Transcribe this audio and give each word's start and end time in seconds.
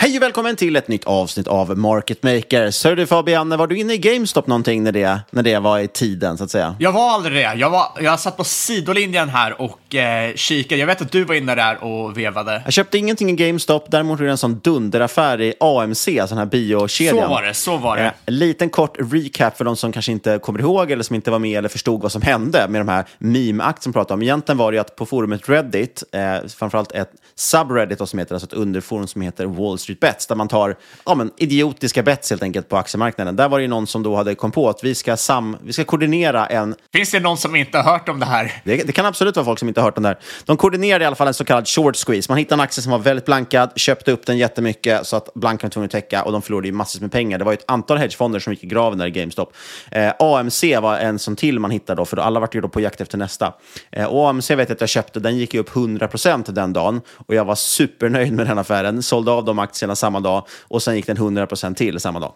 Hej 0.00 0.16
och 0.16 0.22
välkommen 0.22 0.56
till 0.56 0.76
ett 0.76 0.88
nytt 0.88 1.04
avsnitt 1.04 1.46
av 1.48 1.78
Market 1.78 2.22
Makers. 2.22 2.84
Hör 2.84 2.96
du 2.96 3.06
Fabian, 3.06 3.48
var 3.58 3.66
du 3.66 3.78
inne 3.78 3.94
i 3.94 3.98
GameStop 3.98 4.46
någonting 4.46 4.82
när 4.82 4.92
det, 4.92 5.20
när 5.30 5.42
det 5.42 5.58
var 5.58 5.78
i 5.78 5.88
tiden 5.88 6.38
så 6.38 6.44
att 6.44 6.50
säga? 6.50 6.76
Jag 6.78 6.92
var 6.92 7.10
aldrig 7.10 7.34
det. 7.36 7.54
Jag, 7.54 7.70
var, 7.70 7.86
jag 8.00 8.20
satt 8.20 8.36
på 8.36 8.44
sidolinjen 8.44 9.28
här 9.28 9.60
och 9.60 9.94
eh, 9.94 10.34
kikade. 10.34 10.80
Jag 10.80 10.86
vet 10.86 11.02
att 11.02 11.12
du 11.12 11.24
var 11.24 11.34
inne 11.34 11.54
där 11.54 11.84
och 11.84 12.18
vevade. 12.18 12.62
Jag 12.64 12.72
köpte 12.72 12.98
ingenting 12.98 13.30
i 13.30 13.32
GameStop, 13.32 13.90
däremot 13.90 14.18
gjorde 14.18 14.24
jag 14.24 14.30
en 14.32 14.38
sån 14.38 14.58
dunderaffär 14.58 15.40
i 15.40 15.54
AMC, 15.60 16.04
sån 16.28 16.38
här 16.38 16.46
biokedjan. 16.46 17.16
Så 17.24 17.28
var 17.28 17.42
det, 17.42 17.54
så 17.54 17.76
var 17.76 17.96
det. 17.96 18.02
Eh, 18.04 18.12
En 18.26 18.38
liten 18.38 18.70
kort 18.70 18.96
recap 19.12 19.56
för 19.56 19.64
de 19.64 19.76
som 19.76 19.92
kanske 19.92 20.12
inte 20.12 20.38
kommer 20.38 20.60
ihåg 20.60 20.90
eller 20.90 21.02
som 21.02 21.16
inte 21.16 21.30
var 21.30 21.38
med 21.38 21.58
eller 21.58 21.68
förstod 21.68 22.02
vad 22.02 22.12
som 22.12 22.22
hände 22.22 22.68
med 22.68 22.80
de 22.80 22.88
här 22.88 23.04
meme-aktierna 23.18 23.82
som 23.82 23.92
pratade 23.92 24.14
om. 24.14 24.22
Egentligen 24.22 24.58
var 24.58 24.72
det 24.72 24.76
ju 24.76 24.80
att 24.80 24.96
på 24.96 25.06
forumet 25.06 25.48
Reddit, 25.48 26.04
eh, 26.12 26.48
framförallt 26.48 26.92
ett 26.92 27.10
subreddit 27.34 28.08
som 28.08 28.18
heter, 28.18 28.34
alltså 28.34 28.46
ett 28.46 28.52
underforum 28.52 29.06
som 29.06 29.22
heter 29.22 29.46
Wall 29.46 29.78
Street 29.78 29.87
Bets, 29.94 30.26
där 30.26 30.34
man 30.34 30.48
tar 30.48 30.76
ja, 31.06 31.14
men, 31.14 31.30
idiotiska 31.36 32.02
bets 32.02 32.30
helt 32.30 32.42
enkelt 32.42 32.68
på 32.68 32.76
aktiemarknaden. 32.76 33.36
Där 33.36 33.48
var 33.48 33.58
det 33.58 33.62
ju 33.62 33.68
någon 33.68 33.86
som 33.86 34.02
då 34.02 34.16
hade 34.16 34.34
kom 34.34 34.50
på 34.50 34.68
att 34.68 34.84
vi 34.84 34.94
ska, 34.94 35.16
sam, 35.16 35.56
vi 35.64 35.72
ska 35.72 35.84
koordinera 35.84 36.46
en 36.46 36.74
Finns 36.92 37.10
det 37.10 37.20
någon 37.20 37.36
som 37.36 37.56
inte 37.56 37.78
har 37.78 37.92
hört 37.92 38.08
om 38.08 38.20
det 38.20 38.26
här? 38.26 38.52
det, 38.64 38.76
det 38.76 38.92
kan 38.92 39.06
absolut 39.06 39.36
vara 39.36 39.44
folk 39.44 39.58
som 39.58 39.68
inte 39.68 39.80
har 39.80 39.84
hört 39.84 39.96
om 39.96 40.02
det 40.02 40.08
här. 40.08 40.18
De 40.44 40.56
koordinerade 40.56 41.04
i 41.04 41.06
alla 41.06 41.16
fall 41.16 41.28
en 41.28 41.34
så 41.34 41.44
kallad 41.44 41.68
short 41.68 41.96
squeeze. 41.96 42.30
Man 42.32 42.38
hittade 42.38 42.54
en 42.54 42.60
aktie 42.60 42.82
som 42.82 42.92
var 42.92 42.98
väldigt 42.98 43.24
blankad, 43.24 43.70
köpte 43.76 44.12
upp 44.12 44.26
den 44.26 44.38
jättemycket 44.38 45.06
så 45.06 45.16
att 45.16 45.34
blankan 45.34 45.68
var 45.68 45.70
tvungen 45.70 45.86
att 45.86 45.92
täcka 45.92 46.22
och 46.22 46.32
de 46.32 46.42
förlorade 46.42 46.68
ju 46.68 46.72
massor 46.72 47.00
med 47.00 47.12
pengar. 47.12 47.38
Det 47.38 47.44
var 47.44 47.52
ju 47.52 47.56
ett 47.56 47.64
antal 47.66 47.98
hedgefonder 47.98 48.40
som 48.40 48.52
gick 48.52 48.64
i 48.64 48.66
graven 48.66 48.98
där 48.98 49.06
i 49.06 49.10
GameStop. 49.10 49.52
Eh, 49.90 50.12
AMC 50.18 50.64
var 50.80 50.98
en 50.98 51.18
som 51.18 51.36
till 51.36 51.58
man 51.58 51.70
hittade 51.70 52.00
då, 52.00 52.04
för 52.04 52.16
alla 52.16 52.40
var 52.40 52.48
ju 52.52 52.60
då 52.60 52.68
på 52.68 52.80
jakt 52.80 53.00
efter 53.00 53.18
nästa. 53.18 53.54
Eh, 53.90 54.04
och 54.04 54.28
AMC 54.28 54.50
vet 54.50 54.68
jag 54.68 54.74
att 54.74 54.80
jag 54.80 54.88
köpte, 54.88 55.20
den 55.20 55.36
gick 55.36 55.54
ju 55.54 55.60
upp 55.60 55.70
100% 55.70 56.52
den 56.52 56.72
dagen 56.72 57.00
och 57.26 57.34
jag 57.34 57.44
var 57.44 57.54
supernöjd 57.54 58.32
med 58.32 58.46
den 58.46 58.58
affären. 58.58 59.02
Sålde 59.02 59.30
av 59.30 59.44
de 59.44 59.58
aktierna 59.58 59.77
samma 59.96 60.20
dag 60.20 60.46
och 60.62 60.82
sen 60.82 60.96
gick 60.96 61.06
den 61.06 61.16
100% 61.16 61.74
till 61.74 62.00
samma 62.00 62.20
dag. 62.20 62.32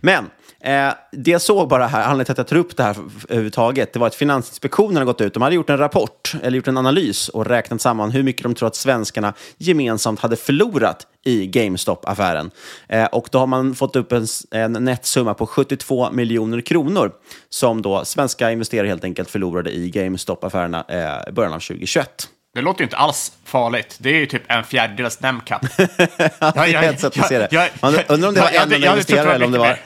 Men 0.00 0.30
eh, 0.60 0.94
det 1.12 1.30
jag 1.30 1.42
såg 1.42 1.68
bara 1.68 1.86
här, 1.86 2.02
anledningen 2.02 2.24
till 2.24 2.32
att 2.32 2.38
jag 2.38 2.46
tar 2.46 2.56
upp 2.56 2.76
det 2.76 2.82
här 2.82 2.96
överhuvudtaget, 3.28 3.92
det 3.92 3.98
var 3.98 4.06
att 4.06 4.14
Finansinspektionen 4.14 4.96
har 4.96 5.04
gått 5.04 5.20
ut. 5.20 5.34
De 5.34 5.42
hade 5.42 5.54
gjort 5.54 5.70
en 5.70 5.78
rapport, 5.78 6.34
eller 6.42 6.56
gjort 6.56 6.68
en 6.68 6.76
analys 6.76 7.28
och 7.28 7.46
räknat 7.46 7.80
samman 7.80 8.10
hur 8.10 8.22
mycket 8.22 8.42
de 8.42 8.54
tror 8.54 8.66
att 8.66 8.76
svenskarna 8.76 9.34
gemensamt 9.58 10.20
hade 10.20 10.36
förlorat 10.36 11.06
i 11.24 11.46
GameStop-affären. 11.46 12.50
Eh, 12.88 13.04
och 13.04 13.28
då 13.30 13.38
har 13.38 13.46
man 13.46 13.74
fått 13.74 13.96
upp 13.96 14.12
en, 14.12 14.26
en 14.50 14.72
nettsumma 14.72 15.34
på 15.34 15.46
72 15.46 16.10
miljoner 16.12 16.60
kronor 16.60 17.12
som 17.48 17.82
då 17.82 18.04
svenska 18.04 18.50
investerare 18.50 18.88
helt 18.88 19.04
enkelt 19.04 19.30
förlorade 19.30 19.70
i 19.70 19.90
GameStop-affärerna 19.90 20.84
eh, 20.88 21.32
början 21.32 21.52
av 21.52 21.60
2021. 21.60 22.28
Det 22.54 22.60
låter 22.60 22.80
ju 22.80 22.84
inte 22.84 22.96
alls 22.96 23.32
farligt. 23.44 23.96
Det 23.98 24.10
är 24.10 24.14
ju 24.14 24.26
typ 24.26 24.42
en 24.48 24.64
fjärdedels 24.64 25.20
NemCap. 25.20 25.62
ja, 25.78 26.52
det 26.54 26.74
är 26.74 26.82
ett 26.82 27.00
sätt 27.00 27.18
att 27.18 27.28
se 27.28 27.38
det. 27.38 27.70
Man 27.80 27.94
undrar 28.08 28.28
om 28.28 28.34
det 28.34 28.40
var 28.40 28.48
en 28.48 28.62
enda 28.62 28.76
investerare 28.76 29.34
eller 29.34 29.46
om 29.46 29.52
det 29.52 29.58
var... 29.58 29.66
Nej, 29.66 29.82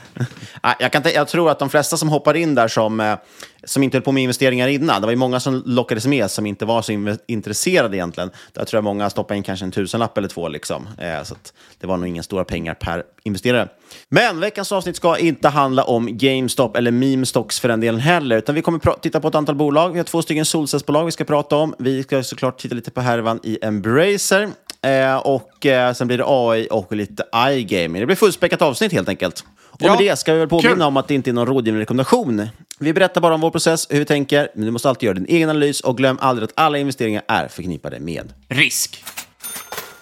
jag, 0.78 0.92
kan, 0.92 1.02
jag 1.14 1.28
tror 1.28 1.50
att 1.50 1.58
de 1.58 1.70
flesta 1.70 1.96
som 1.96 2.08
hoppar 2.08 2.36
in 2.36 2.54
där 2.54 2.68
som, 2.68 3.00
eh, 3.00 3.18
som 3.64 3.82
inte 3.82 3.96
höll 3.96 4.02
på 4.02 4.12
med 4.12 4.22
investeringar 4.22 4.68
innan, 4.68 5.00
det 5.00 5.06
var 5.06 5.12
ju 5.12 5.16
många 5.16 5.40
som 5.40 5.62
lockades 5.66 6.06
med 6.06 6.30
som 6.30 6.46
inte 6.46 6.64
var 6.64 6.82
så 6.82 7.16
intresserade 7.26 7.96
egentligen. 7.96 8.30
Där 8.52 8.64
tror 8.64 8.78
jag 8.78 8.84
många 8.84 9.10
stoppade 9.10 9.38
in 9.38 9.42
kanske 9.42 9.64
en 9.64 9.72
tusenlapp 9.72 10.18
eller 10.18 10.28
två. 10.28 10.48
Liksom. 10.48 10.88
Eh, 10.98 11.22
så 11.22 11.34
att 11.34 11.52
det 11.80 11.86
var 11.86 11.96
nog 11.96 12.08
inga 12.08 12.22
stora 12.22 12.44
pengar 12.44 12.74
per 12.74 13.02
investerare. 13.22 13.68
Men 14.08 14.40
veckans 14.40 14.72
avsnitt 14.72 14.96
ska 14.96 15.18
inte 15.18 15.48
handla 15.48 15.84
om 15.84 16.08
GameStop 16.10 16.76
eller 16.76 16.90
meme 16.90 17.26
stocks 17.26 17.60
för 17.60 17.68
den 17.68 17.80
delen 17.80 18.00
heller, 18.00 18.36
utan 18.36 18.54
vi 18.54 18.62
kommer 18.62 19.00
titta 19.00 19.20
på 19.20 19.28
ett 19.28 19.34
antal 19.34 19.54
bolag. 19.54 19.90
Vi 19.92 19.98
har 19.98 20.04
två 20.04 20.22
stycken 20.22 20.44
solcellsbolag 20.44 21.04
vi 21.04 21.12
ska 21.12 21.24
prata 21.24 21.56
om. 21.56 21.74
Vi 21.78 22.02
ska 22.02 22.22
såklart 22.22 22.58
titta 22.58 22.74
lite 22.74 22.90
på 22.90 23.00
härvan 23.00 23.40
i 23.42 23.58
Embracer. 23.62 24.48
eh, 24.82 25.16
och 25.16 25.66
eh, 25.66 25.92
sen 25.92 26.06
blir 26.06 26.18
det 26.18 26.24
AI 26.26 26.68
och 26.70 26.92
lite 26.92 27.24
iGaming. 27.50 28.00
Det 28.00 28.06
blir 28.06 28.16
fullspäckat 28.16 28.62
avsnitt 28.62 28.92
helt 28.92 29.08
enkelt. 29.08 29.44
Och 29.80 29.86
Ja, 29.86 29.90
med 29.90 29.98
det 29.98 30.16
ska 30.18 30.32
vi 30.32 30.38
väl 30.38 30.48
påminna 30.48 30.74
kul. 30.74 30.82
om 30.82 30.96
att 30.96 31.08
det 31.08 31.14
inte 31.14 31.30
är 31.30 31.32
någon 31.32 31.46
rådgivande 31.46 31.82
rekommendation. 31.82 32.48
Vi 32.78 32.92
berättar 32.92 33.20
bara 33.20 33.34
om 33.34 33.40
vår 33.40 33.50
process, 33.50 33.86
hur 33.90 33.98
vi 33.98 34.04
tänker, 34.04 34.48
men 34.54 34.64
du 34.64 34.70
måste 34.70 34.88
alltid 34.88 35.06
göra 35.06 35.14
din 35.14 35.26
egen 35.28 35.50
analys 35.50 35.80
och 35.80 35.96
glöm 35.96 36.18
aldrig 36.20 36.44
att 36.44 36.52
alla 36.56 36.78
investeringar 36.78 37.22
är 37.28 37.48
förknippade 37.48 38.00
med 38.00 38.32
Risk. 38.48 39.04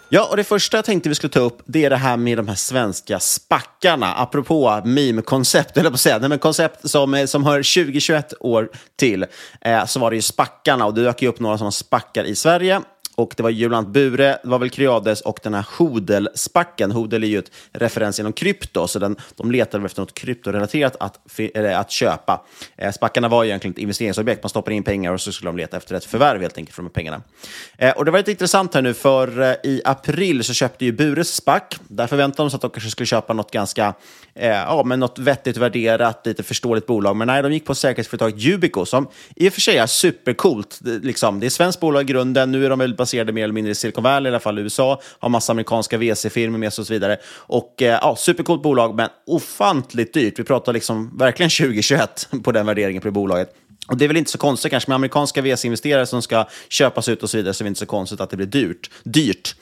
Ja, 0.09 0.27
och 0.31 0.37
det 0.37 0.45
första 0.45 0.77
jag 0.77 0.85
tänkte 0.85 1.09
vi 1.09 1.15
skulle 1.15 1.33
ta 1.33 1.41
upp, 1.41 1.63
det 1.67 1.85
är 1.85 1.91
det 1.91 1.97
här 1.97 2.17
med 2.17 2.39
de 2.39 2.49
här 2.49 2.55
svenska 2.55 3.21
spackarna. 3.21 4.15
Apropå 4.15 4.83
meme-koncept, 4.85 5.77
eller 5.77 5.91
på 5.91 5.95
att 5.95 6.01
säga, 6.01 6.19
nej, 6.19 6.29
men 6.29 6.39
koncept 6.39 6.91
som, 6.91 7.15
eh, 7.15 7.27
som 7.27 7.45
hör 7.45 7.63
2021 7.63 8.35
år 8.41 8.69
till, 8.97 9.27
eh, 9.61 9.87
så 9.87 10.01
var 10.01 10.11
det 10.11 10.17
ju 10.17 10.23
spackarna. 10.23 10.87
Och 10.87 10.95
det 10.95 11.03
dök 11.05 11.23
ju 11.23 11.29
upp 11.29 11.41
några 11.41 11.59
sådana 11.59 11.71
spackar 11.71 12.25
i 12.25 12.37
Sverige. 12.37 12.81
Och 13.17 13.35
det 13.37 13.43
var 13.43 13.51
ju 13.51 13.69
bland 13.69 13.85
annat 13.85 13.95
Bure, 13.95 14.39
det 14.43 14.49
var 14.49 14.59
väl 14.59 14.71
Creades 14.71 15.21
och 15.21 15.39
den 15.43 15.55
här 15.55 15.67
Hodel-spacken. 15.79 16.93
Hodel 16.93 17.25
är 17.25 17.29
ju 17.29 17.39
ett 17.39 17.51
referens 17.73 18.21
inom 18.21 18.33
krypto, 18.33 18.89
så 18.89 18.99
den, 18.99 19.17
de 19.37 19.51
letade 19.51 19.87
efter 19.87 20.03
något 20.03 20.15
kryptorelaterat 20.15 20.97
att, 21.01 21.41
eller 21.55 21.75
att 21.75 21.91
köpa. 21.91 22.45
Eh, 22.77 22.93
spackarna 22.93 23.29
var 23.29 23.43
ju 23.45 23.51
egentligen 23.51 23.73
ett 23.73 23.79
investeringsobjekt. 23.79 24.43
Man 24.43 24.51
stoppar 24.51 24.73
in 24.73 24.83
pengar 24.83 25.13
och 25.13 25.21
så 25.21 25.33
skulle 25.33 25.49
de 25.49 25.57
leta 25.57 25.77
efter 25.77 25.95
ett 25.95 26.05
förvärv 26.05 26.41
helt 26.41 26.59
enkelt 26.59 26.75
för 26.75 26.83
de 26.83 26.87
här 26.87 26.93
pengarna. 26.93 27.23
Eh, 27.79 27.91
och 27.91 28.05
det 28.05 28.11
var 28.11 28.19
lite 28.19 28.31
intressant 28.31 28.75
här 28.75 28.83
nu, 28.83 28.95
för 28.95 29.41
eh, 29.41 29.55
i 29.65 29.83
april 29.85 30.45
så 30.45 30.55
köpte 30.55 30.85
ju 30.85 30.93
Bures 30.93 31.35
spack. 31.35 31.77
Där 31.89 32.07
förväntade 32.07 32.43
de 32.43 32.51
sig 32.51 32.57
att 32.57 32.63
de 32.63 32.71
kanske 32.71 32.91
skulle 32.91 33.07
köpa 33.07 33.33
något 33.33 33.51
ganska, 33.51 33.95
eh, 34.35 34.49
ja, 34.49 34.83
men 34.85 35.01
något 35.01 35.19
vettigt 35.19 35.57
värderat, 35.57 36.27
lite 36.27 36.43
förståeligt 36.43 36.87
bolag. 36.87 37.17
Men 37.17 37.27
nej, 37.27 37.43
de 37.43 37.53
gick 37.53 37.65
på 37.65 37.75
säkerhetsföretaget 37.75 38.45
Yubico, 38.45 38.85
som 38.87 39.09
i 39.37 39.49
och 39.49 39.53
för 39.53 39.61
sig 39.61 39.77
är 39.77 39.87
supercoolt. 39.87 40.79
Det, 40.81 40.99
liksom, 40.99 41.41
det 41.41 41.45
är 41.45 41.47
ett 41.47 41.53
svenskt 41.53 41.81
bolag 41.81 42.03
i 42.03 42.05
grunden. 42.05 42.53
Nu 42.53 42.65
är 42.65 42.71
de 42.71 42.79
väl 42.79 42.95
baserade 42.95 43.33
mer 43.33 43.45
eller 43.45 43.55
mindre 43.55 43.73
i 43.73 43.75
Silicon 43.75 44.05
Valley, 44.05 44.31
i 44.31 44.33
alla 44.33 44.41
fall 44.41 44.59
i 44.59 44.63
USA. 44.63 45.01
Har 45.19 45.29
massa 45.29 45.53
amerikanska 45.53 45.99
VC-firmor 45.99 46.59
med 46.59 46.73
sig 46.73 46.83
och 46.83 46.87
så 46.87 46.93
vidare. 46.93 47.17
Och 47.37 47.83
eh, 47.83 47.99
ja, 48.03 48.17
supercoolt 48.17 48.63
bolag, 48.63 48.95
men 48.95 49.09
ofantligt 49.27 50.15
dyrt. 50.15 50.39
Vi 50.39 50.45
pratar 50.45 50.73
liksom 50.73 51.19
verkligen 51.19 51.51
2021 51.59 52.29
på 52.45 52.53
den 52.53 52.67
värderingen 52.67 53.03
på 53.03 53.09
det 53.09 53.13
bolaget. 53.13 53.55
Och 53.89 53.97
det 53.97 54.05
är 54.05 54.09
väl 54.09 54.17
inte 54.17 54.31
så 54.31 54.39
konstigt 54.39 54.71
kanske 54.71 54.91
med 54.91 54.95
amerikanska 54.95 55.43
VC-investerare 55.43 56.07
som 56.07 56.23
ska 56.23 56.49
köpas 56.69 57.09
ut 57.09 57.23
och 57.23 57.31
så 57.31 57.37
vidare, 57.37 57.55
så 57.55 57.63
är 57.63 57.65
det 57.65 57.69
inte 57.69 57.81
så 57.81 57.87
konstigt 57.87 58.21
att 58.21 58.31
det 58.31 58.37
blir 58.37 58.47
dyrt. 58.47 58.91
dyrt. 59.03 59.57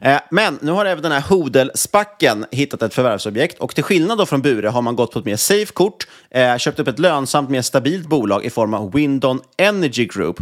Eh, 0.00 0.18
men 0.30 0.58
nu 0.62 0.72
har 0.72 0.86
även 0.86 1.02
den 1.02 1.12
här 1.12 1.20
Hodel-spacken 1.20 2.46
hittat 2.50 2.82
ett 2.82 2.94
förvärvsobjekt 2.94 3.58
och 3.58 3.74
till 3.74 3.84
skillnad 3.84 4.18
då 4.18 4.26
från 4.26 4.42
Bure 4.42 4.68
har 4.68 4.82
man 4.82 4.96
gått 4.96 5.12
på 5.12 5.18
ett 5.18 5.24
mer 5.24 5.36
safe 5.36 5.72
kort, 5.72 6.06
eh, 6.30 6.56
köpt 6.56 6.78
upp 6.78 6.88
ett 6.88 6.98
lönsamt, 6.98 7.50
mer 7.50 7.62
stabilt 7.62 8.08
bolag 8.08 8.44
i 8.44 8.50
form 8.50 8.74
av 8.74 8.92
Windon 8.92 9.40
Energy 9.56 10.06
Group. 10.06 10.36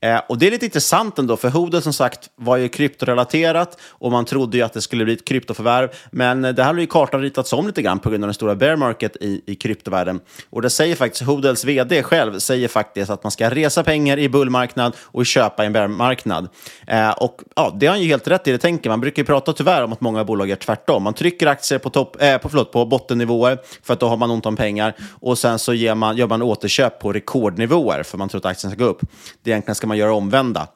Eh, 0.00 0.20
och 0.28 0.38
det 0.38 0.46
är 0.46 0.50
lite 0.50 0.64
intressant 0.64 1.18
ändå, 1.18 1.36
för 1.36 1.48
Hodel 1.48 1.82
som 1.82 1.92
sagt 1.92 2.30
var 2.36 2.56
ju 2.56 2.68
kryptorelaterat 2.68 3.80
och 3.88 4.12
man 4.12 4.24
trodde 4.24 4.56
ju 4.56 4.62
att 4.62 4.72
det 4.72 4.82
skulle 4.82 5.04
bli 5.04 5.14
ett 5.14 5.24
kryptoförvärv, 5.24 5.88
men 6.10 6.42
det 6.42 6.62
här 6.62 6.74
har 6.74 6.80
ju 6.80 6.86
kartan 6.86 7.22
ritats 7.22 7.52
om 7.52 7.66
lite 7.66 7.82
grann 7.82 7.98
på 7.98 8.10
grund 8.10 8.24
av 8.24 8.28
den 8.28 8.34
stora 8.34 8.54
bear 8.54 8.76
market 8.76 9.16
i, 9.20 9.42
i 9.46 9.54
kryptovärlden. 9.54 10.20
Och 10.50 10.62
det 10.62 10.70
säger 10.70 10.96
faktiskt 10.96 11.24
Hodels 11.24 11.64
vd 11.64 12.02
själv, 12.02 12.38
säger 12.38 12.68
faktiskt 12.70 13.10
att 13.10 13.22
man 13.22 13.30
ska 13.30 13.50
resa 13.50 13.84
pengar 13.84 14.18
i 14.18 14.28
bullmarknad 14.28 14.96
och 15.00 15.26
köpa 15.26 15.62
i 15.62 15.66
en 15.66 15.72
bearmarknad. 15.72 16.48
Eh, 16.86 17.10
och 17.10 17.42
ja, 17.56 17.76
det 17.80 17.86
har 17.86 17.94
han 17.94 18.02
ju 18.02 18.08
helt 18.08 18.28
rätt 18.28 18.48
i, 18.48 18.52
det 18.52 18.58
tänker 18.58 18.90
man. 18.90 19.00
brukar 19.00 19.22
ju 19.22 19.26
prata 19.26 19.52
tyvärr 19.52 19.84
om 19.84 19.92
att 19.92 20.00
många 20.00 20.24
bolag 20.24 20.48
gör 20.48 20.56
tvärtom. 20.56 21.02
Man 21.02 21.14
trycker 21.14 21.46
aktier 21.46 21.78
på, 21.78 21.90
topp, 21.90 22.22
eh, 22.22 22.38
på, 22.38 22.48
förlåt, 22.48 22.72
på 22.72 22.84
bottennivåer 22.84 23.58
för 23.82 23.94
att 23.94 24.00
då 24.00 24.08
har 24.08 24.16
man 24.16 24.30
ont 24.30 24.46
om 24.46 24.56
pengar 24.56 24.94
och 25.20 25.38
sen 25.38 25.58
så 25.58 25.74
ger 25.74 25.94
man, 25.94 26.16
gör 26.16 26.26
man 26.26 26.42
återköp 26.42 26.98
på 26.98 27.12
rekordnivåer 27.12 28.02
för 28.02 28.18
man 28.18 28.28
tror 28.28 28.38
att 28.38 28.46
aktien 28.46 28.72
ska 28.72 28.84
gå 28.84 28.90
upp. 28.90 29.00
Det 29.42 29.50
egentligen 29.50 29.74
ska 29.74 29.86
man 29.86 29.96
göra 29.96 30.14
omvända. 30.14 30.68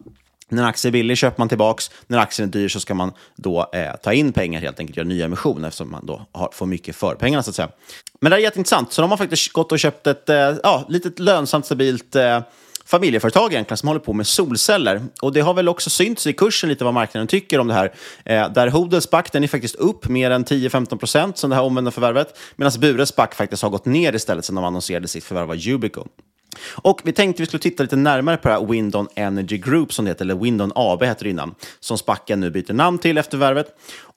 När 0.48 0.64
aktien 0.64 0.90
är 0.90 0.92
billig 0.92 1.16
köper 1.16 1.40
man 1.40 1.48
tillbaks, 1.48 1.90
när 2.06 2.18
aktien 2.18 2.48
är 2.48 2.52
dyr 2.52 2.68
så 2.68 2.80
ska 2.80 2.94
man 2.94 3.12
då 3.36 3.70
eh, 3.72 3.96
ta 4.02 4.12
in 4.12 4.32
pengar 4.32 4.60
helt 4.60 4.80
enkelt, 4.80 4.96
göra 4.96 5.08
nya 5.08 5.24
emissioner 5.24 5.68
eftersom 5.68 5.90
man 5.90 6.06
då 6.06 6.26
har, 6.32 6.48
får 6.52 6.66
mycket 6.66 6.96
för 6.96 7.14
pengarna 7.14 7.42
så 7.42 7.50
att 7.50 7.56
säga. 7.56 7.68
Men 8.24 8.30
det 8.30 8.36
är 8.36 8.40
jätteintressant, 8.40 8.92
så 8.92 9.02
de 9.02 9.10
har 9.10 9.18
faktiskt 9.18 9.52
gått 9.52 9.72
och 9.72 9.78
köpt 9.78 10.06
ett 10.06 10.28
eh, 10.28 10.36
ja, 10.62 10.84
litet 10.88 11.18
lönsamt, 11.18 11.66
stabilt 11.66 12.16
eh, 12.16 12.40
familjeföretag 12.84 13.52
egentligen 13.52 13.76
som 13.76 13.88
håller 13.88 14.00
på 14.00 14.12
med 14.12 14.26
solceller. 14.26 15.02
Och 15.22 15.32
det 15.32 15.40
har 15.40 15.54
väl 15.54 15.68
också 15.68 15.90
synts 15.90 16.26
i 16.26 16.32
kursen 16.32 16.68
lite 16.68 16.84
vad 16.84 16.94
marknaden 16.94 17.26
tycker 17.26 17.58
om 17.58 17.68
det 17.68 17.74
här. 17.74 17.92
Eh, 18.24 18.52
där 18.52 18.68
Hodels 18.68 19.10
back, 19.10 19.32
den 19.32 19.44
är 19.44 19.48
faktiskt 19.48 19.74
upp 19.74 20.08
mer 20.08 20.30
än 20.30 20.44
10-15 20.44 20.96
procent 20.96 21.38
som 21.38 21.50
det 21.50 21.56
här 21.56 21.62
omvända 21.62 21.90
förvärvet, 21.90 22.38
medan 22.56 22.72
Bures 22.80 23.16
back 23.16 23.34
faktiskt 23.34 23.62
har 23.62 23.70
gått 23.70 23.84
ner 23.84 24.14
istället 24.14 24.44
sedan 24.44 24.54
de 24.54 24.64
annonserade 24.64 25.08
sitt 25.08 25.24
förvärv 25.24 25.50
av 25.50 25.56
Yubico. 25.56 26.04
Och 26.72 27.00
vi 27.04 27.12
tänkte 27.12 27.42
vi 27.42 27.46
skulle 27.46 27.60
titta 27.60 27.82
lite 27.82 27.96
närmare 27.96 28.36
på 28.36 28.48
det 28.48 28.54
här 28.54 28.66
Windon 28.66 29.08
Energy 29.14 29.58
Group 29.58 29.92
som 29.92 30.04
det 30.04 30.10
heter, 30.10 30.24
eller 30.24 30.34
Windon 30.34 30.72
AB 30.74 31.02
heter 31.02 31.24
det 31.24 31.30
innan, 31.30 31.54
som 31.80 31.98
Spacken 31.98 32.40
nu 32.40 32.50
byter 32.50 32.72
namn 32.72 32.98
till 32.98 33.18
efter 33.18 33.38
värvet. 33.38 33.66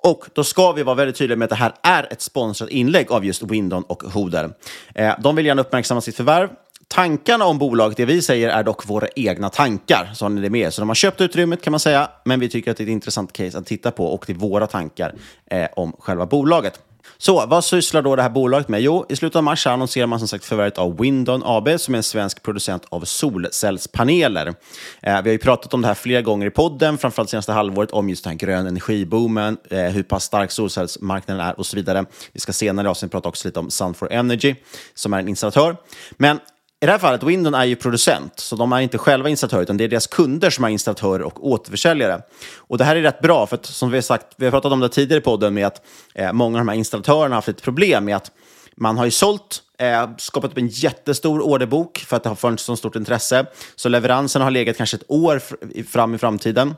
Och 0.04 0.26
då 0.34 0.44
ska 0.44 0.72
vi 0.72 0.84
vara 0.84 0.96
väldigt 0.96 1.16
tydliga 1.16 1.38
med 1.38 1.46
att 1.46 1.50
det 1.50 1.56
här 1.56 1.74
är 1.84 2.08
ett 2.14 2.22
sponsrat 2.22 2.70
inlägg 2.70 3.12
av 3.12 3.26
just 3.26 3.44
Windon 3.44 3.84
och 3.84 4.04
Hoder. 4.04 4.50
Eh, 4.96 5.14
de 5.20 5.36
vill 5.36 5.46
gärna 5.46 5.62
uppmärksamma 5.62 6.02
sitt 6.02 6.16
förvärv. 6.16 6.50
Tankarna 6.88 7.46
om 7.46 7.58
bolaget, 7.58 7.98
det 7.98 8.06
vi 8.06 8.22
säger, 8.22 8.50
är 8.50 8.64
dock 8.64 8.86
våra 8.90 9.08
egna 9.16 9.50
tankar. 9.50 10.12
Så 10.14 10.26
har 10.26 10.30
ni 10.30 10.42
det 10.42 10.50
med 10.50 10.62
er. 10.62 10.70
Så 10.70 10.82
de 10.82 10.90
har 10.90 10.96
köpt 10.96 11.22
utrymmet 11.22 11.62
kan 11.62 11.72
man 11.72 11.80
säga, 11.80 12.10
men 12.26 12.40
vi 12.40 12.50
tycker 12.50 12.72
att 12.72 12.78
det 12.78 12.84
är 12.84 12.86
ett 12.86 12.92
intressant 12.92 13.34
case 13.34 13.58
att 13.58 13.66
titta 13.66 13.92
på 13.92 14.06
och 14.06 14.24
det 14.28 14.34
är 14.34 14.38
våra 14.38 14.68
tankar 14.68 15.16
eh, 15.52 15.68
om 15.76 15.96
själva 16.00 16.26
bolaget. 16.26 16.80
Så 17.18 17.46
vad 17.46 17.66
sysslar 17.66 18.02
då 18.02 18.16
det 18.16 18.22
här 18.22 18.30
bolaget 18.30 18.68
med? 18.68 18.82
Jo, 18.82 19.06
i 19.10 19.16
slutet 19.16 19.36
av 19.36 19.44
mars 19.44 19.68
annonserar 19.68 20.08
man 20.08 20.20
som 20.20 20.28
sagt 20.28 20.46
förvärvet 20.46 20.78
av 20.78 20.98
Windon 20.98 21.42
AB 21.46 21.70
som 21.80 21.94
är 21.94 21.98
en 21.98 22.04
svensk 22.04 22.44
producent 22.44 22.86
av 22.90 23.02
solcellspaneler. 23.02 24.48
Eh, 24.48 24.54
vi 25.02 25.30
har 25.30 25.34
ju 25.34 25.38
pratat 25.38 25.74
om 25.74 25.82
det 25.82 25.88
här 25.88 25.96
flera 25.96 26.22
gånger 26.22 26.48
i 26.48 26.50
podden, 26.50 26.98
framförallt 26.98 27.30
senaste 27.30 27.52
halvåret, 27.52 27.92
om 27.92 28.10
just 28.10 28.24
den 28.24 28.32
här 28.32 28.38
grön 28.38 28.68
energiboomen, 28.68 29.58
eh, 29.70 29.80
hur 29.80 30.04
pass 30.04 30.24
stark 30.24 30.52
solcellsmarknaden 30.52 31.46
är 31.46 31.60
och 31.60 31.66
så 31.66 31.76
vidare. 31.76 32.06
Vi 32.32 32.40
ska 32.40 32.54
senare 32.54 32.88
i 32.88 32.90
avsnittet 32.90 33.12
prata 33.12 33.30
också 33.30 33.48
lite 33.48 33.60
om 33.60 33.70
Sun4 33.70 34.08
Energy 34.12 34.56
som 34.94 35.14
är 35.14 35.20
en 35.20 35.28
installatör. 35.28 35.76
Men 36.18 36.40
i 36.80 36.86
det 36.86 36.92
här 36.92 37.00
fallet, 37.00 37.24
Windon 37.24 37.54
är 37.54 37.66
ju 37.66 37.76
producent, 37.76 38.40
så 38.40 38.56
de 38.56 38.74
är 38.74 38.80
inte 38.80 38.98
själva 38.98 39.30
installatörer, 39.30 39.64
utan 39.64 39.78
det 39.78 39.84
är 39.84 39.88
deras 39.88 40.08
kunder 40.08 40.50
som 40.50 40.64
är 40.64 40.70
installatörer 40.70 41.22
och 41.22 41.48
återförsäljare. 41.48 42.22
Och 42.58 42.78
det 42.78 42.84
här 42.84 42.96
är 42.96 43.02
rätt 43.02 43.22
bra, 43.22 43.48
för 43.48 43.56
att, 43.56 43.66
som 43.66 43.92
vi 43.92 43.98
har 43.98 44.02
sagt, 44.02 44.26
vi 44.38 44.46
har 44.46 44.52
pratat 44.52 44.72
om 44.72 44.80
det 44.80 44.90
tidigare 44.90 45.22
i 45.22 45.24
podden, 45.24 45.54
med 45.54 45.68
att 45.68 45.82
eh, 46.16 46.34
många 46.34 46.60
av 46.60 46.66
de 46.66 46.70
här 46.70 46.76
installatörerna 46.76 47.30
har 47.30 47.36
haft 47.36 47.48
ett 47.48 47.62
problem 47.62 48.06
med 48.06 48.16
att 48.16 48.32
man 48.76 48.98
har 48.98 49.06
ju 49.06 49.12
sålt, 49.12 49.62
eh, 49.80 50.10
skapat 50.18 50.52
upp 50.52 50.58
en 50.58 50.68
jättestor 50.68 51.42
orderbok 51.42 51.98
för 51.98 52.18
att 52.18 52.24
det 52.24 52.30
har 52.30 52.36
funnits 52.36 52.64
så 52.64 52.76
stort 52.76 52.96
intresse, 52.96 53.46
så 53.76 53.90
leveranserna 53.90 54.46
har 54.46 54.52
legat 54.52 54.78
kanske 54.78 54.98
ett 54.98 55.04
år 55.08 55.42
fram 55.84 56.16
i 56.16 56.18
framtiden. 56.18 56.76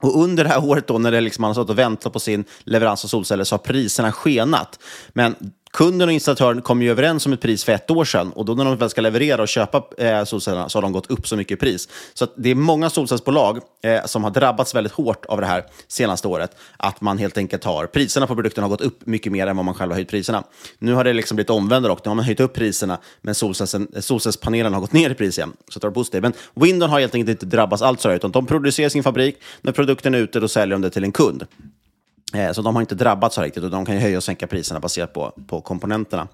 Och 0.00 0.22
under 0.22 0.44
det 0.44 0.50
här 0.50 0.64
året 0.64 0.86
då, 0.86 0.98
när 0.98 1.12
det 1.12 1.20
liksom 1.20 1.42
man 1.42 1.48
har 1.48 1.54
stått 1.54 1.70
och 1.70 1.78
väntat 1.78 2.12
på 2.12 2.20
sin 2.20 2.44
leverans 2.64 3.04
av 3.04 3.08
solceller, 3.08 3.44
så 3.44 3.54
har 3.54 3.58
priserna 3.58 4.12
skenat. 4.12 4.78
Men 5.08 5.36
kunden 5.76 6.08
och 6.08 6.12
installatören 6.12 6.62
kom 6.62 6.82
ju 6.82 6.90
överens 6.90 7.26
om 7.26 7.32
ett 7.32 7.40
pris 7.40 7.64
för 7.64 7.72
ett 7.72 7.90
år 7.90 8.04
sedan 8.04 8.32
och 8.32 8.44
då 8.44 8.54
när 8.54 8.64
de 8.64 8.76
väl 8.76 8.90
ska 8.90 9.00
leverera 9.00 9.42
och 9.42 9.48
köpa 9.48 9.82
eh, 9.98 10.24
solcellerna 10.24 10.68
så 10.68 10.78
har 10.78 10.82
de 10.82 10.92
gått 10.92 11.10
upp 11.10 11.28
så 11.28 11.36
mycket 11.36 11.52
i 11.52 11.56
pris. 11.56 11.88
Så 12.14 12.24
att 12.24 12.32
det 12.36 12.50
är 12.50 12.54
många 12.54 12.90
solcellsbolag 12.90 13.60
eh, 13.82 14.04
som 14.04 14.24
har 14.24 14.30
drabbats 14.30 14.74
väldigt 14.74 14.92
hårt 14.92 15.26
av 15.26 15.40
det 15.40 15.46
här 15.46 15.64
senaste 15.88 16.28
året. 16.28 16.56
Att 16.76 17.00
man 17.00 17.18
helt 17.18 17.38
enkelt 17.38 17.64
har, 17.64 17.86
priserna 17.86 18.26
på 18.26 18.34
produkten 18.34 18.62
har 18.62 18.68
gått 18.68 18.80
upp 18.80 19.06
mycket 19.06 19.32
mer 19.32 19.46
än 19.46 19.56
vad 19.56 19.64
man 19.64 19.74
själv 19.74 19.90
har 19.90 19.96
höjt 19.96 20.08
priserna. 20.08 20.44
Nu 20.78 20.92
har 20.92 21.04
det 21.04 21.12
liksom 21.12 21.36
blivit 21.36 21.50
omvända 21.50 21.92
och 21.92 22.00
nu 22.04 22.08
har 22.08 22.14
man 22.14 22.24
höjt 22.24 22.40
upp 22.40 22.54
priserna 22.54 22.98
men 23.20 23.30
eh, 23.30 24.00
solcellspanelen 24.00 24.74
har 24.74 24.80
gått 24.80 24.92
ner 24.92 25.10
i 25.10 25.14
pris 25.14 25.38
igen. 25.38 25.52
Så 25.70 25.78
det 25.78 25.86
var 25.86 25.94
positivt. 25.94 26.22
Men 26.22 26.32
Windon 26.54 26.90
har 26.90 27.00
helt 27.00 27.14
enkelt 27.14 27.30
inte 27.30 27.56
drabbats 27.56 27.82
alls 27.82 28.06
av 28.06 28.10
det 28.10 28.16
utan 28.16 28.30
de 28.30 28.46
producerar 28.46 28.88
sin 28.88 29.02
fabrik, 29.02 29.36
när 29.60 29.72
produkten 29.72 30.14
är 30.14 30.18
ute 30.18 30.40
då 30.40 30.48
säljer 30.48 30.74
de 30.74 30.82
det 30.82 30.90
till 30.90 31.04
en 31.04 31.12
kund. 31.12 31.46
Eh, 32.34 32.52
så 32.52 32.62
de 32.62 32.74
har 32.74 32.82
inte 32.82 32.94
drabbats 32.94 33.34
så 33.34 33.42
riktigt, 33.42 33.64
och 33.64 33.70
de 33.70 33.86
kan 33.86 33.94
ju 33.94 34.00
höja 34.00 34.16
och 34.16 34.24
sänka 34.24 34.46
priserna 34.46 34.80
baserat 34.80 35.12
på, 35.12 35.32
på 35.46 35.60
komponenterna. 35.60 36.28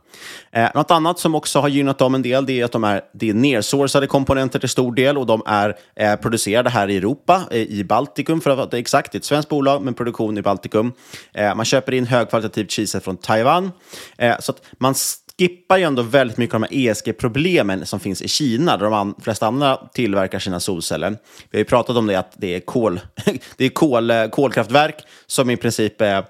Eh, 0.51 0.69
något 0.75 0.91
annat 0.91 1.19
som 1.19 1.35
också 1.35 1.61
har 1.61 1.69
gynnat 1.69 1.99
dem 1.99 2.15
en 2.15 2.23
del, 2.23 2.47
det 2.47 2.61
är 2.61 2.65
att 2.65 2.73
de 2.73 2.85
är, 2.85 3.03
det 3.13 3.31
är 3.31 3.35
nersourcade 3.35 4.07
komponenter 4.07 4.59
till 4.59 4.69
stor 4.69 4.95
del 4.95 5.19
och 5.19 5.27
de 5.27 5.43
är 5.47 5.77
eh, 5.97 6.17
producerade 6.17 6.71
här 6.71 6.89
i 6.89 6.97
Europa, 6.97 7.43
eh, 7.51 7.61
i 7.61 7.85
Baltikum 7.85 8.41
för 8.41 8.51
att 8.51 8.57
vara 8.57 8.79
exakt. 8.79 9.13
Det 9.13 9.17
är 9.17 9.21
ett 9.21 9.25
svenskt 9.25 9.49
bolag, 9.49 9.83
men 9.83 9.95
produktion 9.95 10.39
i 10.39 10.43
Baltikum. 10.43 10.93
Eh, 11.35 11.55
man 11.55 11.65
köper 11.65 11.95
in 11.95 12.07
högkvalitativt 12.07 12.73
cheese 12.73 13.01
från 13.01 13.17
Taiwan. 13.17 13.73
Eh, 14.19 14.37
så 14.41 14.53
att 14.53 14.63
man 14.79 14.95
skippar 15.39 15.77
ju 15.79 15.85
ändå 15.85 16.03
väldigt 16.03 16.37
mycket 16.37 16.55
av 16.55 16.61
de 16.61 16.67
här 16.85 16.91
ESG-problemen 16.91 17.87
som 17.87 18.01
finns 18.01 18.23
i 18.23 18.29
Kina, 18.29 18.77
där 18.77 18.85
de 18.85 18.93
an- 18.95 19.15
flesta 19.23 19.47
andra 19.47 19.77
tillverkar 19.77 20.39
sina 20.39 20.61
solceller. 20.61 21.11
Vi 21.51 21.59
har 21.59 21.59
ju 21.59 21.65
pratat 21.65 21.97
om 21.97 22.07
det, 22.07 22.17
att 22.19 22.33
det 22.37 22.55
är, 22.55 22.61
kol, 22.61 23.01
det 23.57 23.65
är 23.65 23.69
kol, 23.69 24.13
kolkraftverk 24.31 24.97
som 25.27 25.51
i 25.51 25.57
princip 25.57 26.01
är 26.01 26.25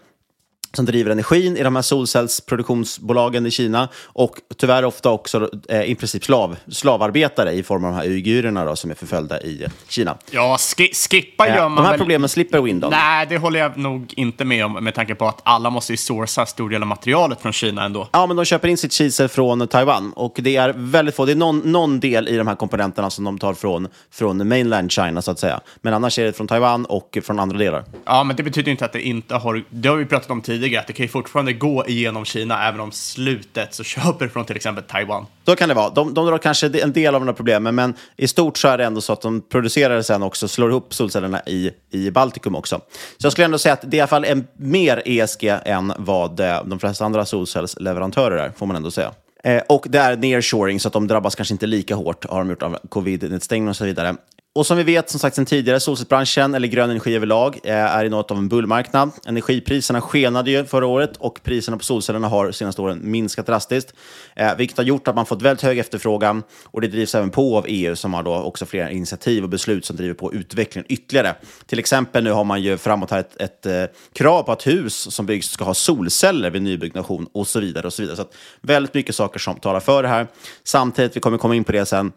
som 0.77 0.85
driver 0.85 1.11
energin 1.11 1.57
i 1.57 1.63
de 1.63 1.77
här 1.77 1.83
solcellsproduktionsbolagen 1.83 3.47
i 3.47 3.51
Kina 3.51 3.89
och 4.05 4.37
tyvärr 4.57 4.85
ofta 4.85 5.11
också 5.11 5.51
eh, 5.69 5.83
i 5.83 5.95
princip 5.95 6.25
slav, 6.25 6.57
slavarbetare 6.69 7.53
i 7.53 7.63
form 7.63 7.85
av 7.85 7.91
de 7.91 7.97
här 7.97 8.07
uigurerna 8.07 8.65
då, 8.65 8.77
som 8.77 8.91
är 8.91 8.95
förföljda 8.95 9.43
i 9.43 9.67
Kina. 9.89 10.17
Ja, 10.31 10.59
ski 10.59 10.91
skippa 10.95 11.53
Eh, 11.53 11.57
gör 11.57 11.69
man 11.69 11.77
de 11.77 11.83
här 11.83 11.91
väl... 11.91 11.99
problemen 11.99 12.29
slipper 12.29 12.61
Windon. 12.61 12.91
Nej, 12.91 13.27
det 13.27 13.39
håller 13.39 13.61
jag 13.61 13.77
nog 13.77 14.15
inte 14.17 14.45
med 14.45 14.65
om 14.65 14.73
med 14.73 14.95
tanke 14.95 15.15
på 15.15 15.29
att 15.29 15.41
alla 15.43 15.71
måste 15.71 15.93
ju 15.93 15.97
sourca 15.97 16.47
stor 16.47 16.71
del 16.71 16.83
av 16.83 16.89
materialet 16.89 17.41
från 17.41 17.53
Kina 17.53 17.85
ändå. 17.85 18.09
Ja, 18.13 18.27
men 18.27 18.37
de 18.37 18.45
köper 18.45 18.69
in 18.69 18.77
sitt 18.77 18.93
kisel 18.93 19.29
från 19.29 19.69
Taiwan 19.69 20.13
och 20.13 20.39
det 20.43 20.57
är 20.57 20.75
väldigt 20.77 21.15
få. 21.17 21.25
Det 21.25 21.33
är 21.33 21.37
någon, 21.37 21.59
någon 21.59 22.01
del 22.01 22.29
i 22.29 22.37
de 22.37 22.47
här 22.47 22.55
komponenterna 22.55 23.11
som 23.11 23.25
de 23.25 23.39
tar 23.39 23.55
från, 23.55 23.89
från 24.13 24.49
mainland 24.49 24.93
China 24.93 25.23
så 25.23 25.31
att 25.31 25.39
säga. 25.39 25.61
Men 25.81 25.95
annars 25.95 26.19
är 26.19 26.25
det 26.25 26.33
från 26.33 26.47
Taiwan 26.47 26.85
och 26.85 27.19
från 27.23 27.41
andra 27.41 27.59
delar. 27.59 27.85
Ja, 28.05 28.25
men 28.25 28.37
det 28.37 28.43
betyder 28.43 28.71
inte 28.71 28.85
att 28.85 28.93
det 28.93 29.03
inte 29.03 29.35
har... 29.35 29.65
Det 29.71 29.89
har 29.89 29.97
vi 29.97 30.05
pratat 30.05 30.31
om 30.31 30.41
tidigare, 30.41 30.62
att 30.65 30.87
det 30.87 30.93
kan 30.93 31.05
ju 31.05 31.09
fortfarande 31.09 31.53
gå 31.53 31.87
igenom 31.87 32.25
Kina 32.25 32.69
även 32.69 32.81
om 32.81 32.93
slutet 32.93 33.75
så 33.75 33.85
köper 33.85 34.29
från 34.29 34.45
till 34.45 34.57
exempel 34.57 34.85
Taiwan. 34.85 35.27
Så 35.45 35.57
kan 35.57 35.69
det 35.69 35.75
vara. 35.75 35.91
De, 35.91 36.15
de 36.15 36.27
drar 36.27 36.39
kanske 36.39 36.67
en 36.67 36.93
del 36.93 37.15
av 37.15 37.21
de 37.21 37.27
här 37.27 37.35
problemen, 37.35 37.75
men 37.75 37.95
i 38.17 38.29
stort 38.29 38.59
så 38.59 38.69
är 38.69 38.79
det 38.79 38.85
ändå 38.85 39.01
så 39.01 39.13
att 39.13 39.21
de 39.21 39.41
producerar 39.41 39.97
det 39.97 40.05
sen 40.05 40.23
också, 40.23 40.49
slår 40.49 40.71
ihop 40.71 40.95
solcellerna 40.95 41.41
i, 41.47 41.71
i 41.91 42.11
Baltikum 42.11 42.57
också. 42.57 42.81
Så 43.19 43.27
jag 43.27 43.33
skulle 43.33 43.45
ändå 43.45 43.59
säga 43.59 43.73
att 43.73 43.81
det 43.91 43.97
är 43.97 43.99
i 43.99 44.01
alla 44.01 44.09
fall 44.09 44.25
en, 44.25 44.47
mer 44.57 45.03
ESG 45.05 45.45
än 45.65 45.93
vad 45.99 46.41
eh, 46.41 46.65
de 46.65 46.79
flesta 46.79 47.05
andra 47.05 47.27
solcellsleverantörer 47.27 48.37
är, 48.37 48.53
får 48.57 48.67
man 48.67 48.77
ändå 48.77 48.91
säga. 48.91 49.13
Eh, 49.45 49.63
och 49.69 49.87
det 49.89 49.99
är 49.99 50.17
nearshoring, 50.17 50.81
så 50.81 50.89
att 50.89 50.93
de 50.93 51.07
drabbas 51.07 51.35
kanske 51.35 51.55
inte 51.55 51.67
lika 51.67 51.95
hårt, 51.95 52.25
har 52.25 52.39
de 52.39 52.51
gjort 52.51 52.63
av 52.63 52.79
covid-nedstängning 52.89 53.69
och 53.69 53.77
så 53.77 53.85
vidare. 53.85 54.17
Och 54.55 54.67
som 54.67 54.77
vi 54.77 54.83
vet, 54.83 55.11
som 55.11 55.21
sagt 55.21 55.37
sen 55.37 55.47
tidigare, 55.47 55.81
solcellsbranschen, 55.81 56.55
eller 56.55 56.69
grön 56.69 56.91
energi 56.91 57.17
överlag, 57.17 57.59
eh, 57.65 57.75
är 57.75 58.05
i 58.05 58.09
något 58.09 58.31
av 58.31 58.37
en 58.39 58.49
bullmarknad. 58.49 59.11
Energipriserna 59.27 60.01
skenade 60.01 60.51
ju 60.51 60.65
förra 60.65 60.87
året 60.87 61.17
och 61.17 61.41
priserna 61.43 61.77
på 61.77 61.85
solcellerna 61.85 62.29
har 62.29 62.47
de 62.47 62.53
senaste 62.53 62.83
åren 62.83 63.01
minskat 63.03 63.47
drastiskt, 63.47 63.95
eh, 64.37 64.57
vilket 64.57 64.77
har 64.77 64.85
gjort 64.85 65.09
att 65.09 65.15
man 65.15 65.27
fått 65.27 65.43
väldigt 65.43 65.63
hög 65.63 65.79
efterfrågan 65.79 66.43
och 66.65 66.81
det 66.81 66.89
drivs 66.89 67.15
även 67.15 67.31
på 67.31 67.57
av 67.57 67.65
EU 67.69 67.97
som 67.97 68.15
har 68.15 68.23
då 68.23 68.35
också 68.35 68.67
flera 68.67 68.91
initiativ 68.91 69.43
och 69.43 69.49
beslut 69.49 69.85
som 69.85 69.97
driver 69.97 70.15
på 70.15 70.35
utvecklingen 70.35 70.87
ytterligare. 70.89 71.35
Till 71.67 71.79
exempel 71.79 72.25
nu 72.25 72.31
har 72.33 72.45
man 72.45 72.63
ju 72.63 72.77
framåt 72.77 73.11
här 73.11 73.21
ett, 73.21 73.41
ett 73.41 73.67
ett 73.67 73.97
krav 74.13 74.43
på 74.43 74.53
att 74.53 74.67
hus 74.67 75.15
som 75.15 75.27
byggs 75.27 75.51
ska 75.51 75.65
ha 75.65 75.75
solceller 75.75 76.51
vid 76.51 76.63
nybyggnation 76.63 77.27
och 77.33 77.49
så 77.49 77.61
vidare. 77.61 77.87
och 77.87 77.93
Så 77.93 78.03
vidare. 78.03 78.17
Så 78.17 78.23
att 78.23 78.35
väldigt 78.61 78.95
mycket 78.95 79.15
saker 79.15 79.39
som 79.39 79.57
talar 79.57 79.81
för 79.81 80.03
det 80.03 80.09
här. 80.09 80.27
Samtidigt, 80.65 81.17
vi 81.17 81.21
kommer 81.21 81.39
komma 81.39 81.55
in 81.55 81.65
på 81.65 81.73
det 81.73 81.87
sen, 81.87 82.13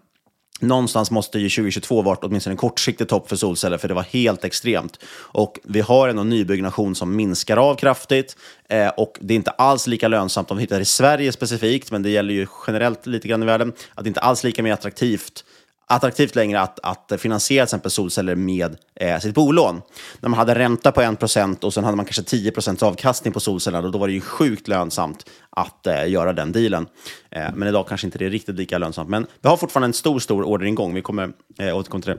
Någonstans 0.59 1.11
måste 1.11 1.39
ju 1.39 1.49
2022 1.49 2.01
varit 2.01 2.23
åtminstone 2.23 2.53
en 2.53 2.57
kortsiktig 2.57 3.07
topp 3.07 3.29
för 3.29 3.35
solceller, 3.35 3.77
för 3.77 3.87
det 3.87 3.93
var 3.93 4.03
helt 4.03 4.43
extremt. 4.45 4.99
Och 5.13 5.59
vi 5.63 5.81
har 5.81 6.09
en 6.09 6.29
nybyggnation 6.29 6.95
som 6.95 7.15
minskar 7.15 7.57
av 7.57 7.75
kraftigt 7.75 8.37
eh, 8.69 8.87
och 8.87 9.17
det 9.21 9.33
är 9.33 9.35
inte 9.35 9.51
alls 9.51 9.87
lika 9.87 10.07
lönsamt 10.07 10.51
om 10.51 10.57
vi 10.57 10.63
hittar 10.63 10.79
i 10.79 10.85
Sverige 10.85 11.31
specifikt, 11.31 11.91
men 11.91 12.03
det 12.03 12.09
gäller 12.09 12.33
ju 12.33 12.47
generellt 12.67 13.05
lite 13.05 13.27
grann 13.27 13.43
i 13.43 13.45
världen, 13.45 13.73
att 13.95 14.03
det 14.03 14.07
inte 14.07 14.19
alls 14.19 14.43
lika 14.43 14.63
mer 14.63 14.73
attraktivt 14.73 15.43
attraktivt 15.87 16.35
längre 16.35 16.61
att, 16.61 16.79
att 16.83 17.21
finansiera 17.21 17.65
till 17.65 17.67
exempel 17.67 17.91
solceller 17.91 18.35
med 18.35 18.75
eh, 18.95 19.19
sitt 19.19 19.35
bolån. 19.35 19.81
När 20.19 20.29
man 20.29 20.37
hade 20.37 20.55
ränta 20.55 20.91
på 20.91 21.01
1 21.01 21.63
och 21.63 21.73
sen 21.73 21.83
hade 21.83 21.97
man 21.97 22.05
kanske 22.05 22.37
10% 22.37 22.83
avkastning 22.83 23.33
på 23.33 23.39
solcellerna, 23.39 23.89
då 23.89 23.97
var 23.97 24.07
det 24.07 24.13
ju 24.13 24.21
sjukt 24.21 24.67
lönsamt 24.67 25.29
att 25.49 25.87
eh, 25.87 26.09
göra 26.09 26.33
den 26.33 26.51
dealen. 26.51 26.87
Eh, 27.31 27.47
men 27.53 27.67
idag 27.67 27.87
kanske 27.87 28.07
inte 28.07 28.17
det 28.17 28.25
är 28.25 28.29
riktigt 28.29 28.55
lika 28.55 28.77
lönsamt. 28.77 29.09
Men 29.09 29.27
vi 29.41 29.49
har 29.49 29.57
fortfarande 29.57 29.87
en 29.87 29.93
stor, 29.93 30.19
stor 30.19 30.43
orderingång. 30.43 30.93
Vi 30.93 31.01
kommer 31.01 31.31
eh, 31.59 31.77
återkomma 31.77 32.01
till 32.01 32.15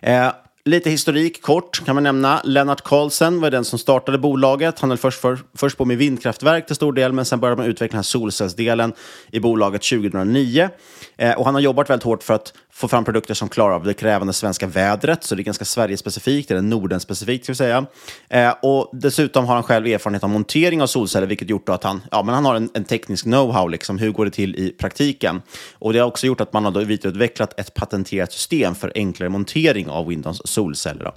det. 0.00 0.12
Eh, 0.12 0.32
Lite 0.66 0.90
historik 0.90 1.42
kort 1.42 1.84
kan 1.84 1.94
man 1.94 2.02
nämna. 2.02 2.40
Lennart 2.44 2.82
Carlsen 2.82 3.40
var 3.40 3.50
den 3.50 3.64
som 3.64 3.78
startade 3.78 4.18
bolaget. 4.18 4.80
Han 4.80 4.90
höll 4.90 4.98
först, 4.98 5.20
för, 5.20 5.38
först 5.54 5.78
på 5.78 5.84
med 5.84 5.98
vindkraftverk 5.98 6.66
till 6.66 6.76
stor 6.76 6.92
del, 6.92 7.12
men 7.12 7.24
sen 7.24 7.40
började 7.40 7.62
man 7.62 7.66
utveckla 7.70 7.92
den 7.92 7.98
här 7.98 8.02
solcellsdelen 8.02 8.92
i 9.30 9.40
bolaget 9.40 9.82
2009. 9.82 10.68
Eh, 11.16 11.32
och 11.32 11.44
han 11.44 11.54
har 11.54 11.60
jobbat 11.60 11.90
väldigt 11.90 12.04
hårt 12.04 12.22
för 12.22 12.34
att 12.34 12.52
få 12.74 12.88
fram 12.88 13.04
produkter 13.04 13.34
som 13.34 13.48
klarar 13.48 13.74
av 13.74 13.84
det 13.84 13.94
krävande 13.94 14.32
svenska 14.32 14.66
vädret, 14.66 15.24
så 15.24 15.34
det 15.34 15.42
är 15.42 15.44
ganska 15.44 15.64
Sverige-specifikt, 15.64 16.50
eller 16.50 16.62
Norden-specifikt 16.62 17.44
ska 17.44 17.52
vi 17.52 17.56
säga. 17.56 17.86
Eh, 18.28 18.54
och 18.62 18.90
dessutom 18.92 19.46
har 19.46 19.54
han 19.54 19.62
själv 19.62 19.86
erfarenhet 19.86 20.24
av 20.24 20.30
montering 20.30 20.82
av 20.82 20.86
solceller, 20.86 21.26
vilket 21.26 21.48
gjort 21.48 21.68
att 21.68 21.84
han, 21.84 22.02
ja, 22.10 22.22
men 22.22 22.34
han 22.34 22.44
har 22.44 22.54
en, 22.54 22.70
en 22.74 22.84
teknisk 22.84 23.24
know-how, 23.24 23.68
liksom, 23.70 23.98
hur 23.98 24.10
går 24.10 24.24
det 24.24 24.30
till 24.30 24.56
i 24.56 24.70
praktiken? 24.70 25.42
Och 25.72 25.92
det 25.92 25.98
har 25.98 26.06
också 26.06 26.26
gjort 26.26 26.40
att 26.40 26.52
man 26.52 26.64
har 26.64 26.72
då 26.72 26.80
vidareutvecklat 26.80 27.60
ett 27.60 27.74
patenterat 27.74 28.32
system 28.32 28.74
för 28.74 28.92
enklare 28.94 29.28
montering 29.30 29.88
av 29.88 30.06
Windows 30.06 30.42
solceller. 30.44 31.04
Då. 31.04 31.12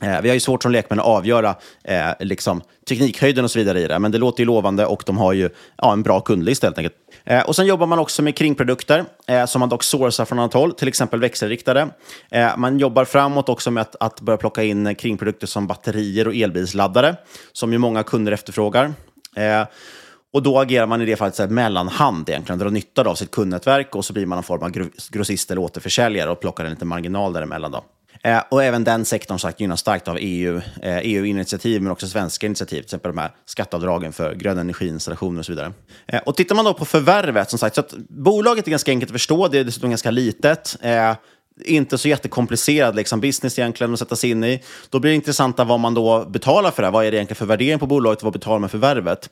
Eh, 0.00 0.20
vi 0.22 0.28
har 0.28 0.34
ju 0.34 0.40
svårt 0.40 0.62
som 0.62 0.72
lekmän 0.72 1.00
att 1.00 1.06
avgöra 1.06 1.54
eh, 1.84 2.10
liksom, 2.20 2.62
teknikhöjden 2.88 3.44
och 3.44 3.50
så 3.50 3.58
vidare 3.58 3.80
i 3.80 3.86
det, 3.86 3.98
men 3.98 4.12
det 4.12 4.18
låter 4.18 4.40
ju 4.40 4.46
lovande 4.46 4.86
och 4.86 5.02
de 5.06 5.18
har 5.18 5.32
ju 5.32 5.50
ja, 5.76 5.92
en 5.92 6.02
bra 6.02 6.20
kundlista 6.20 6.66
helt 6.66 6.78
enkelt. 6.78 6.94
Eh, 7.24 7.42
och 7.42 7.56
sen 7.56 7.66
jobbar 7.66 7.86
man 7.86 7.98
också 7.98 8.22
med 8.22 8.36
kringprodukter 8.36 9.04
eh, 9.26 9.46
som 9.46 9.60
man 9.60 9.68
dock 9.68 9.82
sourcar 9.82 10.24
från 10.24 10.38
annat 10.38 10.54
håll, 10.54 10.72
till 10.72 10.88
exempel 10.88 11.20
växelriktade. 11.20 11.88
Eh, 12.30 12.56
man 12.56 12.78
jobbar 12.78 13.04
framåt 13.04 13.48
också 13.48 13.70
med 13.70 13.80
att, 13.80 13.96
att 14.00 14.20
börja 14.20 14.36
plocka 14.36 14.62
in 14.62 14.94
kringprodukter 14.94 15.46
som 15.46 15.66
batterier 15.66 16.28
och 16.28 16.34
elbilsladdare, 16.34 17.16
som 17.52 17.72
ju 17.72 17.78
många 17.78 18.02
kunder 18.02 18.32
efterfrågar. 18.32 18.92
Eh, 19.36 19.64
och 20.32 20.42
då 20.42 20.58
agerar 20.58 20.86
man 20.86 21.02
i 21.02 21.04
det 21.04 21.16
fallet 21.16 21.34
så 21.34 21.42
här 21.42 21.50
mellanhand 21.50 22.28
egentligen, 22.28 22.58
drar 22.58 22.70
nytta 22.70 23.02
av 23.02 23.14
sitt 23.14 23.30
kundnätverk 23.30 23.94
och 23.94 24.04
så 24.04 24.12
blir 24.12 24.26
man 24.26 24.38
en 24.38 24.44
form 24.44 24.62
av 24.62 24.70
grossist 25.10 25.50
eller 25.50 25.60
återförsäljare 25.60 26.30
och 26.30 26.40
plockar 26.40 26.64
en 26.64 26.70
liten 26.70 26.88
marginal 26.88 27.32
däremellan. 27.32 27.72
Då. 27.72 27.84
Eh, 28.26 28.42
och 28.48 28.64
även 28.64 28.84
den 28.84 29.04
sektorn 29.04 29.38
sagt, 29.38 29.60
gynnas 29.60 29.80
starkt 29.80 30.08
av 30.08 30.16
EU, 30.20 30.56
eh, 30.82 30.98
EU-initiativ, 31.02 31.82
men 31.82 31.92
också 31.92 32.08
svenska 32.08 32.46
initiativ, 32.46 32.76
till 32.76 32.84
exempel 32.84 33.12
de 33.12 33.18
här 33.18 33.30
skatteavdragen 33.44 34.12
för 34.12 34.34
grön 34.34 34.58
energiinstallationer 34.58 35.38
och 35.38 35.46
så 35.46 35.52
vidare. 35.52 35.72
Eh, 36.06 36.20
och 36.26 36.36
tittar 36.36 36.54
man 36.54 36.64
då 36.64 36.74
på 36.74 36.84
förvärvet, 36.84 37.50
som 37.50 37.58
sagt, 37.58 37.74
så 37.74 37.80
att 37.80 37.94
bolaget 38.08 38.66
är 38.66 38.70
ganska 38.70 38.90
enkelt 38.90 39.10
att 39.10 39.12
förstå, 39.12 39.48
det 39.48 39.58
är 39.58 39.64
dessutom 39.64 39.90
ganska 39.90 40.10
litet. 40.10 40.76
Eh, 40.80 41.14
inte 41.64 41.98
så 41.98 42.08
jättekomplicerad 42.08 42.96
liksom, 42.96 43.20
business 43.20 43.58
egentligen 43.58 43.92
att 43.92 43.98
sätta 43.98 44.16
sig 44.16 44.30
in 44.30 44.44
i. 44.44 44.62
Då 44.90 44.98
blir 44.98 45.10
det 45.10 45.14
intressant 45.14 45.58
vad 45.58 45.80
man 45.80 45.94
då 45.94 46.24
betalar 46.24 46.70
för 46.70 46.82
det. 46.82 46.86
här. 46.86 46.92
Vad 46.92 47.06
är 47.06 47.10
det 47.10 47.16
egentligen 47.16 47.36
för 47.36 47.46
värdering 47.46 47.78
på 47.78 47.86
bolaget 47.86 48.18
och 48.18 48.24
vad 48.24 48.32
betalar 48.32 48.58
man 48.58 48.68
för 48.68 48.78
förvärvet? 48.78 49.30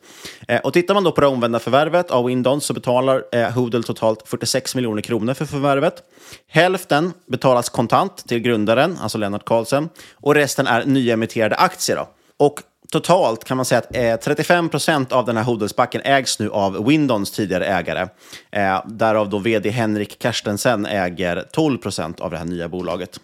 Eh, 0.49 0.61
och 0.61 0.73
tittar 0.73 0.95
man 0.95 1.05
då 1.05 1.13
på 1.13 1.21
det 1.21 1.27
omvända 1.27 1.59
förvärvet 1.59 2.11
av 2.11 2.25
Windon 2.25 2.61
så 2.61 2.75
betalar 2.75 3.23
eh, 3.33 3.51
Hoodle 3.51 3.83
totalt 3.83 4.29
46 4.29 4.75
miljoner 4.75 5.03
kronor 5.03 5.35
för 5.35 5.45
förvärvet. 5.45 6.03
Hälften 6.49 7.13
betalas 7.27 7.69
kontant 7.69 8.29
till 8.29 8.39
grundaren, 8.39 8.99
alltså 9.01 9.19
Lennart 9.19 9.45
Karlsson, 9.45 9.89
och 10.15 10.35
resten 10.35 10.67
är 10.67 10.85
nyemitterade 10.85 11.57
aktier. 11.57 11.97
Då. 11.97 12.09
Och 12.37 12.61
totalt 12.91 13.45
kan 13.45 13.57
man 13.57 13.67
säga 13.67 13.79
att 13.79 13.97
eh, 13.97 14.17
35 14.17 14.69
procent 14.69 15.13
av 15.13 15.27
den 15.27 15.37
här 15.37 15.45
Hodelsbacken 15.45 16.01
ägs 16.05 16.39
nu 16.39 16.51
av 16.51 16.87
Windons 16.87 17.31
tidigare 17.31 17.67
ägare. 17.67 18.09
Eh, 18.51 18.87
därav 18.87 19.31
då 19.31 19.39
vd 19.39 19.71
Henrik 19.71 20.19
Karstensen 20.19 20.87
äger 20.87 21.45
12 21.53 21.79
procent 21.79 22.21
av 22.21 22.31
det 22.31 22.37
här 22.37 22.45
nya 22.45 22.69
bolaget. 22.69 23.21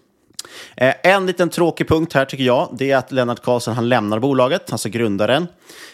Eh, 0.76 0.94
en 1.02 1.26
liten 1.26 1.48
tråkig 1.48 1.88
punkt 1.88 2.12
här 2.12 2.24
tycker 2.24 2.44
jag, 2.44 2.68
det 2.78 2.90
är 2.90 2.96
att 2.96 3.12
Lennart 3.12 3.42
Karlsson 3.42 3.74
han 3.74 3.88
lämnar 3.88 4.18
bolaget, 4.18 4.72
alltså 4.72 4.88
grundaren. 4.88 5.46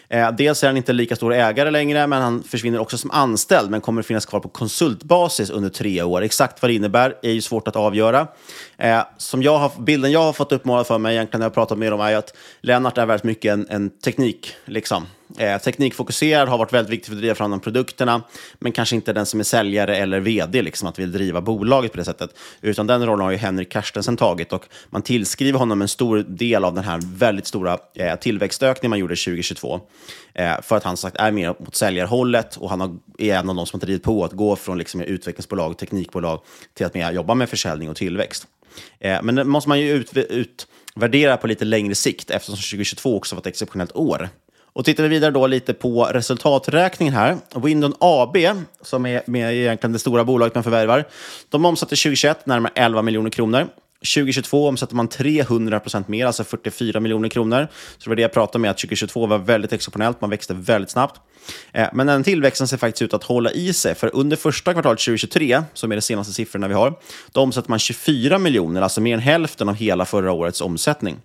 Eh, 0.09 0.31
dels 0.31 0.63
är 0.63 0.67
han 0.67 0.77
inte 0.77 0.93
lika 0.93 1.15
stor 1.15 1.33
ägare 1.33 1.71
längre, 1.71 2.07
men 2.07 2.21
han 2.21 2.43
försvinner 2.43 2.79
också 2.79 2.97
som 2.97 3.11
anställd, 3.11 3.69
men 3.69 3.81
kommer 3.81 4.01
finnas 4.01 4.25
kvar 4.25 4.39
på 4.39 4.49
konsultbasis 4.49 5.49
under 5.49 5.69
tre 5.69 6.03
år. 6.03 6.21
Exakt 6.21 6.61
vad 6.61 6.71
det 6.71 6.75
innebär 6.75 7.15
är 7.21 7.31
ju 7.31 7.41
svårt 7.41 7.67
att 7.67 7.75
avgöra. 7.75 8.27
Eh, 8.77 9.01
som 9.17 9.43
jag 9.43 9.57
har, 9.57 9.71
bilden 9.77 10.11
jag 10.11 10.23
har 10.23 10.33
fått 10.33 10.51
uppmålad 10.51 10.87
för 10.87 10.97
mig, 10.97 11.15
egentligen 11.15 11.39
när 11.39 11.45
jag 11.45 11.49
har 11.49 11.53
pratat 11.53 11.77
med 11.77 11.91
dem, 11.91 12.01
är 12.01 12.15
att 12.15 12.33
Lennart 12.61 12.97
är 12.97 13.05
väldigt 13.05 13.23
mycket 13.23 13.53
en, 13.53 13.67
en 13.69 13.89
teknik, 13.89 14.55
liksom. 14.65 15.05
Eh, 15.37 15.57
teknikfokuserad, 15.57 16.49
har 16.49 16.57
varit 16.57 16.73
väldigt 16.73 16.93
viktig 16.93 17.05
för 17.05 17.13
att 17.13 17.19
driva 17.19 17.35
fram 17.35 17.51
de 17.51 17.59
produkterna, 17.59 18.21
men 18.59 18.71
kanske 18.71 18.95
inte 18.95 19.13
den 19.13 19.25
som 19.25 19.39
är 19.39 19.43
säljare 19.43 19.97
eller 19.97 20.19
vd, 20.19 20.61
liksom, 20.61 20.89
att 20.89 20.99
vill 20.99 21.11
driva 21.11 21.41
bolaget 21.41 21.91
på 21.91 21.97
det 21.97 22.05
sättet. 22.05 22.29
Utan 22.61 22.87
den 22.87 23.05
rollen 23.05 23.25
har 23.25 23.31
ju 23.31 23.37
Henrik 23.37 23.71
Carstensen 23.71 24.17
tagit 24.17 24.53
och 24.53 24.65
man 24.89 25.01
tillskriver 25.01 25.59
honom 25.59 25.81
en 25.81 25.87
stor 25.87 26.17
del 26.17 26.65
av 26.65 26.73
den 26.73 26.83
här 26.83 26.99
väldigt 27.03 27.47
stora 27.47 27.77
eh, 27.95 28.15
tillväxtökningen 28.15 28.89
man 28.89 28.99
gjorde 28.99 29.15
2022. 29.15 29.79
Eh, 30.33 30.61
för 30.61 30.77
att 30.77 30.83
han 30.83 30.97
sagt 30.97 31.15
är 31.15 31.31
mer 31.31 31.55
mot 31.59 31.75
säljarhållet 31.75 32.57
och 32.57 32.69
han 32.69 32.81
har, 32.81 32.95
är 33.17 33.35
en 33.35 33.49
av 33.49 33.55
de 33.55 33.65
som 33.65 33.79
har 33.79 33.85
drivit 33.85 34.03
på 34.03 34.23
att 34.23 34.33
gå 34.33 34.55
från 34.55 34.77
liksom, 34.77 35.01
utvecklingsbolag, 35.01 35.77
teknikbolag 35.77 36.41
till 36.73 36.85
att 36.85 36.93
mer 36.93 37.11
jobba 37.11 37.33
med 37.33 37.49
försäljning 37.49 37.89
och 37.89 37.95
tillväxt. 37.95 38.47
Eh, 38.99 39.19
men 39.23 39.35
det 39.35 39.43
måste 39.43 39.69
man 39.69 39.79
ju 39.79 39.91
ut, 39.91 40.17
utvärdera 40.17 41.37
på 41.37 41.47
lite 41.47 41.65
längre 41.65 41.95
sikt 41.95 42.31
eftersom 42.31 42.55
2022 42.55 43.17
också 43.17 43.35
var 43.35 43.41
ett 43.41 43.47
exceptionellt 43.47 43.95
år. 43.95 44.29
Och 44.77 44.85
tittar 44.85 45.03
vi 45.03 45.09
vidare 45.09 45.31
då 45.31 45.47
lite 45.47 45.73
på 45.73 46.03
resultaträkningen 46.03 47.13
här. 47.13 47.37
Windon 47.55 47.93
AB, 47.99 48.37
som 48.81 49.05
är 49.05 49.21
med 49.25 49.53
egentligen 49.53 49.93
det 49.93 49.99
stora 49.99 50.23
bolaget 50.23 50.55
man 50.55 50.63
förvärvar, 50.63 51.07
de 51.49 51.65
omsatte 51.65 51.95
2021 51.95 52.45
närmare 52.45 52.71
11 52.75 53.01
miljoner 53.01 53.29
kronor. 53.29 53.67
2022 54.15 54.67
omsatte 54.67 54.95
man 54.95 55.07
300 55.07 55.79
procent 55.79 56.07
mer, 56.07 56.25
alltså 56.25 56.43
44 56.43 56.99
miljoner 56.99 57.29
kronor. 57.29 57.67
Så 57.97 58.03
det 58.03 58.09
var 58.09 58.15
det 58.15 58.21
jag 58.21 58.33
pratade 58.33 58.59
med, 58.59 58.71
att 58.71 58.77
2022 58.77 59.27
var 59.27 59.37
väldigt 59.37 59.73
exceptionellt, 59.73 60.21
man 60.21 60.29
växte 60.29 60.53
väldigt 60.53 60.89
snabbt. 60.89 61.21
Eh, 61.71 61.87
men 61.93 62.07
den 62.07 62.23
tillväxten 62.23 62.67
ser 62.67 62.77
faktiskt 62.77 63.01
ut 63.01 63.13
att 63.13 63.23
hålla 63.23 63.51
i 63.51 63.73
sig, 63.73 63.95
för 63.95 64.15
under 64.15 64.37
första 64.37 64.73
kvartalet 64.73 64.99
2023, 64.99 65.63
som 65.73 65.91
är 65.91 65.95
de 65.95 66.01
senaste 66.01 66.33
siffrorna 66.33 66.67
vi 66.67 66.73
har, 66.73 66.93
då 67.31 67.41
omsatte 67.41 67.69
man 67.69 67.79
24 67.79 68.39
miljoner, 68.39 68.81
alltså 68.81 69.01
mer 69.01 69.13
än 69.13 69.19
hälften 69.19 69.69
av 69.69 69.75
hela 69.75 70.05
förra 70.05 70.31
årets 70.31 70.61
omsättning. 70.61 71.17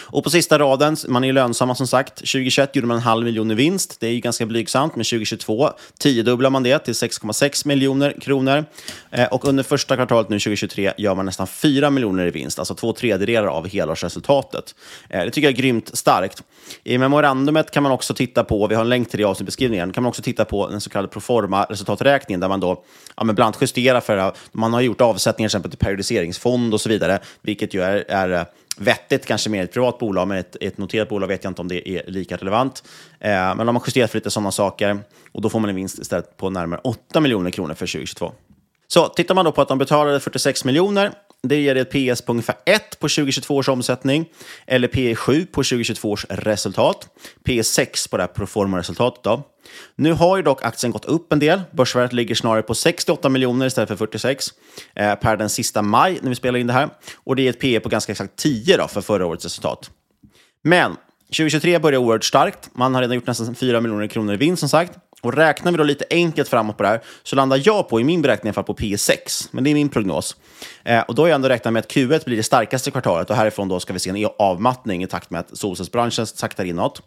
Och 0.00 0.24
på 0.24 0.30
sista 0.30 0.58
raden, 0.58 0.96
man 1.08 1.24
är 1.24 1.28
ju 1.28 1.32
lönsamma 1.32 1.74
som 1.74 1.86
sagt. 1.86 2.16
2021 2.16 2.76
gjorde 2.76 2.88
man 2.88 2.96
en 2.96 3.02
halv 3.02 3.24
miljon 3.24 3.50
i 3.50 3.54
vinst. 3.54 3.96
Det 4.00 4.06
är 4.06 4.10
ju 4.10 4.20
ganska 4.20 4.46
blygsamt, 4.46 4.96
men 4.96 5.04
2022 5.04 5.70
tiodubblar 5.98 6.50
man 6.50 6.62
det 6.62 6.78
till 6.78 6.94
6,6 6.94 7.66
miljoner 7.66 8.20
kronor. 8.20 8.64
Eh, 9.10 9.26
och 9.26 9.44
under 9.44 9.62
första 9.62 9.96
kvartalet 9.96 10.28
nu 10.28 10.38
2023 10.38 10.92
gör 10.98 11.14
man 11.14 11.26
nästan 11.26 11.46
4 11.46 11.90
miljoner 11.90 12.26
i 12.26 12.30
vinst, 12.30 12.58
alltså 12.58 12.74
två 12.74 12.92
tredjedelar 12.92 13.48
av 13.48 13.68
helårsresultatet. 13.68 14.74
Eh, 15.08 15.24
det 15.24 15.30
tycker 15.30 15.48
jag 15.48 15.52
är 15.52 15.62
grymt 15.62 15.96
starkt. 15.96 16.42
I 16.84 16.98
memorandumet 16.98 17.70
kan 17.70 17.82
man 17.82 17.92
också 17.92 18.14
titta 18.14 18.44
på, 18.44 18.66
vi 18.66 18.74
har 18.74 18.82
en 18.82 18.88
länk 18.88 19.10
till 19.10 19.18
det 19.18 19.22
i 19.22 19.24
avsnittbeskrivningen, 19.24 19.92
kan 19.92 20.02
man 20.02 20.08
också 20.08 20.22
titta 20.22 20.44
på 20.44 20.68
den 20.68 20.80
så 20.80 20.90
kallade 20.90 21.12
proforma-resultaträkningen 21.12 22.40
där 22.40 22.48
man 22.48 22.60
då 22.60 22.84
ja, 23.16 23.24
men 23.24 23.34
bland 23.34 23.46
annat 23.46 23.62
justerar 23.62 24.00
för, 24.00 24.32
man 24.52 24.72
har 24.72 24.80
gjort 24.80 25.00
avsättningar 25.00 25.48
till 25.48 25.56
exempel 25.56 25.70
till 25.70 25.78
periodiseringsfond 25.78 26.74
och 26.74 26.80
så 26.80 26.88
vidare, 26.88 27.18
vilket 27.42 27.74
ju 27.74 27.82
är, 27.82 28.04
är 28.08 28.46
vettigt, 28.76 29.26
kanske 29.26 29.50
mer 29.50 29.64
ett 29.64 29.72
privat 29.72 29.98
bolag, 29.98 30.28
men 30.28 30.38
ett, 30.38 30.56
ett 30.60 30.78
noterat 30.78 31.08
bolag 31.08 31.26
vet 31.26 31.44
jag 31.44 31.50
inte 31.50 31.62
om 31.62 31.68
det 31.68 31.88
är 31.88 32.10
lika 32.10 32.36
relevant. 32.36 32.82
Eh, 33.20 33.30
men 33.30 33.66
de 33.66 33.76
har 33.76 33.82
justerat 33.86 34.10
för 34.10 34.18
lite 34.18 34.30
sådana 34.30 34.52
saker 34.52 34.98
och 35.32 35.40
då 35.40 35.50
får 35.50 35.60
man 35.60 35.70
en 35.70 35.76
vinst 35.76 35.98
istället 35.98 36.36
på 36.36 36.50
närmare 36.50 36.80
8 36.84 37.20
miljoner 37.20 37.50
kronor 37.50 37.74
för 37.74 37.86
2022. 37.86 38.32
Så 38.88 39.08
tittar 39.08 39.34
man 39.34 39.44
då 39.44 39.52
på 39.52 39.62
att 39.62 39.68
de 39.68 39.78
betalade 39.78 40.20
46 40.20 40.64
miljoner, 40.64 41.12
det 41.42 41.60
ger 41.60 41.76
ett 41.76 41.90
PS 41.90 42.22
på 42.22 42.32
ungefär 42.32 42.56
1 42.66 42.98
på 43.00 43.08
2022 43.08 43.56
års 43.56 43.68
omsättning, 43.68 44.28
eller 44.66 44.88
P 44.88 45.14
7 45.14 45.46
på 45.46 45.62
2022 45.62 46.10
års 46.10 46.26
resultat, 46.28 47.08
P 47.44 47.62
6 47.62 48.08
på 48.08 48.16
det 48.16 48.22
här 48.22 48.28
proforma-resultatet. 48.28 49.24
då. 49.24 49.42
Nu 49.96 50.12
har 50.12 50.36
ju 50.36 50.42
dock 50.42 50.64
aktien 50.64 50.92
gått 50.92 51.04
upp 51.04 51.32
en 51.32 51.38
del. 51.38 51.62
Börsvärdet 51.70 52.12
ligger 52.12 52.34
snarare 52.34 52.62
på 52.62 52.74
68 52.74 53.28
miljoner 53.28 53.66
istället 53.66 53.88
för 53.88 53.96
46 53.96 54.46
eh, 54.94 55.14
per 55.14 55.36
den 55.36 55.48
sista 55.48 55.82
maj 55.82 56.18
när 56.22 56.28
vi 56.28 56.34
spelar 56.34 56.58
in 56.58 56.66
det 56.66 56.72
här. 56.72 56.88
Och 57.14 57.36
det 57.36 57.46
är 57.46 57.50
ett 57.50 57.60
PE 57.60 57.80
på 57.80 57.88
ganska 57.88 58.12
exakt 58.12 58.36
10 58.36 58.76
då, 58.76 58.88
för 58.88 59.00
förra 59.00 59.26
årets 59.26 59.44
resultat. 59.44 59.90
Men 60.62 60.96
2023 61.30 61.78
börjar 61.78 62.00
oerhört 62.00 62.24
starkt. 62.24 62.70
Man 62.72 62.94
har 62.94 63.02
redan 63.02 63.14
gjort 63.14 63.26
nästan 63.26 63.54
4 63.54 63.80
miljoner 63.80 64.06
kronor 64.06 64.34
i 64.34 64.36
vinst 64.36 64.60
som 64.60 64.68
sagt. 64.68 64.92
Och 65.20 65.34
räknar 65.34 65.72
vi 65.72 65.78
då 65.78 65.84
lite 65.84 66.04
enkelt 66.10 66.48
framåt 66.48 66.76
på 66.76 66.82
det 66.82 66.88
här 66.88 67.00
så 67.22 67.36
landar 67.36 67.62
jag 67.64 67.88
på, 67.88 68.00
i 68.00 68.04
min 68.04 68.22
beräkning 68.22 68.48
i 68.48 68.50
alla 68.50 68.54
fall, 68.54 68.64
på 68.64 68.74
P6. 68.74 69.48
Men 69.50 69.64
det 69.64 69.70
är 69.70 69.74
min 69.74 69.88
prognos. 69.88 70.36
Eh, 70.84 71.00
och 71.00 71.14
då 71.14 71.22
har 71.22 71.28
jag 71.28 71.34
ändå 71.34 71.48
räknat 71.48 71.72
med 71.72 71.80
att 71.80 71.92
Q1 71.92 72.24
blir 72.24 72.36
det 72.36 72.42
starkaste 72.42 72.90
kvartalet 72.90 73.30
och 73.30 73.36
härifrån 73.36 73.68
då 73.68 73.80
ska 73.80 73.92
vi 73.92 73.98
se 73.98 74.10
en 74.10 74.28
avmattning 74.38 75.02
i 75.02 75.06
takt 75.06 75.30
med 75.30 75.40
att 75.40 75.58
solcellsbranschen 75.58 76.26
saktar 76.26 76.64
inåt. 76.64 77.02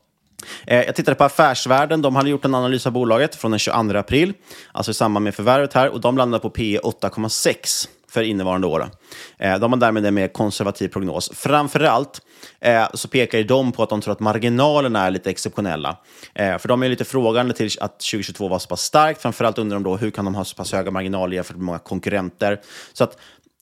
Eh, 0.67 0.81
jag 0.81 0.95
tittade 0.95 1.15
på 1.15 1.23
Affärsvärlden, 1.23 2.01
de 2.01 2.15
hade 2.15 2.29
gjort 2.29 2.45
en 2.45 2.55
analys 2.55 2.85
av 2.85 2.91
bolaget 2.91 3.35
från 3.35 3.51
den 3.51 3.59
22 3.59 3.97
april, 3.97 4.33
alltså 4.71 4.91
i 4.91 4.93
samband 4.93 5.23
med 5.23 5.35
förvärvet 5.35 5.73
här, 5.73 5.89
och 5.89 6.01
de 6.01 6.17
landade 6.17 6.41
på 6.41 6.49
P 6.49 6.79
8,6 6.83 7.87
för 8.13 8.23
innevarande 8.23 8.67
år. 8.67 8.89
Eh, 9.37 9.59
de 9.59 9.73
har 9.73 9.79
därmed 9.79 10.05
en 10.05 10.13
mer 10.13 10.27
konservativ 10.27 10.87
prognos. 10.87 11.31
Framförallt 11.33 12.21
eh, 12.59 12.85
så 12.93 13.07
pekar 13.07 13.43
de 13.43 13.71
på 13.71 13.83
att 13.83 13.89
de 13.89 14.01
tror 14.01 14.11
att 14.11 14.19
marginalerna 14.19 15.05
är 15.05 15.11
lite 15.11 15.29
exceptionella. 15.29 15.97
Eh, 16.35 16.57
för 16.57 16.67
de 16.67 16.83
är 16.83 16.89
lite 16.89 17.05
frågande 17.05 17.53
till 17.53 17.69
att 17.79 17.99
2022 17.99 18.47
var 18.47 18.59
så 18.59 18.67
pass 18.67 18.81
starkt. 18.81 19.21
Framförallt 19.21 19.57
undrar 19.57 19.75
de 19.75 19.83
då 19.83 19.97
hur 19.97 20.11
kan 20.11 20.25
de 20.25 20.35
ha 20.35 20.45
så 20.45 20.55
pass 20.55 20.71
höga 20.73 20.91
marginaler 20.91 21.35
jämfört 21.35 21.55
med 21.55 21.65
många 21.65 21.79
konkurrenter. 21.79 22.61
Så 22.93 23.03
att 23.03 23.17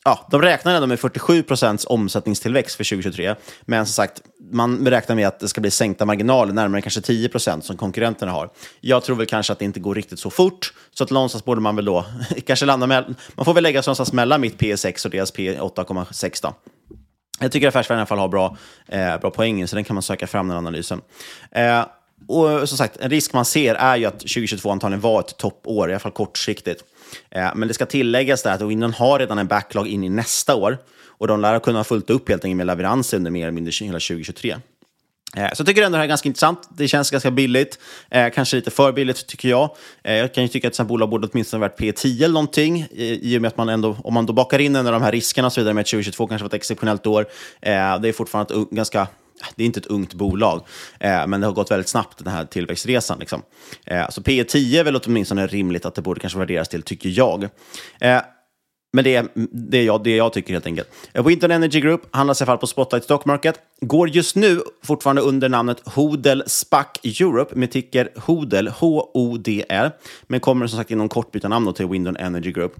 ja, 0.05 0.27
de 0.31 0.41
räknar 0.41 0.75
ändå 0.75 0.87
med 0.87 0.99
47 0.99 1.43
procents 1.43 1.85
omsättningstillväxt 1.85 2.75
för 2.75 2.83
2023. 2.83 3.35
Men 3.61 3.85
som 3.85 3.93
sagt, 3.93 4.21
man 4.51 4.87
räknar 4.87 5.15
med 5.15 5.27
att 5.27 5.39
det 5.39 5.47
ska 5.47 5.61
bli 5.61 5.71
sänkta 5.71 6.05
marginaler, 6.05 6.53
närmare 6.53 6.81
kanske 6.81 7.01
10 7.01 7.29
procent 7.29 7.65
som 7.65 7.77
konkurrenterna 7.77 8.31
har. 8.31 8.49
Jag 8.79 9.03
tror 9.03 9.15
väl 9.15 9.25
kanske 9.25 9.53
att 9.53 9.59
det 9.59 9.65
inte 9.65 9.79
går 9.79 9.95
riktigt 9.95 10.19
så 10.19 10.29
fort, 10.29 10.73
så 10.93 11.03
att 11.03 11.09
någonstans 11.09 11.45
borde 11.45 11.61
man 11.61 11.75
väl 11.75 11.85
då 11.85 12.05
kanske 12.45 12.65
landa 12.65 12.87
med, 12.87 13.15
man 13.35 13.45
får 13.45 13.53
väl 13.53 13.63
lägga 13.63 13.83
sig 13.83 13.89
någonstans 13.89 14.13
mellan 14.13 14.41
mitt 14.41 14.57
P6 14.57 15.05
och 15.05 15.11
deras 15.11 15.33
P8,6 15.33 16.39
då. 16.41 16.53
Jag 17.39 17.51
tycker 17.51 17.67
affärsvärlden 17.67 17.99
i 17.99 18.01
alla 18.01 18.05
fall 18.05 18.19
har 18.19 18.27
bra, 18.27 18.57
eh, 18.87 19.17
bra 19.19 19.31
poäng, 19.31 19.67
så 19.67 19.75
den 19.75 19.83
kan 19.83 19.93
man 19.93 20.03
söka 20.03 20.27
fram 20.27 20.47
den 20.47 20.57
analysen. 20.57 21.01
Eh, 21.51 21.85
och 22.27 22.69
som 22.69 22.77
sagt, 22.77 22.97
en 22.97 23.09
risk 23.09 23.33
man 23.33 23.45
ser 23.45 23.75
är 23.75 23.95
ju 23.95 24.05
att 24.05 24.19
2022 24.19 24.71
antagligen 24.71 25.01
var 25.01 25.19
ett 25.19 25.37
toppår, 25.37 25.89
i 25.89 25.93
alla 25.93 25.99
fall 25.99 26.11
kortsiktigt. 26.11 26.83
Eh, 27.29 27.51
men 27.55 27.67
det 27.67 27.73
ska 27.73 27.85
tilläggas 27.85 28.43
där 28.43 28.53
att 28.53 28.61
Windows 28.61 28.95
har 28.95 29.19
redan 29.19 29.37
en 29.37 29.47
backlog 29.47 29.87
in 29.87 30.03
i 30.03 30.09
nästa 30.09 30.55
år 30.55 30.77
och 31.07 31.27
de 31.27 31.41
lär 31.41 31.59
kunna 31.59 31.79
ha 31.79 31.83
fullt 31.83 32.09
upp 32.09 32.29
helt 32.29 32.45
enkelt 32.45 32.57
med 32.57 32.67
leveranser 32.67 33.17
under 33.17 33.31
mer 33.31 33.41
eller 33.41 33.51
mindre 33.51 33.85
hela 33.85 33.99
2023. 33.99 34.55
Eh, 35.37 35.49
så 35.53 35.61
jag 35.61 35.67
tycker 35.67 35.81
ändå 35.81 35.95
det 35.95 35.97
här 35.97 36.03
är 36.03 36.07
ganska 36.07 36.29
intressant. 36.29 36.69
Det 36.77 36.87
känns 36.87 37.11
ganska 37.11 37.31
billigt. 37.31 37.79
Eh, 38.09 38.29
kanske 38.29 38.55
lite 38.55 38.71
för 38.71 38.91
billigt 38.91 39.27
tycker 39.27 39.49
jag. 39.49 39.69
Eh, 40.03 40.15
jag 40.15 40.33
kan 40.33 40.43
ju 40.43 40.47
tycka 40.47 40.67
att 40.67 40.71
ett 40.71 40.75
sånt 40.75 40.89
bolag 40.89 41.09
borde 41.09 41.27
åtminstone 41.31 41.61
varit 41.61 41.79
P10 41.79 42.23
eller 42.23 42.33
någonting. 42.33 42.87
I, 42.91 43.33
I 43.33 43.37
och 43.37 43.41
med 43.41 43.47
att 43.47 43.57
man 43.57 43.69
ändå, 43.69 43.97
om 44.03 44.13
man 44.13 44.25
då 44.25 44.33
bakar 44.33 44.59
in 44.59 44.75
en 44.75 44.87
av 44.87 44.93
de 44.93 45.01
här 45.01 45.11
riskerna 45.11 45.45
och 45.45 45.53
så 45.53 45.61
vidare 45.61 45.73
med 45.73 45.81
att 45.81 45.87
2022 45.87 46.27
kanske 46.27 46.43
var 46.43 46.49
ett 46.49 46.53
exceptionellt 46.53 47.07
år. 47.07 47.25
Eh, 47.61 47.99
det 47.99 48.09
är 48.09 48.13
fortfarande 48.13 48.61
ett 48.61 48.69
ganska 48.69 49.07
det 49.55 49.63
är 49.63 49.65
inte 49.65 49.79
ett 49.79 49.85
ungt 49.85 50.13
bolag, 50.13 50.65
eh, 50.99 51.27
men 51.27 51.41
det 51.41 51.47
har 51.47 51.53
gått 51.53 51.71
väldigt 51.71 51.89
snabbt 51.89 52.17
den 52.17 52.33
här 52.33 52.45
tillväxtresan. 52.45 53.19
Liksom. 53.19 53.41
Eh, 53.85 54.09
så 54.09 54.21
P 54.21 54.43
10 54.43 54.79
är 54.79 54.83
väl 54.83 54.95
åtminstone 54.95 55.47
rimligt 55.47 55.85
att 55.85 55.95
det 55.95 56.01
borde 56.01 56.19
kanske 56.19 56.39
värderas 56.39 56.69
till, 56.69 56.83
tycker 56.83 57.09
jag. 57.09 57.49
Eh, 57.99 58.21
men 58.93 59.03
det 59.03 59.15
är 59.15 59.27
det, 59.51 59.77
är 59.77 59.83
jag, 59.83 60.03
det 60.03 60.15
jag 60.15 60.33
tycker 60.33 60.53
helt 60.53 60.65
enkelt. 60.65 60.89
Winton 61.13 61.51
Energy 61.51 61.79
Group 61.79 62.01
handlas 62.11 62.41
i 62.41 62.43
alla 62.43 62.47
fall 62.47 62.57
på 62.57 62.67
Spotlight 62.67 63.03
Stock 63.03 63.25
Market. 63.25 63.59
Går 63.81 64.09
just 64.09 64.35
nu 64.35 64.61
fortfarande 64.83 65.21
under 65.21 65.49
namnet 65.49 65.81
Hodel 65.85 66.43
SPAC 66.47 66.87
Europe 67.03 67.55
med 67.55 67.71
ticker 67.71 68.09
Hodel, 68.15 68.67
H-O-D-L. 68.67 69.89
Men 70.23 70.39
kommer 70.39 70.67
som 70.67 70.77
sagt 70.79 70.91
inom 70.91 71.09
kort 71.09 71.31
byta 71.31 71.47
namn 71.47 71.73
till 71.73 71.87
Winton 71.87 72.17
Energy 72.17 72.51
Group. 72.51 72.75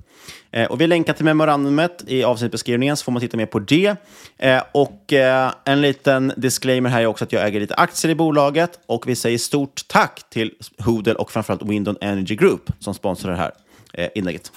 Eh, 0.52 0.72
och 0.72 0.82
vi 0.82 0.88
länkar 0.88 1.14
till 1.14 1.26
memorandumet 1.26 2.04
i 2.08 2.24
avsnittbeskrivningen 2.24 2.98
så 2.98 3.04
får 3.04 3.12
man 3.12 3.22
titta 3.22 3.38
mer 3.38 3.46
på 3.46 3.60
det. 3.60 3.96
Eh, 4.38 4.64
och 4.72 5.14
eh, 5.14 5.52
en 5.66 5.82
liten 5.82 6.34
disclaimer 6.38 6.90
här 6.90 7.02
är 7.02 7.06
också 7.06 7.24
att 7.24 7.34
jag 7.34 7.48
äger 7.48 7.60
lite 7.60 7.76
aktier 7.76 8.12
i 8.12 8.16
bolaget 8.16 8.80
och 8.86 9.08
vi 9.08 9.16
säger 9.16 9.38
stort 9.38 9.82
tack 9.88 10.30
till 10.30 10.52
Hodel 10.78 11.16
och 11.16 11.32
framförallt 11.32 11.64
Winton 11.64 11.98
Energy 12.02 12.36
Group 12.36 12.72
som 12.80 12.94
sponsrar 12.94 13.32
det 13.32 13.38
här 13.38 13.52
eh, 13.94 14.10
inlägget. 14.16 14.52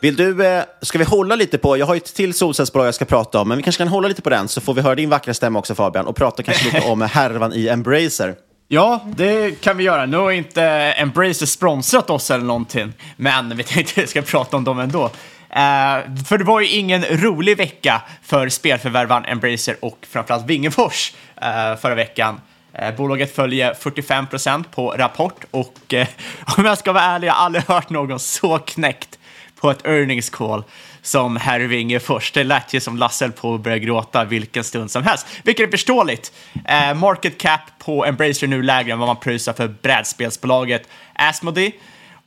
Vill 0.00 0.16
du, 0.16 0.46
eh, 0.46 0.64
ska 0.82 0.98
vi 0.98 1.04
hålla 1.04 1.36
lite 1.36 1.58
på, 1.58 1.76
jag 1.76 1.86
har 1.86 1.94
ju 1.94 1.98
ett 1.98 2.14
till 2.14 2.34
solcellsbolag 2.34 2.86
jag 2.86 2.94
ska 2.94 3.04
prata 3.04 3.40
om, 3.40 3.48
men 3.48 3.56
vi 3.56 3.62
kanske 3.62 3.80
kan 3.80 3.88
hålla 3.88 4.08
lite 4.08 4.22
på 4.22 4.30
den 4.30 4.48
så 4.48 4.60
får 4.60 4.74
vi 4.74 4.80
höra 4.80 4.94
din 4.94 5.10
vackra 5.10 5.34
stämma 5.34 5.58
också 5.58 5.74
Fabian 5.74 6.06
och 6.06 6.16
prata 6.16 6.42
kanske 6.42 6.64
lite 6.64 6.88
om 6.88 7.02
eh, 7.02 7.08
härvan 7.08 7.52
i 7.52 7.68
Embracer. 7.68 8.34
Ja, 8.68 9.04
det 9.16 9.60
kan 9.60 9.76
vi 9.76 9.84
göra. 9.84 10.06
Nu 10.06 10.16
har 10.16 10.30
inte 10.30 10.62
Embracer 10.96 11.46
sponsrat 11.46 12.10
oss 12.10 12.30
eller 12.30 12.44
någonting, 12.44 12.92
men 13.16 13.56
vi 13.56 13.62
tänkte 13.62 14.00
att 14.00 14.04
vi 14.04 14.06
ska 14.06 14.22
prata 14.22 14.56
om 14.56 14.64
dem 14.64 14.78
ändå. 14.78 15.04
Uh, 15.04 16.24
för 16.24 16.38
det 16.38 16.44
var 16.44 16.60
ju 16.60 16.68
ingen 16.68 17.04
rolig 17.04 17.56
vecka 17.56 18.02
för 18.22 18.48
spelförvärvaren 18.48 19.24
Embracer 19.24 19.76
och 19.80 19.98
framförallt 20.10 20.46
Wingefors 20.46 21.12
uh, 21.36 21.80
förra 21.80 21.94
veckan. 21.94 22.40
Uh, 22.82 22.96
bolaget 22.96 23.34
följer 23.34 23.74
45% 23.74 24.64
på 24.70 24.90
rapport 24.90 25.44
och 25.50 25.94
om 26.56 26.64
jag 26.64 26.78
ska 26.78 26.92
vara 26.92 27.04
ärlig, 27.04 27.28
jag 27.28 27.34
har 27.34 27.44
aldrig 27.44 27.64
hört 27.64 27.90
någon 27.90 28.18
så 28.18 28.58
knäckt 28.58 29.17
på 29.60 29.70
ett 29.70 29.86
earnings 29.86 30.30
call 30.30 30.64
som 31.02 31.36
herr 31.36 31.60
Wingefors. 31.60 32.32
Det 32.32 32.44
lät 32.44 32.74
ju 32.74 32.80
som 32.80 32.96
Lasse 32.96 33.30
på 33.30 33.54
att 33.54 33.60
börja 33.60 33.78
gråta 33.78 34.24
vilken 34.24 34.64
stund 34.64 34.90
som 34.90 35.02
helst, 35.02 35.26
vilket 35.42 35.66
är 35.66 35.70
förståeligt. 35.70 36.32
Eh, 36.64 36.94
market 36.94 37.38
cap 37.38 37.60
på 37.78 38.04
Embracer 38.04 38.46
nu 38.46 38.62
lägre 38.62 38.92
än 38.92 38.98
vad 38.98 39.08
man 39.08 39.16
pröjsar 39.16 39.52
för 39.52 39.68
brädspelsbolaget 39.68 40.88
Asmodee 41.14 41.72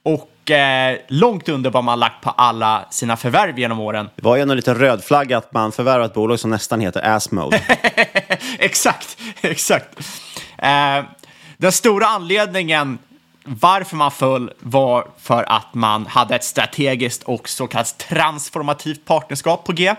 och 0.03 0.51
eh, 0.51 0.97
långt 1.07 1.49
under 1.49 1.69
vad 1.69 1.83
man 1.83 1.99
lagt 1.99 2.23
på 2.23 2.29
alla 2.29 2.85
sina 2.89 3.17
förvärv 3.17 3.59
genom 3.59 3.79
åren. 3.79 4.09
Det 4.15 4.23
var 4.23 4.35
ju 4.35 4.41
ändå 4.41 4.53
lite 4.53 4.73
röd 4.73 5.03
flagg 5.03 5.33
att 5.33 5.53
man 5.53 5.71
förvärvar 5.71 6.05
ett 6.05 6.13
bolag 6.13 6.39
som 6.39 6.49
nästan 6.49 6.81
heter 6.81 7.15
Asmode. 7.15 7.61
exakt, 8.59 9.17
exakt. 9.41 9.99
Eh, 10.57 11.03
den 11.57 11.71
stora 11.71 12.05
anledningen 12.05 12.97
varför 13.43 13.95
man 13.95 14.11
föll 14.11 14.51
var 14.59 15.07
för 15.19 15.43
att 15.43 15.73
man 15.73 16.05
hade 16.05 16.35
ett 16.35 16.43
strategiskt 16.43 17.23
och 17.23 17.49
så 17.49 17.67
kallat 17.67 17.97
transformativt 17.97 19.05
partnerskap 19.05 19.65
på 19.65 19.71
G. 19.71 19.95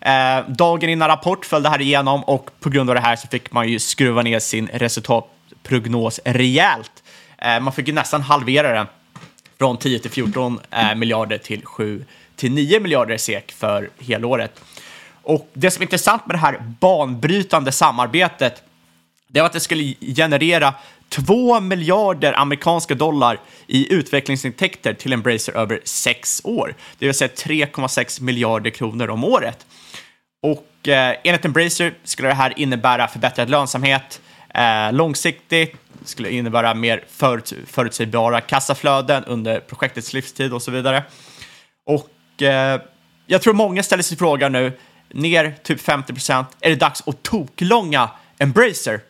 Eh, 0.00 0.48
dagen 0.48 0.90
innan 0.90 1.08
rapport 1.08 1.46
föll 1.46 1.62
det 1.62 1.68
här 1.68 1.80
igenom 1.80 2.24
och 2.24 2.50
på 2.60 2.70
grund 2.70 2.90
av 2.90 2.94
det 2.94 3.00
här 3.00 3.16
så 3.16 3.28
fick 3.28 3.52
man 3.52 3.68
ju 3.68 3.78
skruva 3.78 4.22
ner 4.22 4.38
sin 4.38 4.68
resultatprognos 4.72 6.20
rejält. 6.24 7.02
Eh, 7.38 7.60
man 7.60 7.72
fick 7.72 7.88
ju 7.88 7.94
nästan 7.94 8.22
halvera 8.22 8.72
den 8.72 8.86
från 9.58 9.76
10 9.76 9.98
till 9.98 10.10
14 10.10 10.60
eh, 10.70 10.94
miljarder 10.94 11.38
till 11.38 11.64
7 11.64 12.04
till 12.36 12.52
9 12.52 12.80
miljarder 12.80 13.16
SEK 13.16 13.52
för 13.52 13.90
helåret. 13.98 14.60
Och 15.22 15.50
det 15.52 15.70
som 15.70 15.82
är 15.82 15.84
intressant 15.84 16.26
med 16.26 16.34
det 16.34 16.40
här 16.40 16.74
banbrytande 16.80 17.72
samarbetet 17.72 18.62
det 19.28 19.40
var 19.40 19.46
att 19.46 19.52
det 19.52 19.60
skulle 19.60 19.94
generera 20.00 20.74
2 21.08 21.60
miljarder 21.60 22.40
amerikanska 22.40 22.94
dollar 22.94 23.40
i 23.66 23.92
utvecklingsintäkter 23.92 24.94
till 24.94 25.12
Embracer 25.12 25.56
över 25.56 25.80
sex 25.84 26.40
år, 26.44 26.74
det 26.98 27.06
vill 27.06 27.14
säga 27.14 27.30
3,6 27.36 28.22
miljarder 28.22 28.70
kronor 28.70 29.10
om 29.10 29.24
året. 29.24 29.66
Och 30.42 30.88
eh, 30.88 31.16
enligt 31.24 31.44
Embracer 31.44 31.94
skulle 32.04 32.28
det 32.28 32.34
här 32.34 32.52
innebära 32.56 33.08
förbättrad 33.08 33.50
lönsamhet 33.50 34.20
eh, 34.54 34.92
långsiktigt, 34.92 35.76
skulle 36.04 36.30
innebära 36.30 36.74
mer 36.74 37.04
förut, 37.08 37.52
förutsägbara 37.66 38.40
kassaflöden 38.40 39.24
under 39.24 39.60
projektets 39.60 40.12
livstid 40.12 40.52
och 40.52 40.62
så 40.62 40.70
vidare. 40.70 41.02
Och 41.86 42.42
eh, 42.42 42.80
jag 43.26 43.42
tror 43.42 43.54
många 43.54 43.82
ställer 43.82 44.02
sig 44.02 44.16
frågan 44.18 44.52
nu, 44.52 44.72
ner 45.08 45.54
typ 45.62 45.80
50 45.80 46.12
procent, 46.12 46.48
är 46.60 46.70
det 46.70 46.76
dags 46.76 47.02
att 47.06 47.22
toklånga 47.22 48.10
Embracer. 48.38 49.00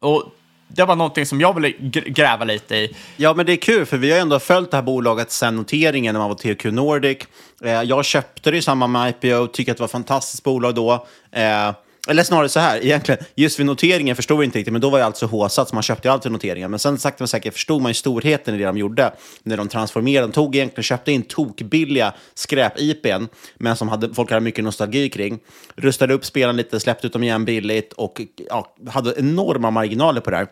Och 0.00 0.34
det 0.68 0.84
var 0.84 0.96
någonting 0.96 1.26
som 1.26 1.40
jag 1.40 1.54
ville 1.54 1.70
gräva 1.90 2.44
lite 2.44 2.76
i. 2.76 2.96
Ja, 3.16 3.34
men 3.34 3.46
det 3.46 3.52
är 3.52 3.56
kul, 3.56 3.86
för 3.86 3.96
vi 3.96 4.12
har 4.12 4.18
ändå 4.18 4.38
följt 4.38 4.70
det 4.70 4.76
här 4.76 4.84
bolaget 4.84 5.32
sedan 5.32 5.56
noteringen 5.56 6.12
när 6.12 6.20
man 6.20 6.28
var 6.28 6.54
TQ 6.54 6.64
Nordic. 6.64 7.18
Eh, 7.64 7.82
jag 7.82 8.04
köpte 8.04 8.50
det 8.50 8.56
i 8.56 8.62
samband 8.62 8.92
med 8.92 9.08
IPO, 9.10 9.46
tycker 9.46 9.72
att 9.72 9.78
det 9.78 9.82
var 9.82 9.86
ett 9.86 9.92
fantastiskt 9.92 10.44
bolag 10.44 10.74
då. 10.74 11.06
Eh, 11.32 11.72
eller 12.08 12.22
snarare 12.22 12.48
så 12.48 12.60
här, 12.60 12.84
egentligen, 12.84 13.24
just 13.34 13.58
vid 13.58 13.66
noteringen 13.66 14.16
förstod 14.16 14.38
vi 14.38 14.44
inte 14.44 14.58
riktigt, 14.58 14.72
men 14.72 14.80
då 14.80 14.90
var 14.90 15.00
allt 15.00 15.16
så 15.16 15.26
håsat, 15.26 15.68
så 15.68 15.74
man 15.74 15.82
köpte 15.82 16.08
ju 16.08 16.12
alltid 16.12 16.32
noteringen. 16.32 16.70
Men 16.70 16.78
sen 16.80 16.98
sakta 16.98 17.16
men 17.22 17.28
säkert 17.28 17.54
förstod 17.54 17.82
man 17.82 17.90
ju 17.90 17.94
storheten 17.94 18.54
i 18.54 18.58
det 18.58 18.64
de 18.64 18.78
gjorde. 18.78 19.12
När 19.42 19.56
de 19.56 19.68
transformerade, 19.68 20.26
de 20.26 20.32
tog 20.32 20.56
egentligen, 20.56 20.82
köpte 20.82 21.12
in 21.12 21.22
tokbilliga 21.22 22.14
skräp-IPn, 22.34 23.28
men 23.56 23.76
som 23.76 23.88
hade, 23.88 24.14
folk 24.14 24.30
hade 24.30 24.40
mycket 24.40 24.64
nostalgi 24.64 25.08
kring. 25.08 25.38
Rustade 25.76 26.14
upp 26.14 26.24
spelen 26.24 26.56
lite, 26.56 26.80
släppte 26.80 27.06
ut 27.06 27.12
dem 27.12 27.22
igen 27.22 27.44
billigt 27.44 27.92
och 27.92 28.22
ja, 28.48 28.74
hade 28.88 29.14
enorma 29.18 29.70
marginaler 29.70 30.20
på 30.20 30.30
det 30.30 30.36
här. 30.36 30.46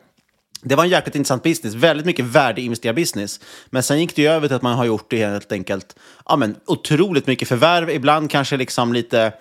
Det 0.63 0.75
var 0.75 0.85
en 0.85 0.91
jäkligt 0.91 1.17
intressant 1.17 1.43
business, 1.43 1.75
väldigt 1.75 2.07
mycket 2.07 2.25
värdeinvesterad 2.25 2.97
business. 2.97 3.41
Men 3.67 3.83
sen 3.83 4.01
gick 4.01 4.17
det 4.17 4.23
ju 4.23 4.29
över 4.29 4.49
till 4.49 4.57
att 4.57 4.63
man 4.63 4.77
har 4.77 4.85
gjort 4.85 5.11
det 5.11 5.27
helt 5.27 5.53
enkelt, 5.53 5.97
ja 6.27 6.37
men 6.37 6.57
otroligt 6.67 7.27
mycket 7.27 7.49
förvärv, 7.49 7.91
ibland 7.91 8.31
kanske 8.31 8.57
liksom 8.57 8.93
lite 8.93 9.33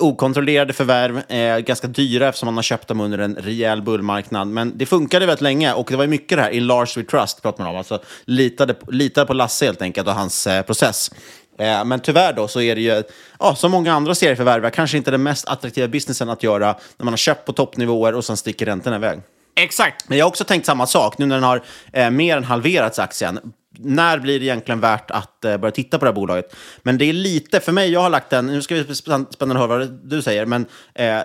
okontrollerade 0.00 0.72
förvärv, 0.72 1.22
eh, 1.30 1.58
ganska 1.58 1.86
dyra 1.86 2.28
eftersom 2.28 2.46
man 2.46 2.54
har 2.54 2.62
köpt 2.62 2.88
dem 2.88 3.00
under 3.00 3.18
en 3.18 3.34
rejäl 3.36 3.82
bullmarknad. 3.82 4.48
Men 4.48 4.78
det 4.78 4.86
funkade 4.86 5.26
väldigt 5.26 5.40
länge 5.40 5.72
och 5.72 5.86
det 5.90 5.96
var 5.96 6.04
ju 6.04 6.10
mycket 6.10 6.38
det 6.38 6.42
här, 6.42 6.50
in 6.50 6.66
large 6.66 6.92
we 6.96 7.02
trust, 7.02 7.42
pratar 7.42 7.64
man 7.64 7.72
om. 7.72 7.78
Alltså 7.78 8.02
litade, 8.24 8.74
litade 8.88 9.26
på 9.26 9.34
Lasse 9.34 9.64
helt 9.64 9.82
enkelt 9.82 10.08
och 10.08 10.14
hans 10.14 10.46
eh, 10.46 10.62
process. 10.62 11.10
Eh, 11.58 11.84
men 11.84 12.00
tyvärr 12.00 12.32
då 12.32 12.48
så 12.48 12.60
är 12.60 12.74
det 12.74 12.80
ju, 12.80 13.02
ja, 13.38 13.54
som 13.54 13.70
många 13.70 13.92
andra 13.92 14.14
serieförvärv, 14.14 14.70
kanske 14.70 14.96
inte 14.96 15.10
den 15.10 15.22
mest 15.22 15.48
attraktiva 15.48 15.88
businessen 15.88 16.30
att 16.30 16.42
göra 16.42 16.76
när 16.96 17.04
man 17.04 17.12
har 17.12 17.18
köpt 17.18 17.46
på 17.46 17.52
toppnivåer 17.52 18.14
och 18.14 18.24
sen 18.24 18.36
sticker 18.36 18.66
räntorna 18.66 18.96
iväg. 18.96 19.20
Exakt. 19.60 20.08
Men 20.08 20.18
jag 20.18 20.24
har 20.24 20.28
också 20.28 20.44
tänkt 20.44 20.66
samma 20.66 20.86
sak, 20.86 21.18
nu 21.18 21.26
när 21.26 21.34
den 21.36 21.44
har 21.44 21.62
eh, 21.92 22.10
mer 22.10 22.36
än 22.36 22.44
halverats 22.44 22.98
aktien. 22.98 23.52
När 23.78 24.18
blir 24.18 24.40
det 24.40 24.44
egentligen 24.44 24.80
värt 24.80 25.10
att 25.10 25.44
eh, 25.44 25.56
börja 25.56 25.72
titta 25.72 25.98
på 25.98 26.04
det 26.04 26.08
här 26.08 26.14
bolaget? 26.14 26.56
Men 26.82 26.98
det 26.98 27.04
är 27.04 27.12
lite, 27.12 27.60
för 27.60 27.72
mig, 27.72 27.92
jag 27.92 28.00
har 28.00 28.10
lagt 28.10 28.30
den, 28.30 28.46
nu 28.46 28.62
ska 28.62 28.74
vi 28.74 28.94
spännande 28.94 29.58
höra 29.58 29.66
vad 29.66 30.00
du 30.02 30.22
säger, 30.22 30.46
men 30.46 30.66
eh, 30.94 31.20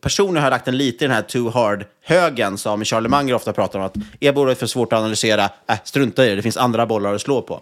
personligen 0.00 0.42
har 0.42 0.46
jag 0.46 0.50
lagt 0.50 0.64
den 0.64 0.76
lite 0.76 1.04
i 1.04 1.08
den 1.08 1.14
här 1.14 1.22
too 1.22 1.50
hard-högen 1.50 2.58
som 2.58 2.84
Charlie 2.84 3.08
Munger 3.08 3.34
ofta 3.34 3.52
pratar 3.52 3.78
om, 3.78 3.84
att 3.84 3.94
är 4.20 4.32
bolaget 4.32 4.58
för 4.58 4.66
svårt 4.66 4.92
att 4.92 4.98
analysera, 4.98 5.50
äh, 5.68 5.78
strunta 5.84 6.26
i 6.26 6.28
det, 6.28 6.36
det 6.36 6.42
finns 6.42 6.56
andra 6.56 6.86
bollar 6.86 7.14
att 7.14 7.20
slå 7.20 7.42
på. 7.42 7.60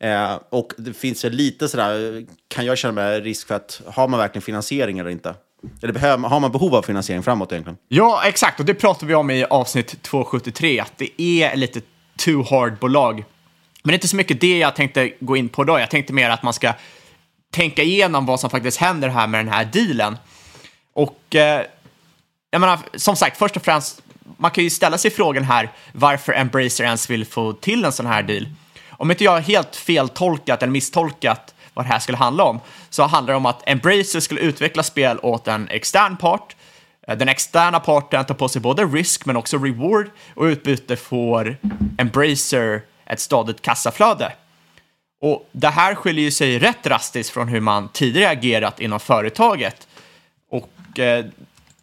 Eh, 0.00 0.38
och 0.50 0.72
det 0.76 0.92
finns 0.92 1.24
väl 1.24 1.32
lite 1.32 1.68
sådär, 1.68 2.26
kan 2.48 2.66
jag 2.66 2.78
känna 2.78 2.92
mig 2.92 3.20
risk 3.20 3.46
för 3.46 3.54
att, 3.54 3.80
har 3.86 4.08
man 4.08 4.18
verkligen 4.18 4.42
finansiering 4.42 4.98
eller 4.98 5.10
inte? 5.10 5.34
Eller 5.82 5.92
behöver, 5.92 6.28
har 6.28 6.40
man 6.40 6.52
behov 6.52 6.74
av 6.74 6.82
finansiering 6.82 7.22
framåt 7.22 7.52
egentligen? 7.52 7.76
Ja, 7.88 8.22
exakt. 8.24 8.60
Och 8.60 8.66
det 8.66 8.74
pratar 8.74 9.06
vi 9.06 9.14
om 9.14 9.30
i 9.30 9.44
avsnitt 9.44 10.02
273, 10.02 10.80
att 10.80 10.92
det 10.96 11.22
är 11.22 11.56
lite 11.56 11.80
too 12.16 12.42
hard-bolag. 12.42 13.24
Men 13.82 13.88
det 13.88 13.92
är 13.92 13.94
inte 13.94 14.08
så 14.08 14.16
mycket 14.16 14.40
det 14.40 14.58
jag 14.58 14.76
tänkte 14.76 15.12
gå 15.20 15.36
in 15.36 15.48
på 15.48 15.64
då. 15.64 15.78
Jag 15.78 15.90
tänkte 15.90 16.12
mer 16.12 16.30
att 16.30 16.42
man 16.42 16.52
ska 16.52 16.72
tänka 17.50 17.82
igenom 17.82 18.26
vad 18.26 18.40
som 18.40 18.50
faktiskt 18.50 18.78
händer 18.78 19.08
här 19.08 19.26
med 19.26 19.40
den 19.40 19.52
här 19.52 19.64
dealen. 19.64 20.16
Och 20.92 21.34
eh, 21.34 21.62
jag 22.50 22.60
menar, 22.60 22.78
som 22.94 23.16
sagt, 23.16 23.36
först 23.36 23.56
och 23.56 23.62
främst, 23.62 24.02
man 24.36 24.50
kan 24.50 24.64
ju 24.64 24.70
ställa 24.70 24.98
sig 24.98 25.10
frågan 25.10 25.44
här 25.44 25.72
varför 25.92 26.32
Embracer 26.32 26.84
ens 26.84 27.10
vill 27.10 27.26
få 27.26 27.52
till 27.52 27.84
en 27.84 27.92
sån 27.92 28.06
här 28.06 28.22
deal. 28.22 28.46
Om 28.90 29.10
inte 29.10 29.24
jag 29.24 29.32
har 29.32 29.40
helt 29.40 29.76
feltolkat 29.76 30.62
eller 30.62 30.72
misstolkat 30.72 31.54
vad 31.74 31.84
det 31.84 31.88
här 31.88 31.98
skulle 31.98 32.18
handla 32.18 32.44
om, 32.44 32.60
så 32.90 33.02
handlar 33.02 33.32
det 33.32 33.36
om 33.36 33.46
att 33.46 33.62
Embracer 33.66 34.20
skulle 34.20 34.40
utveckla 34.40 34.82
spel 34.82 35.18
åt 35.22 35.48
en 35.48 35.68
extern 35.68 36.16
part. 36.16 36.56
Eh, 37.08 37.16
den 37.16 37.28
externa 37.28 37.80
parten 37.80 38.24
tar 38.24 38.34
på 38.34 38.48
sig 38.48 38.60
både 38.60 38.84
risk 38.84 39.26
men 39.26 39.36
också 39.36 39.58
reward 39.58 40.10
och 40.34 40.48
i 40.48 40.52
utbyte 40.52 40.96
får 40.96 41.56
Embracer 41.98 42.82
ett 43.06 43.20
stadigt 43.20 43.62
kassaflöde. 43.62 44.32
Och 45.20 45.48
det 45.52 45.68
här 45.68 45.94
skiljer 45.94 46.24
ju 46.24 46.30
sig 46.30 46.58
rätt 46.58 46.82
drastiskt 46.82 47.30
från 47.30 47.48
hur 47.48 47.60
man 47.60 47.88
tidigare 47.88 48.30
agerat 48.30 48.80
inom 48.80 49.00
företaget. 49.00 49.88
Och 50.50 50.98
eh, 50.98 51.24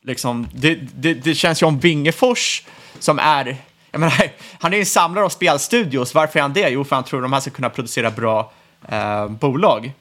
liksom, 0.01 0.47
det, 0.53 0.75
det, 0.75 1.13
det 1.13 1.35
känns 1.35 1.61
ju 1.61 1.65
om 1.65 1.79
Wingefors 1.79 2.63
som 2.99 3.19
är, 3.19 3.57
jag 3.91 3.99
menar, 3.99 4.13
han 4.59 4.73
är 4.73 4.77
ju 4.77 4.81
en 4.81 4.85
samlare 4.85 5.25
av 5.25 5.29
spelstudios. 5.29 6.13
Varför 6.13 6.39
är 6.39 6.41
han 6.41 6.53
det? 6.53 6.69
Jo, 6.69 6.83
för 6.83 6.95
han 6.95 7.05
tror 7.05 7.19
att 7.19 7.23
de 7.23 7.33
här 7.33 7.39
ska 7.39 7.51
kunna 7.51 7.69
producera 7.69 8.11
bra 8.11 8.51
eh, 8.87 9.27
bolag. 9.27 9.91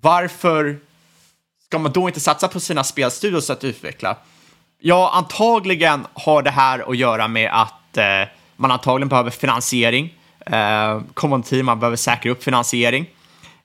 Varför 0.00 0.78
ska 1.64 1.78
man 1.78 1.92
då 1.92 2.08
inte 2.08 2.20
satsa 2.20 2.48
på 2.48 2.60
sina 2.60 2.84
spelstudios 2.84 3.50
att 3.50 3.64
utveckla? 3.64 4.16
Ja, 4.80 5.10
antagligen 5.14 6.06
har 6.12 6.42
det 6.42 6.50
här 6.50 6.90
att 6.90 6.96
göra 6.96 7.28
med 7.28 7.50
att 7.52 7.96
eh, 7.96 8.04
man 8.56 8.70
antagligen 8.70 9.08
behöver 9.08 9.30
finansiering. 9.30 10.14
Eh, 10.46 11.00
common 11.14 11.42
team, 11.42 11.66
man 11.66 11.80
behöver 11.80 11.96
säkra 11.96 12.32
upp 12.32 12.44
finansiering. 12.44 13.06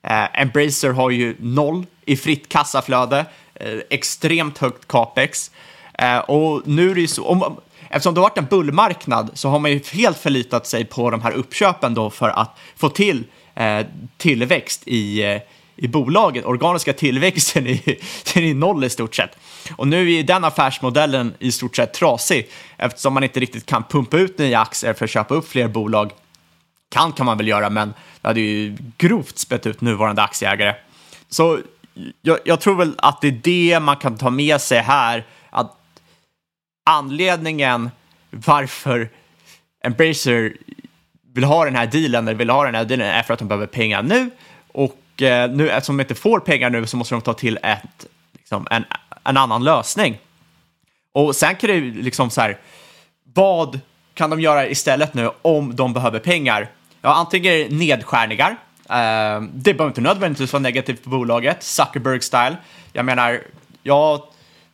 Eh, 0.02 0.40
Embracer 0.40 0.90
har 0.90 1.10
ju 1.10 1.36
noll 1.40 1.86
i 2.04 2.16
fritt 2.16 2.48
kassaflöde, 2.48 3.26
eh, 3.54 3.78
extremt 3.90 4.58
högt 4.58 4.88
capex. 4.88 5.50
Eh, 5.98 6.18
och 6.18 6.62
nu 6.64 6.90
är 6.90 6.94
det 6.94 7.00
ju 7.00 7.06
så, 7.06 7.24
om, 7.24 7.56
eftersom 7.90 8.14
det 8.14 8.20
har 8.20 8.28
varit 8.28 8.38
en 8.38 8.46
bullmarknad 8.46 9.30
så 9.34 9.48
har 9.48 9.58
man 9.58 9.70
ju 9.70 9.80
helt 9.92 10.18
förlitat 10.18 10.66
sig 10.66 10.84
på 10.84 11.10
de 11.10 11.22
här 11.22 11.32
uppköpen 11.32 11.94
då 11.94 12.10
för 12.10 12.28
att 12.28 12.58
få 12.76 12.88
till 12.88 13.18
eh, 13.18 13.24
Eh, 13.54 13.86
tillväxt 14.16 14.82
i, 14.86 15.22
eh, 15.22 15.40
i 15.76 15.88
bolaget. 15.88 16.44
Organiska 16.44 16.92
tillväxten 16.92 17.66
är, 17.66 17.80
den 18.34 18.44
är 18.44 18.54
noll 18.54 18.84
i 18.84 18.90
stort 18.90 19.14
sett. 19.14 19.38
Och 19.76 19.88
nu 19.88 20.12
är 20.12 20.22
den 20.22 20.44
affärsmodellen 20.44 21.34
i 21.38 21.52
stort 21.52 21.76
sett 21.76 21.94
trasig 21.94 22.48
eftersom 22.76 23.14
man 23.14 23.24
inte 23.24 23.40
riktigt 23.40 23.66
kan 23.66 23.84
pumpa 23.84 24.16
ut 24.16 24.38
nya 24.38 24.60
aktier 24.60 24.92
för 24.92 25.04
att 25.04 25.10
köpa 25.10 25.34
upp 25.34 25.48
fler 25.48 25.68
bolag. 25.68 26.12
Kan 26.90 27.12
kan 27.12 27.26
man 27.26 27.36
väl 27.36 27.48
göra, 27.48 27.70
men 27.70 27.94
det 28.20 28.28
hade 28.28 28.40
ju 28.40 28.76
grovt 28.96 29.38
spett 29.38 29.66
ut 29.66 29.80
nuvarande 29.80 30.22
aktieägare. 30.22 30.74
Så 31.28 31.58
jag, 32.22 32.38
jag 32.44 32.60
tror 32.60 32.76
väl 32.76 32.94
att 32.98 33.20
det 33.20 33.28
är 33.28 33.40
det 33.42 33.80
man 33.80 33.96
kan 33.96 34.18
ta 34.18 34.30
med 34.30 34.60
sig 34.60 34.78
här, 34.78 35.24
att 35.50 35.76
anledningen 36.90 37.90
varför 38.30 39.10
Embracer 39.84 40.56
vill 41.34 41.44
ha 41.44 41.64
den 41.64 41.76
här 41.76 41.86
dealen, 41.86 42.28
eller 42.28 42.38
vill 42.38 42.50
ha 42.50 42.64
den 42.64 42.74
här 42.74 42.84
dealen, 42.84 43.06
är 43.06 43.22
för 43.22 43.34
att 43.34 43.38
de 43.38 43.48
behöver 43.48 43.66
pengar 43.66 44.02
nu. 44.02 44.30
Och 44.72 45.22
eh, 45.22 45.50
nu, 45.50 45.70
eftersom 45.70 45.96
de 45.96 46.02
inte 46.02 46.14
får 46.14 46.40
pengar 46.40 46.70
nu 46.70 46.86
så 46.86 46.96
måste 46.96 47.14
de 47.14 47.20
ta 47.20 47.34
till 47.34 47.58
ett, 47.62 48.06
liksom, 48.32 48.66
en, 48.70 48.84
en 49.24 49.36
annan 49.36 49.64
lösning. 49.64 50.18
Och 51.12 51.36
sen 51.36 51.56
kan 51.56 51.70
det 51.70 51.76
ju 51.76 52.02
liksom 52.02 52.30
så 52.30 52.40
här, 52.40 52.58
vad 53.34 53.80
kan 54.14 54.30
de 54.30 54.40
göra 54.40 54.68
istället 54.68 55.14
nu 55.14 55.30
om 55.42 55.76
de 55.76 55.92
behöver 55.92 56.18
pengar? 56.18 56.70
Ja, 57.00 57.14
antingen 57.14 57.78
nedskärningar. 57.78 58.56
Eh, 58.90 59.40
det 59.54 59.74
behöver 59.74 59.86
inte 59.86 60.00
nödvändigtvis 60.00 60.52
vara 60.52 60.62
negativt 60.62 61.02
för 61.02 61.10
bolaget, 61.10 61.62
Zuckerberg-style. 61.62 62.56
Jag 62.92 63.04
menar, 63.04 63.40
ja, 63.82 64.28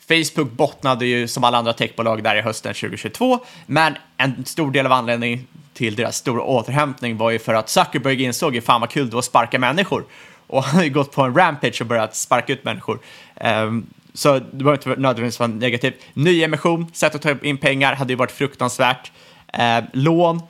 Facebook 0.08 0.50
bottnade 0.50 1.06
ju 1.06 1.28
som 1.28 1.44
alla 1.44 1.58
andra 1.58 1.72
techbolag 1.72 2.22
där 2.22 2.36
i 2.36 2.40
hösten 2.40 2.74
2022, 2.74 3.38
men 3.66 3.96
en 4.16 4.44
stor 4.44 4.70
del 4.70 4.86
av 4.86 4.92
anledningen 4.92 5.46
till 5.80 5.96
deras 5.96 6.16
stora 6.16 6.42
återhämtning 6.42 7.16
var 7.16 7.30
ju 7.30 7.38
för 7.38 7.54
att 7.54 7.68
Zuckerberg 7.68 8.22
insåg 8.22 8.54
ju 8.54 8.60
fan 8.60 8.80
vad 8.80 8.90
kul 8.90 9.06
det 9.06 9.12
var 9.12 9.18
att 9.18 9.24
sparka 9.24 9.58
människor. 9.58 10.04
Och 10.46 10.64
han 10.64 10.76
har 10.76 10.84
ju 10.84 10.90
gått 10.90 11.12
på 11.12 11.22
en 11.22 11.34
rampage 11.34 11.80
och 11.80 11.86
börjat 11.86 12.16
sparka 12.16 12.52
ut 12.52 12.64
människor. 12.64 12.98
Um, 13.44 13.86
så 14.14 14.38
det 14.38 14.64
var 14.64 14.72
inte 14.72 14.88
nödvändigtvis 14.88 15.38
vara 15.38 15.50
negativt. 15.50 15.94
Nyemission, 16.12 16.90
sätt 16.92 17.14
att 17.14 17.22
ta 17.22 17.34
in 17.42 17.58
pengar, 17.58 17.94
hade 17.94 18.12
ju 18.12 18.16
varit 18.16 18.30
fruktansvärt. 18.32 19.12
Uh, 19.58 19.84
lån. 19.92 20.42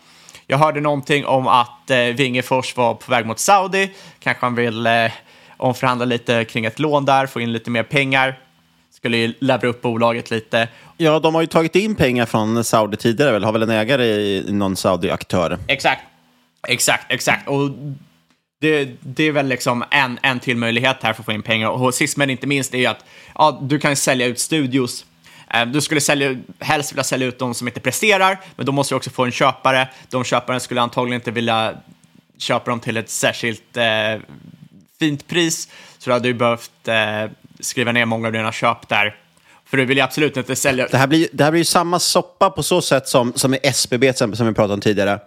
Jag 0.46 0.58
hörde 0.58 0.80
någonting 0.80 1.26
om 1.26 1.46
att 1.46 1.90
uh, 1.90 1.96
Wingefors 1.96 2.76
var 2.76 2.94
på 2.94 3.10
väg 3.10 3.26
mot 3.26 3.38
Saudi. 3.38 3.90
Kanske 4.18 4.46
han 4.46 4.54
vill 4.54 4.86
uh, 4.86 5.10
omförhandla 5.56 6.04
lite 6.04 6.44
kring 6.44 6.64
ett 6.64 6.78
lån 6.78 7.04
där, 7.04 7.26
få 7.26 7.40
in 7.40 7.52
lite 7.52 7.70
mer 7.70 7.82
pengar. 7.82 8.38
Skulle 9.00 9.16
ju 9.16 9.34
levra 9.38 9.68
upp 9.68 9.82
bolaget 9.82 10.30
lite. 10.30 10.68
Ja, 10.96 11.18
de 11.18 11.34
har 11.34 11.42
ju 11.42 11.46
tagit 11.46 11.76
in 11.76 11.94
pengar 11.94 12.26
från 12.26 12.64
Saudi 12.64 12.96
tidigare, 12.96 13.32
väl? 13.32 13.44
Har 13.44 13.52
väl 13.52 13.62
en 13.62 13.70
ägare 13.70 14.04
i 14.06 14.44
någon 14.52 14.76
Saudi-aktör? 14.76 15.58
Exakt, 15.66 16.02
exakt, 16.68 17.12
exakt. 17.12 17.48
Och 17.48 17.70
det, 18.60 18.88
det 19.00 19.24
är 19.24 19.32
väl 19.32 19.46
liksom 19.46 19.84
en, 19.90 20.18
en 20.22 20.40
till 20.40 20.56
möjlighet 20.56 20.96
här 21.02 21.12
för 21.12 21.22
att 21.22 21.26
få 21.26 21.32
in 21.32 21.42
pengar. 21.42 21.68
Och 21.68 21.94
sist 21.94 22.16
men 22.16 22.30
inte 22.30 22.46
minst 22.46 22.74
är 22.74 22.78
ju 22.78 22.86
att 22.86 23.04
ja, 23.34 23.58
du 23.62 23.78
kan 23.78 23.96
sälja 23.96 24.26
ut 24.26 24.38
studios. 24.38 25.06
Eh, 25.54 25.66
Du 25.66 25.80
skulle 25.80 26.00
sälja, 26.00 26.36
helst 26.58 26.92
vilja 26.92 27.04
sälja 27.04 27.26
ut 27.26 27.38
de 27.38 27.54
som 27.54 27.68
inte 27.68 27.80
presterar, 27.80 28.40
men 28.56 28.66
då 28.66 28.72
måste 28.72 28.94
du 28.94 28.96
också 28.96 29.10
få 29.10 29.24
en 29.24 29.32
köpare. 29.32 29.88
De 30.10 30.24
köparen 30.24 30.60
skulle 30.60 30.80
antagligen 30.80 31.20
inte 31.20 31.30
vilja 31.30 31.74
köpa 32.38 32.70
dem 32.70 32.80
till 32.80 32.96
ett 32.96 33.10
särskilt 33.10 33.76
eh, 33.76 33.84
fint 35.00 35.28
pris, 35.28 35.68
så 35.98 36.10
du 36.10 36.14
hade 36.14 36.28
ju 36.28 36.34
behövt 36.34 36.88
eh, 36.88 37.30
skriva 37.60 37.92
ner 37.92 38.04
många 38.04 38.26
av 38.26 38.32
dina 38.32 38.52
köp 38.52 38.88
där. 38.88 39.16
För 39.70 39.76
du 39.76 39.84
vill 39.84 39.96
ju 39.96 40.02
absolut 40.02 40.36
inte 40.36 40.56
sälja... 40.56 40.86
Det 40.90 40.96
här 40.96 41.06
blir, 41.06 41.28
det 41.32 41.44
här 41.44 41.50
blir 41.50 41.60
ju 41.60 41.64
samma 41.64 41.98
soppa 41.98 42.50
på 42.50 42.62
så 42.62 42.82
sätt 42.82 43.08
som, 43.08 43.32
som 43.36 43.54
i 43.54 43.58
SBB 43.62 44.08
exempel, 44.08 44.36
som 44.36 44.46
vi 44.46 44.54
pratade 44.54 44.74
om 44.74 44.80
tidigare. 44.80 45.18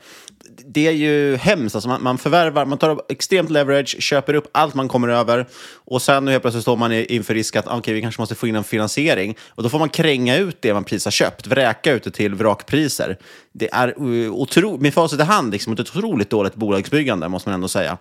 det 0.66 0.88
är 0.88 0.92
ju 0.92 1.36
hemskt. 1.36 1.76
Alltså 1.76 1.90
man, 1.90 2.04
man 2.04 2.18
förvärvar, 2.18 2.66
man 2.66 2.78
tar 2.78 3.02
extremt 3.10 3.50
leverage, 3.50 3.96
köper 4.00 4.34
upp 4.34 4.50
allt 4.52 4.74
man 4.74 4.88
kommer 4.88 5.08
över 5.08 5.48
och 5.86 6.02
sen 6.02 6.28
helt 6.28 6.44
plötsligt 6.44 6.62
står 6.62 6.78
man 6.78 6.92
inför 6.92 7.34
risk 7.34 7.56
att 7.56 7.68
okay, 7.68 7.94
vi 7.94 8.02
kanske 8.02 8.22
måste 8.22 8.36
få 8.36 8.48
in 8.48 8.56
en 8.56 8.64
finansiering. 8.64 9.36
Och 9.50 9.64
då 9.64 9.70
får 9.70 9.80
man 9.80 9.90
kränga 9.90 10.38
ut 10.38 10.62
det 10.62 10.74
man 10.74 10.84
precis 10.84 11.06
har 11.06 11.12
köpt, 11.12 11.48
vräka 11.48 11.92
ut 11.92 12.04
det 12.04 12.12
till 12.12 12.36
vrakpriser. 12.36 13.18
Det 13.52 13.74
är 13.74 13.94
otro, 14.30 14.78
med 14.78 14.94
facit 14.94 15.20
i 15.20 15.24
hand, 15.24 15.52
liksom, 15.52 15.74
ett 15.74 15.80
otroligt 15.80 16.30
dåligt 16.30 16.56
bolagsbyggande 16.56 17.30
måste 17.30 17.50
man 17.50 17.54
ändå 17.54 17.68
säga. 17.68 17.98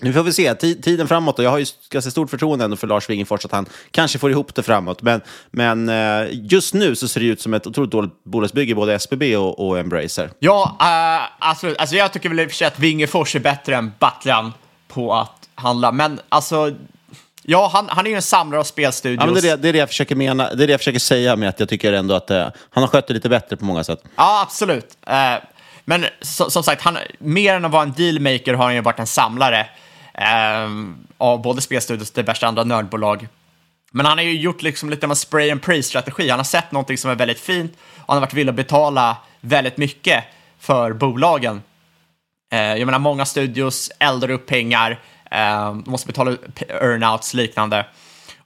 Nu 0.00 0.12
får 0.12 0.22
vi 0.22 0.32
se, 0.32 0.54
tiden 0.54 1.08
framåt, 1.08 1.38
och 1.38 1.44
jag 1.44 1.50
har 1.50 1.58
ju 1.58 1.66
ganska 1.90 2.10
stort 2.10 2.30
förtroende 2.30 2.64
ändå 2.64 2.76
för 2.76 2.86
Lars 2.86 3.10
Wingefors 3.10 3.44
att 3.44 3.52
han 3.52 3.66
kanske 3.90 4.18
får 4.18 4.30
ihop 4.30 4.54
det 4.54 4.62
framåt. 4.62 5.02
Men, 5.02 5.20
men 5.50 5.88
eh, 5.88 6.26
just 6.30 6.74
nu 6.74 6.96
så 6.96 7.08
ser 7.08 7.20
det 7.20 7.26
ut 7.26 7.40
som 7.40 7.54
ett 7.54 7.66
otroligt 7.66 7.92
dåligt 7.92 8.24
bolagsbygge, 8.24 8.74
både 8.74 8.94
SBB 8.94 9.36
och, 9.36 9.66
och 9.66 9.78
Embracer. 9.78 10.30
Ja, 10.38 10.76
uh, 10.80 11.48
alltså, 11.48 11.74
alltså 11.78 11.96
jag 11.96 12.12
tycker 12.12 12.28
väl 12.28 12.40
i 12.40 12.46
och 12.46 12.50
för 12.50 12.56
sig 12.56 12.66
att 12.66 12.78
Wingefors 12.78 13.36
är 13.36 13.40
bättre 13.40 13.76
än 13.76 13.92
Battlan 13.98 14.52
på 14.88 15.14
att 15.14 15.48
handla, 15.54 15.92
men 15.92 16.20
alltså 16.28 16.72
Ja, 17.46 17.70
han, 17.72 17.88
han 17.88 18.06
är 18.06 18.10
ju 18.10 18.16
en 18.16 18.22
samlare 18.22 18.60
av 18.60 18.64
spelstudios. 18.64 19.20
Ja, 19.20 19.26
men 19.26 19.34
det, 19.34 19.48
är 19.48 19.56
det, 19.56 19.62
det, 19.62 19.68
är 19.68 19.72
det 19.72 19.78
jag 19.78 19.88
försöker 19.88 20.16
mena, 20.16 20.54
det 20.54 20.62
är 20.62 20.66
det 20.66 20.72
jag 20.72 20.80
försöker 20.80 20.98
säga 20.98 21.36
med 21.36 21.48
att 21.48 21.60
jag 21.60 21.68
tycker 21.68 21.92
ändå 21.92 22.14
att 22.14 22.30
uh, 22.30 22.46
han 22.70 22.82
har 22.82 22.86
skött 22.86 23.06
det 23.06 23.14
lite 23.14 23.28
bättre 23.28 23.56
på 23.56 23.64
många 23.64 23.84
sätt. 23.84 24.02
Ja, 24.16 24.42
absolut. 24.42 24.96
Uh, 25.08 25.44
men 25.84 26.06
så, 26.20 26.50
som 26.50 26.62
sagt, 26.62 26.82
han, 26.82 26.98
mer 27.18 27.54
än 27.54 27.64
att 27.64 27.70
vara 27.70 27.82
en 27.82 27.92
dealmaker 27.92 28.54
har 28.54 28.64
han 28.64 28.74
ju 28.74 28.80
varit 28.80 28.98
en 28.98 29.06
samlare 29.06 29.60
eh, 29.60 29.66
Ehm, 30.14 30.96
av 31.18 31.42
både 31.42 31.60
spelstudios 31.60 32.10
och 32.10 32.16
diverse 32.16 32.46
andra 32.46 32.64
nördbolag. 32.64 33.28
Men 33.92 34.06
han 34.06 34.18
har 34.18 34.24
ju 34.24 34.40
gjort 34.40 34.62
liksom 34.62 34.90
lite 34.90 35.06
av 35.06 35.10
en 35.10 35.16
spray 35.16 35.50
and 35.50 35.62
pray-strategi. 35.62 36.30
Han 36.30 36.38
har 36.38 36.44
sett 36.44 36.72
någonting 36.72 36.98
som 36.98 37.10
är 37.10 37.14
väldigt 37.14 37.40
fint 37.40 37.72
och 37.96 38.04
han 38.06 38.16
har 38.16 38.20
varit 38.20 38.34
villig 38.34 38.50
att 38.50 38.56
betala 38.56 39.16
väldigt 39.40 39.76
mycket 39.76 40.24
för 40.58 40.92
bolagen. 40.92 41.62
Eh, 42.52 42.58
jag 42.58 42.86
menar, 42.86 42.98
många 42.98 43.24
studios 43.24 43.90
eldar 43.98 44.30
upp 44.30 44.46
pengar, 44.46 45.00
eh, 45.30 45.72
måste 45.72 46.06
betala 46.06 46.36
earnouts 46.68 47.34
liknande. 47.34 47.86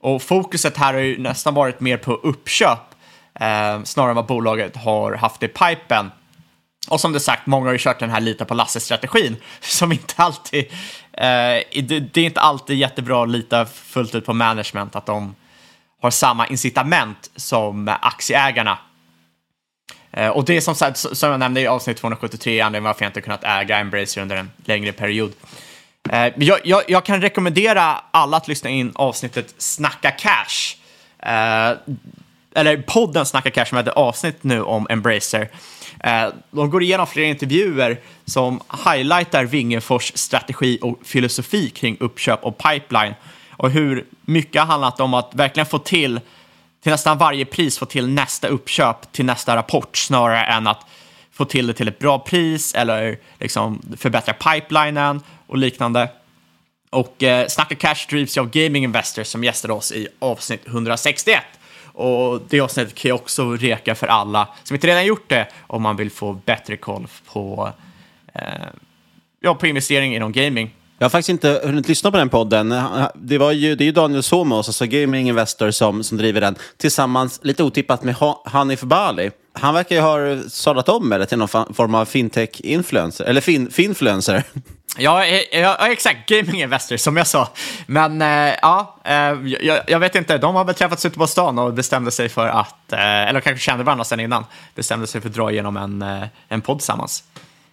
Och 0.01 0.23
fokuset 0.23 0.77
här 0.77 0.95
har 0.95 1.01
ju 1.01 1.19
nästan 1.19 1.55
varit 1.55 1.81
mer 1.81 1.97
på 1.97 2.13
uppköp 2.13 2.95
eh, 3.41 3.83
snarare 3.85 4.11
än 4.11 4.17
vad 4.17 4.27
bolaget 4.27 4.77
har 4.77 5.13
haft 5.13 5.43
i 5.43 5.49
pipen. 5.49 6.11
Och 6.89 7.01
som 7.01 7.13
du 7.13 7.21
sagt, 7.21 7.47
många 7.47 7.67
har 7.67 7.73
ju 7.73 7.79
kört 7.79 7.99
den 7.99 8.11
här 8.11 8.21
lita 8.21 8.45
på 8.45 8.55
Lasse-strategin 8.55 9.37
som 9.61 9.93
inte 9.93 10.15
alltid, 10.17 10.65
Eh, 11.21 11.83
det, 11.83 12.17
är 12.17 12.25
inte 12.25 12.41
alltid 12.41 12.79
jättebra 12.79 13.23
att 13.23 13.29
lita 13.29 13.67
fullt 13.67 14.15
ut 14.15 14.27
på 14.27 14.33
management, 14.33 14.97
att 14.97 15.07
de 15.07 15.35
har 16.01 16.11
samma 16.11 16.47
incitament 16.47 17.31
som 17.37 17.97
aktieägarna. 18.01 18.79
Eh, 20.11 20.29
och 20.29 20.45
det 20.45 20.57
är 20.57 20.61
som 20.61 20.75
sagt, 20.75 20.99
som 20.99 21.31
jag 21.31 21.41
nämnde 21.41 21.61
i 21.61 21.67
avsnitt 21.67 21.97
273, 21.97 22.61
anledningen 22.61 22.85
varför 22.85 23.05
jag 23.05 23.09
inte 23.11 23.21
kunnat 23.21 23.45
äga 23.45 23.79
Embracer 23.79 24.21
under 24.23 24.37
en 24.37 24.51
längre 24.65 24.93
period. 24.93 25.33
Eh, 26.11 26.33
jag, 26.37 26.59
jag, 26.65 26.83
jag, 26.89 27.05
kan 27.05 27.21
rekommendera 27.21 28.01
alla 28.11 28.37
att 28.37 28.49
lyssna 28.49 28.71
in 28.71 28.93
avsnittet 28.95 29.55
Snacka 29.59 30.11
Cash. 30.11 30.77
Eh, 31.19 31.77
eller 32.55 32.77
podden 32.87 33.27
Snacka 33.27 33.51
Cash 33.51 33.65
som 33.65 33.77
hade 33.77 33.93
avsnitt 33.93 34.45
nu 34.45 34.63
om 34.63 34.87
Embracer. 34.91 35.49
Eh, 36.05 36.29
de 36.51 36.71
går 36.71 36.83
igenom 36.83 37.07
flera 37.07 37.27
intervjuer 37.27 38.01
som 38.25 38.61
highlightar 38.87 39.45
Wingefors 39.45 40.13
strategi 40.15 40.79
och 40.83 40.99
filosofi 41.05 41.71
kring 41.71 41.97
uppköp 42.01 42.45
och 42.45 42.59
pipeline 42.59 43.15
och 43.51 43.71
hur 43.71 44.07
mycket 44.21 44.63
har 44.63 44.67
handlat 44.67 45.01
om 45.01 45.15
att 45.15 45.35
verkligen 45.35 45.67
få 45.67 45.79
till 45.79 46.21
till 46.83 46.93
nästan 46.93 47.19
varje 47.19 47.45
pris 47.45 47.79
få 47.79 47.87
till 47.87 48.09
nästa 48.09 48.49
uppköp 48.49 49.13
till 49.13 49.25
nästa 49.25 49.57
rapport 49.57 49.97
snarare 49.97 50.45
än 50.45 50.67
att 50.67 50.87
få 51.33 51.45
till 51.45 51.67
det 51.67 51.73
till 51.73 51.89
ett 51.89 51.99
bra 51.99 52.19
pris 52.19 52.75
eller 52.75 53.19
liksom 53.41 53.83
förbättra 53.97 54.35
pipelinen 54.35 55.21
och 55.47 55.59
liknande. 55.59 56.09
Och 56.91 57.23
eh, 57.23 57.47
Snacka 57.47 57.75
Cash 57.75 58.07
drivs 58.09 58.39
av 58.39 58.51
Gaming 58.51 58.85
Investors 58.85 59.27
som 59.27 59.45
gästade 59.45 59.75
oss 59.75 59.93
i 59.93 60.09
avsnitt 60.19 60.67
161. 60.67 61.43
Och 61.99 62.41
det 62.49 62.61
avsnittet 62.61 62.95
kan 62.95 63.09
jag 63.09 63.17
också 63.17 63.53
reka 63.53 63.95
för 63.95 64.07
alla 64.07 64.49
som 64.65 64.75
inte 64.75 64.87
redan 64.87 65.07
gjort 65.07 65.29
det 65.29 65.49
om 65.67 65.83
man 65.83 65.97
vill 65.97 66.11
få 66.11 66.33
bättre 66.33 66.77
koll 66.77 67.07
på, 67.33 67.73
eh, 68.35 68.43
ja, 69.41 69.55
på 69.55 69.67
investering 69.67 70.17
inom 70.17 70.33
gaming. 70.33 70.75
Jag 70.99 71.05
har 71.05 71.11
faktiskt 71.11 71.29
inte 71.29 71.61
hunnit 71.65 71.89
lyssna 71.89 72.11
på 72.11 72.17
den 72.17 72.29
podden. 72.29 72.75
Det, 73.15 73.39
var 73.39 73.53
ju, 73.53 73.75
det 73.75 73.85
är 73.85 73.87
ju 73.87 73.93
Daniel 73.93 74.23
Somos, 74.23 74.69
alltså 74.69 74.87
Gaming 74.87 75.29
Investor, 75.29 75.71
som, 75.71 76.05
som 76.05 76.19
driver 76.19 76.41
den 76.41 76.57
tillsammans, 76.77 77.41
lite 77.43 77.63
otippat, 77.63 78.03
med 78.03 78.15
Hanif 78.45 78.81
Bali. 78.81 79.31
Han 79.53 79.75
verkar 79.75 79.97
ju 79.97 80.03
ha 80.03 80.49
sadlat 80.49 80.89
om 80.89 81.13
eller 81.13 81.27
till 81.27 81.39
någon 81.39 81.75
form 81.75 81.95
av 81.95 82.05
fintech-influencer, 82.05 83.25
eller 83.25 83.41
fin, 83.41 83.71
finfluencer. 83.71 84.43
Ja, 84.99 85.25
eh, 85.25 85.35
eh, 85.35 85.61
ja, 85.61 85.93
exakt. 85.93 86.29
Gaming 86.29 86.63
Investor, 86.63 86.97
som 86.97 87.17
jag 87.17 87.27
sa. 87.27 87.49
Men 87.87 88.23
eh, 88.23 88.55
ja, 88.63 88.97
eh, 89.05 89.15
jag, 89.61 89.81
jag, 89.87 89.99
vet 89.99 90.15
inte. 90.15 90.39
De 90.39 90.55
har 90.55 90.65
väl 90.65 90.75
träffats 90.75 91.05
ute 91.05 91.19
på 91.19 91.27
stan 91.27 91.59
och 91.59 91.75
bestämde 91.75 92.11
sig 92.11 92.29
för 92.29 92.49
att, 92.49 92.93
eh, 92.93 93.29
eller 93.29 93.41
kanske 93.41 93.65
kände 93.65 93.85
varandra 93.85 94.05
sedan 94.05 94.21
innan, 94.21 94.45
bestämde 94.75 95.07
sig 95.07 95.21
för 95.21 95.29
att 95.29 95.35
dra 95.35 95.51
igenom 95.51 95.77
en, 95.77 96.05
en 96.49 96.61
podd 96.61 96.79
tillsammans 96.79 97.25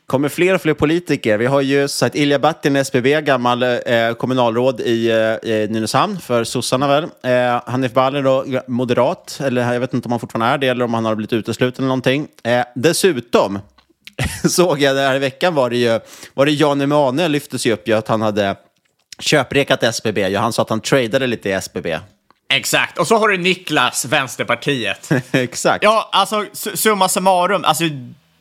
kommer 0.05 0.29
fler 0.29 0.55
och 0.55 0.61
fler 0.61 0.73
politiker. 0.73 1.37
Vi 1.37 1.45
har 1.45 1.61
ju 1.61 1.87
sagt 1.87 2.15
Ilja 2.15 2.39
Batin, 2.39 2.75
SBB, 2.75 3.21
gammal 3.21 3.63
eh, 3.63 4.13
kommunalråd 4.17 4.81
i 4.81 5.09
eh, 5.43 5.69
Nynäshamn 5.69 6.19
för 6.19 6.43
sossarna 6.43 6.87
väl. 6.87 7.03
Eh, 7.03 7.61
Hanif 7.65 7.93
Bali 7.93 8.21
då, 8.21 8.45
moderat, 8.67 9.39
eller 9.43 9.73
jag 9.73 9.79
vet 9.79 9.93
inte 9.93 10.07
om 10.07 10.11
han 10.11 10.19
fortfarande 10.19 10.53
är 10.53 10.57
det 10.57 10.67
eller 10.67 10.85
om 10.85 10.93
han 10.93 11.05
har 11.05 11.15
blivit 11.15 11.33
utesluten 11.33 11.83
eller 11.83 11.87
någonting. 11.87 12.27
Eh, 12.43 12.65
dessutom 12.75 13.59
såg 14.49 14.81
jag 14.81 14.95
det 14.95 15.01
här 15.01 15.15
i 15.15 15.19
veckan 15.19 15.55
var 15.55 15.69
det 15.69 15.77
ju, 15.77 15.99
var 16.33 16.45
det 16.45 16.51
Jan 16.51 16.81
Emanuel 16.81 17.31
lyftes 17.31 17.65
ju 17.65 17.73
upp 17.73 17.87
ju 17.87 17.93
att 17.93 18.07
han 18.07 18.21
hade 18.21 18.55
köprekat 19.19 19.83
SBB. 19.83 20.35
Han 20.35 20.53
sa 20.53 20.61
att 20.61 20.69
han 20.69 20.81
tradade 20.81 21.27
lite 21.27 21.49
i 21.49 21.51
SBB. 21.51 21.99
Exakt, 22.49 22.97
och 22.97 23.07
så 23.07 23.17
har 23.17 23.27
du 23.27 23.37
Niklas, 23.37 24.05
Vänsterpartiet. 24.05 25.11
Exakt. 25.31 25.83
Ja, 25.83 26.09
alltså 26.11 26.45
summa 26.53 27.09
summarum, 27.09 27.65
alltså 27.65 27.83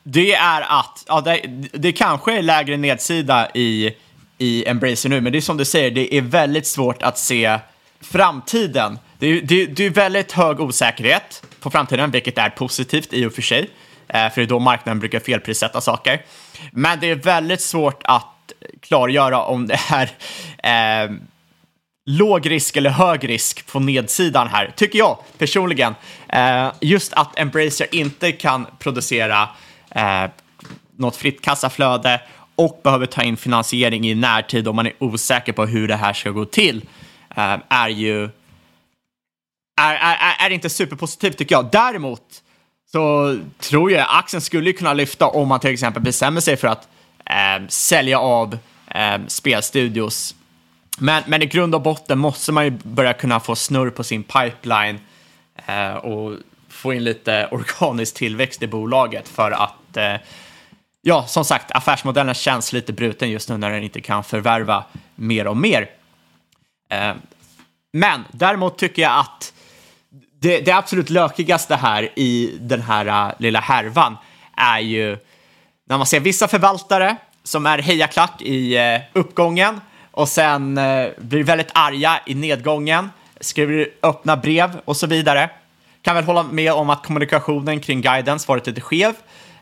det 0.02 0.34
är 0.34 0.60
att, 0.60 1.04
ja, 1.08 1.20
det, 1.20 1.40
det 1.72 1.92
kanske 1.92 2.38
är 2.38 2.42
lägre 2.42 2.76
nedsida 2.76 3.50
i, 3.54 3.94
i 4.38 4.68
Embracer 4.68 5.08
nu, 5.08 5.20
men 5.20 5.32
det 5.32 5.38
är 5.38 5.40
som 5.40 5.56
du 5.56 5.64
säger, 5.64 5.90
det 5.90 6.14
är 6.14 6.22
väldigt 6.22 6.66
svårt 6.66 7.02
att 7.02 7.18
se 7.18 7.58
framtiden. 8.00 8.98
Det 9.18 9.26
är, 9.26 9.42
det, 9.42 9.66
det 9.66 9.84
är 9.84 9.90
väldigt 9.90 10.32
hög 10.32 10.60
osäkerhet 10.60 11.42
på 11.60 11.70
framtiden, 11.70 12.10
vilket 12.10 12.38
är 12.38 12.50
positivt 12.50 13.12
i 13.12 13.26
och 13.26 13.32
för 13.32 13.42
sig, 13.42 13.70
Eh, 14.14 14.30
för 14.30 14.40
det 14.40 14.42
är 14.42 14.46
då 14.46 14.58
marknaden 14.58 14.98
brukar 14.98 15.20
felprissätta 15.20 15.80
saker. 15.80 16.22
Men 16.72 17.00
det 17.00 17.10
är 17.10 17.14
väldigt 17.14 17.60
svårt 17.60 18.00
att 18.04 18.52
klargöra 18.80 19.42
om 19.42 19.66
det 19.66 19.78
är 19.90 21.04
eh, 21.04 21.10
låg 22.06 22.50
risk 22.50 22.76
eller 22.76 22.90
hög 22.90 23.28
risk 23.28 23.66
på 23.66 23.80
nedsidan 23.80 24.48
här, 24.48 24.72
tycker 24.76 24.98
jag 24.98 25.18
personligen. 25.38 25.94
Eh, 26.28 26.72
just 26.80 27.12
att 27.12 27.38
Embracer 27.38 27.94
inte 27.94 28.32
kan 28.32 28.66
producera 28.78 29.48
eh, 29.90 30.24
något 30.96 31.16
fritt 31.16 31.40
kassaflöde 31.40 32.20
och 32.56 32.80
behöver 32.84 33.06
ta 33.06 33.22
in 33.22 33.36
finansiering 33.36 34.06
i 34.06 34.14
närtid 34.14 34.68
om 34.68 34.76
man 34.76 34.86
är 34.86 34.92
osäker 34.98 35.52
på 35.52 35.66
hur 35.66 35.88
det 35.88 35.96
här 35.96 36.12
ska 36.12 36.30
gå 36.30 36.44
till 36.44 36.84
eh, 37.36 37.56
är 37.68 37.88
ju 37.88 38.24
är, 39.80 39.94
är, 39.94 40.46
är 40.46 40.50
inte 40.50 40.70
superpositivt 40.70 41.38
tycker 41.38 41.54
jag. 41.54 41.68
Däremot 41.72 42.43
så 42.94 43.38
tror 43.58 43.90
jag 43.90 44.06
aktien 44.10 44.40
skulle 44.40 44.72
kunna 44.72 44.92
lyfta 44.92 45.26
om 45.26 45.48
man 45.48 45.60
till 45.60 45.70
exempel 45.70 46.02
bestämmer 46.02 46.40
sig 46.40 46.56
för 46.56 46.68
att 46.68 46.88
eh, 47.24 47.66
sälja 47.68 48.18
av 48.18 48.58
eh, 48.86 49.18
spelstudios. 49.28 50.34
Men, 50.98 51.22
men 51.26 51.42
i 51.42 51.46
grund 51.46 51.74
och 51.74 51.82
botten 51.82 52.18
måste 52.18 52.52
man 52.52 52.64
ju 52.64 52.70
börja 52.70 53.12
kunna 53.12 53.40
få 53.40 53.56
snurr 53.56 53.90
på 53.90 54.04
sin 54.04 54.22
pipeline 54.22 55.00
eh, 55.66 55.94
och 55.94 56.36
få 56.68 56.92
in 56.92 57.04
lite 57.04 57.48
organisk 57.50 58.14
tillväxt 58.14 58.62
i 58.62 58.66
bolaget 58.66 59.28
för 59.28 59.50
att, 59.50 59.96
eh, 59.96 60.14
ja, 61.02 61.26
som 61.26 61.44
sagt, 61.44 61.70
affärsmodellen 61.70 62.34
känns 62.34 62.72
lite 62.72 62.92
bruten 62.92 63.30
just 63.30 63.48
nu 63.48 63.56
när 63.56 63.70
den 63.70 63.82
inte 63.82 64.00
kan 64.00 64.24
förvärva 64.24 64.84
mer 65.14 65.46
och 65.46 65.56
mer. 65.56 65.90
Eh, 66.88 67.12
men 67.92 68.24
däremot 68.32 68.78
tycker 68.78 69.02
jag 69.02 69.18
att 69.18 69.53
det, 70.44 70.60
det 70.60 70.72
absolut 70.72 71.10
lökigaste 71.10 71.76
här 71.76 72.08
i 72.14 72.58
den 72.60 72.82
här 72.82 73.28
uh, 73.28 73.34
lilla 73.38 73.60
härvan 73.60 74.16
är 74.56 74.78
ju 74.78 75.18
när 75.88 75.96
man 75.96 76.06
ser 76.06 76.20
vissa 76.20 76.48
förvaltare 76.48 77.16
som 77.42 77.66
är 77.66 77.78
hejaklack 77.78 78.42
i 78.42 78.78
uh, 78.78 79.20
uppgången 79.20 79.80
och 80.10 80.28
sen 80.28 80.78
uh, 80.78 81.08
blir 81.18 81.44
väldigt 81.44 81.70
arga 81.74 82.20
i 82.26 82.34
nedgången, 82.34 83.10
skriver 83.40 83.88
öppna 84.02 84.36
brev 84.36 84.80
och 84.84 84.96
så 84.96 85.06
vidare 85.06 85.50
kan 86.02 86.14
väl 86.14 86.24
hålla 86.24 86.42
med 86.42 86.72
om 86.72 86.90
att 86.90 87.06
kommunikationen 87.06 87.80
kring 87.80 88.00
guidance 88.00 88.48
varit 88.48 88.66
lite 88.66 88.80
skev. 88.80 89.14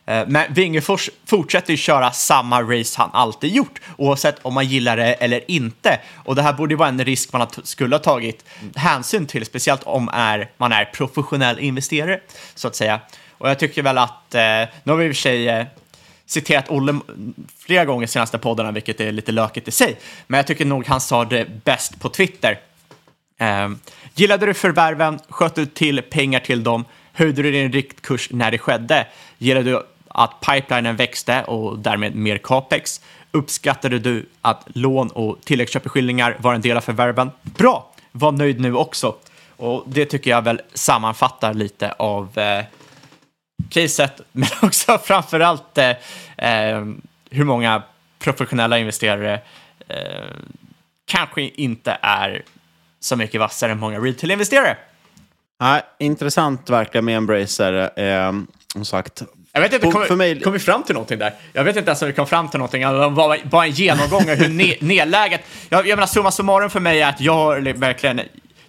Eh, 0.07 0.25
men 0.29 0.55
Wingefors 0.55 1.11
fortsätter 1.27 1.71
ju 1.71 1.77
köra 1.77 2.11
samma 2.11 2.63
race 2.63 2.95
han 2.99 3.11
alltid 3.13 3.55
gjort, 3.55 3.81
oavsett 3.97 4.37
om 4.43 4.55
man 4.55 4.67
gillar 4.67 4.97
det 4.97 5.15
eller 5.15 5.51
inte. 5.51 6.01
Och 6.25 6.35
det 6.35 6.43
här 6.43 6.53
borde 6.53 6.73
ju 6.73 6.79
vara 6.79 6.89
en 6.89 7.05
risk 7.05 7.33
man 7.33 7.47
skulle 7.65 7.95
ha 7.95 8.01
tagit 8.01 8.45
hänsyn 8.75 9.27
till, 9.27 9.47
speciellt 9.47 9.83
om 9.83 10.09
är, 10.13 10.51
man 10.57 10.73
är 10.73 10.85
professionell 10.85 11.59
investerare, 11.59 12.21
så 12.55 12.69
att 12.69 12.77
säga. 12.77 13.01
Och 13.31 13.51
jag 13.51 13.59
tycker 13.59 13.83
väl 13.83 13.99
att, 13.99 14.35
eh, 14.35 14.41
nu 14.85 14.93
har 14.93 14.97
vi 14.97 15.05
i 15.05 15.11
och 15.11 15.15
för 15.15 15.23
sig 15.23 15.49
eh, 15.49 15.67
citerat 16.27 16.71
Olle 16.71 17.01
flera 17.59 17.85
gånger 17.85 18.05
i 18.05 18.09
senaste 18.09 18.39
poddarna, 18.39 18.71
vilket 18.71 19.01
är 19.01 19.13
lite 19.13 19.33
lökigt 19.33 19.69
i 19.69 19.71
sig. 19.71 19.99
Men 20.27 20.39
jag 20.39 20.47
tycker 20.47 20.65
nog 20.65 20.87
han 20.87 21.01
sa 21.01 21.25
det 21.25 21.65
bäst 21.65 22.01
på 22.01 22.09
Twitter. 22.09 22.59
Ehm, 23.39 23.79
gillade 24.15 24.47
du 24.47 24.55
förvärven? 24.55 25.19
Sköt 25.29 25.55
du 25.55 25.67
till 25.67 26.03
pengar 26.03 26.41
till 26.41 26.63
dem? 26.63 26.85
Höjde 27.13 27.43
du 27.43 27.53
din 27.53 27.73
riktkurs 27.73 28.29
när 28.31 28.51
det 28.51 28.59
skedde? 28.59 29.07
Gillade 29.39 29.71
du 29.71 29.83
att 30.15 30.41
pipelinen 30.41 30.97
växte 30.97 31.45
och 31.45 31.79
därmed 31.79 32.15
mer 32.15 32.39
capex? 32.39 33.01
Uppskattade 33.31 33.99
du 33.99 34.29
att 34.41 34.67
lån 34.67 35.11
och 35.11 35.39
tilläggsköpeskillingar 35.45 36.37
var 36.41 36.55
en 36.55 36.61
del 36.61 36.77
av 36.77 36.81
förvärven? 36.81 37.31
Bra! 37.43 37.93
Var 38.13 38.33
nöjd 38.33 38.61
nu 38.61 38.75
också. 38.75 39.15
Och 39.57 39.85
det 39.87 40.07
tycker 40.07 40.31
jag 40.31 40.43
väl 40.43 40.61
sammanfattar 40.75 41.55
lite 41.55 41.93
av 41.93 42.39
eh, 42.39 42.65
caset, 43.69 44.21
men 44.33 44.49
också 44.63 44.99
framförallt 44.99 45.79
eh, 45.79 45.91
eh, 46.37 46.85
hur 47.31 47.45
många 47.45 47.83
professionella 48.19 48.79
investerare 48.79 49.41
eh, 49.89 49.97
kanske 51.05 51.43
inte 51.43 51.99
är 52.03 52.43
så 53.01 53.17
mycket 53.17 53.41
vassare 53.41 53.73
än 53.73 53.79
många 53.79 53.99
retail-investerare. 53.99 54.77
Nej, 55.61 55.83
intressant 55.99 56.71
verkligen 56.71 57.05
med 57.05 57.17
Embracer. 57.17 58.01
Eh, 58.01 58.33
som 58.73 58.85
sagt, 58.85 59.23
jag 59.55 59.61
vet 59.61 59.73
inte, 59.73 59.91
kom, 60.09 60.19
mig- 60.19 60.41
kom 60.41 60.53
vi 60.53 60.59
fram 60.59 60.83
till 60.83 60.95
någonting 60.95 61.19
där? 61.19 61.35
Jag 61.53 61.65
vet 61.65 61.77
inte 61.77 61.91
ens 61.91 62.03
om 62.03 62.09
vi 62.09 62.15
kom 62.15 62.27
fram 62.27 62.49
till 62.49 62.59
någonting, 62.59 62.87
om 62.87 62.95
det 62.95 63.09
var 63.09 63.39
bara 63.45 63.65
en 63.67 63.71
genomgång 63.71 64.31
av 64.31 64.37
hur 64.37 64.49
ne 64.49 64.77
nedläget... 64.81 65.41
Jag, 65.69 65.87
jag 65.89 65.97
menar, 65.97 66.07
summa 66.07 66.31
summarum 66.31 66.71
för 66.71 66.81
mig 66.81 67.03
är 67.03 67.09
att 67.09 67.21
jag 67.21 67.79
verkligen... 67.79 68.21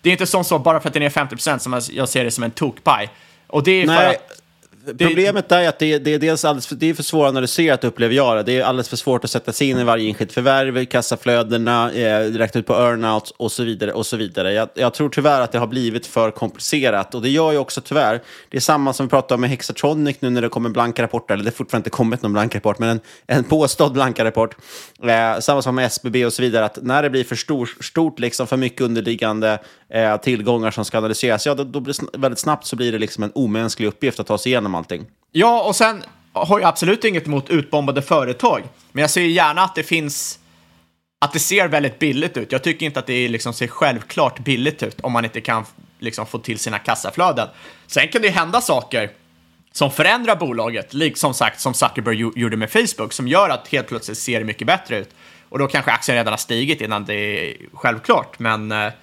Det 0.02 0.10
är 0.10 0.12
inte 0.12 0.26
som 0.26 0.44
så, 0.44 0.60
bara 0.60 0.80
för 0.80 0.88
att 0.88 0.94
det 0.94 1.06
är 1.06 1.10
50% 1.10 1.58
som 1.58 1.74
jag, 1.74 1.84
jag 1.92 2.10
ser 2.10 2.24
det 2.24 2.32
som 2.32 2.44
en 2.44 2.52
tokpaj. 2.52 3.10
Och 3.48 3.64
det 3.64 3.72
är 3.72 3.88
för 3.88 3.94
Nej, 3.94 4.08
att... 4.16 4.43
Problemet 4.86 5.52
är 5.52 5.70
att 5.70 5.80
det, 5.80 5.98
det 5.98 6.14
är 6.14 6.20
dels 6.20 6.46
alldeles 6.46 6.68
för, 6.68 6.76
det 6.76 6.90
är 6.90 6.94
för 6.94 7.04
svåranalyserat 7.04 7.84
upplever 7.84 8.16
jag 8.16 8.38
det. 8.38 8.44
Det 8.44 8.60
är 8.60 8.64
alldeles 8.64 8.90
för 8.90 8.98
svårt 8.98 9.24
att 9.24 9.32
sätta 9.32 9.54
sig 9.54 9.70
in 9.70 9.78
i 9.78 9.84
varje 9.84 10.08
enskilt 10.08 10.32
förvärv, 10.32 10.86
kassaflödena, 10.86 11.92
eh, 11.92 12.32
räkna 12.32 12.60
ut 12.60 12.66
på 12.66 12.74
earnouts 12.74 13.32
och 13.32 13.52
så 13.52 13.64
vidare. 13.64 13.94
och 13.94 14.06
så 14.06 14.18
vidare. 14.18 14.54
Jag, 14.54 14.70
jag 14.74 14.94
tror 14.94 15.10
tyvärr 15.10 15.42
att 15.42 15.52
det 15.52 15.60
har 15.60 15.68
blivit 15.68 16.06
för 16.06 16.32
komplicerat 16.32 17.16
och 17.16 17.22
det 17.22 17.30
gör 17.30 17.52
ju 17.52 17.58
också 17.58 17.82
tyvärr, 17.82 18.22
det 18.50 18.58
är 18.58 18.62
samma 18.62 18.94
som 18.94 19.06
vi 19.06 19.10
pratade 19.10 19.34
om 19.34 19.42
med 19.42 19.50
Hexatronic 19.50 20.18
nu 20.20 20.30
när 20.30 20.42
det 20.42 20.50
kommer 20.50 20.70
blanka 20.70 21.04
rapporter, 21.04 21.34
eller 21.34 21.44
det 21.44 21.50
har 21.50 21.56
fortfarande 21.56 21.82
inte 21.82 21.90
kommit 21.90 22.22
någon 22.22 22.34
blanka 22.34 22.58
rapport, 22.58 22.80
men 22.80 22.90
en, 22.90 23.00
en 23.28 23.44
påstådd 23.44 23.94
blanka 23.94 24.26
rapport. 24.26 24.56
Eh, 25.04 25.40
samma 25.40 25.62
som 25.62 25.76
med 25.76 25.86
SBB 25.86 26.26
och 26.26 26.34
så 26.34 26.42
vidare, 26.42 26.66
att 26.66 26.78
när 26.82 27.04
det 27.04 27.10
blir 27.10 27.24
för 27.24 27.36
stor, 27.36 27.70
stort, 27.82 28.20
liksom 28.20 28.48
för 28.48 28.58
mycket 28.58 28.82
underliggande 28.82 29.60
eh, 29.94 30.18
tillgångar 30.18 30.72
som 30.72 30.86
ska 30.86 30.98
analyseras, 30.98 31.46
ja 31.46 31.56
då, 31.56 31.64
då 31.64 31.80
blir 31.80 32.18
väldigt 32.18 32.40
snabbt 32.40 32.66
så 32.66 32.76
blir 32.76 32.92
det 32.92 33.00
liksom 33.00 33.24
en 33.24 33.32
omänsklig 33.36 33.88
uppgift 33.88 34.20
att 34.20 34.28
ta 34.28 34.38
sig 34.38 34.52
igenom 34.52 34.76
allting. 34.76 35.06
Ja, 35.32 35.64
och 35.64 35.76
sen 35.76 36.04
har 36.34 36.60
jag 36.60 36.68
absolut 36.68 37.04
inget 37.04 37.28
emot 37.28 37.50
utbombade 37.50 38.02
företag. 38.02 38.64
Men 38.92 39.02
jag 39.02 39.10
ser 39.10 39.22
gärna 39.22 39.62
att 39.62 39.76
det 39.76 39.84
finns... 39.84 40.40
Att 41.20 41.34
det 41.34 41.40
ser 41.40 41.68
väldigt 41.68 42.00
billigt 42.00 42.38
ut. 42.38 42.52
Jag 42.52 42.64
tycker 42.64 42.86
inte 42.86 43.00
att 43.00 43.08
det 43.08 43.28
liksom 43.28 43.54
ser 43.54 43.68
självklart 43.68 44.40
billigt 44.40 44.84
ut 44.84 45.02
om 45.02 45.12
man 45.12 45.26
inte 45.26 45.42
kan 45.42 45.66
liksom 46.00 46.26
få 46.26 46.40
till 46.40 46.60
sina 46.60 46.80
kassaflöden. 46.80 47.48
Sen 47.88 48.08
kan 48.08 48.22
det 48.22 48.28
ju 48.28 48.34
hända 48.34 48.62
saker 48.62 49.10
som 49.72 49.92
förändrar 49.92 50.36
bolaget, 50.36 50.94
liksom 50.94 51.34
sagt 51.34 51.60
som 51.60 51.74
Zuckerberg 51.74 52.32
gjorde 52.36 52.58
med 52.58 52.72
Facebook, 52.72 53.14
som 53.14 53.28
gör 53.28 53.50
att 53.50 53.68
helt 53.68 53.88
plötsligt 53.88 54.18
ser 54.18 54.40
det 54.40 54.46
mycket 54.46 54.68
bättre 54.68 55.00
ut. 55.00 55.10
Och 55.50 55.60
då 55.60 55.68
kanske 55.68 55.92
aktien 55.92 56.18
redan 56.18 56.34
har 56.34 56.38
stigit 56.38 56.82
innan 56.82 57.06
det 57.06 57.14
är 57.16 57.56
självklart. 57.74 58.40
Men 58.40 58.72
eh, 58.72 58.94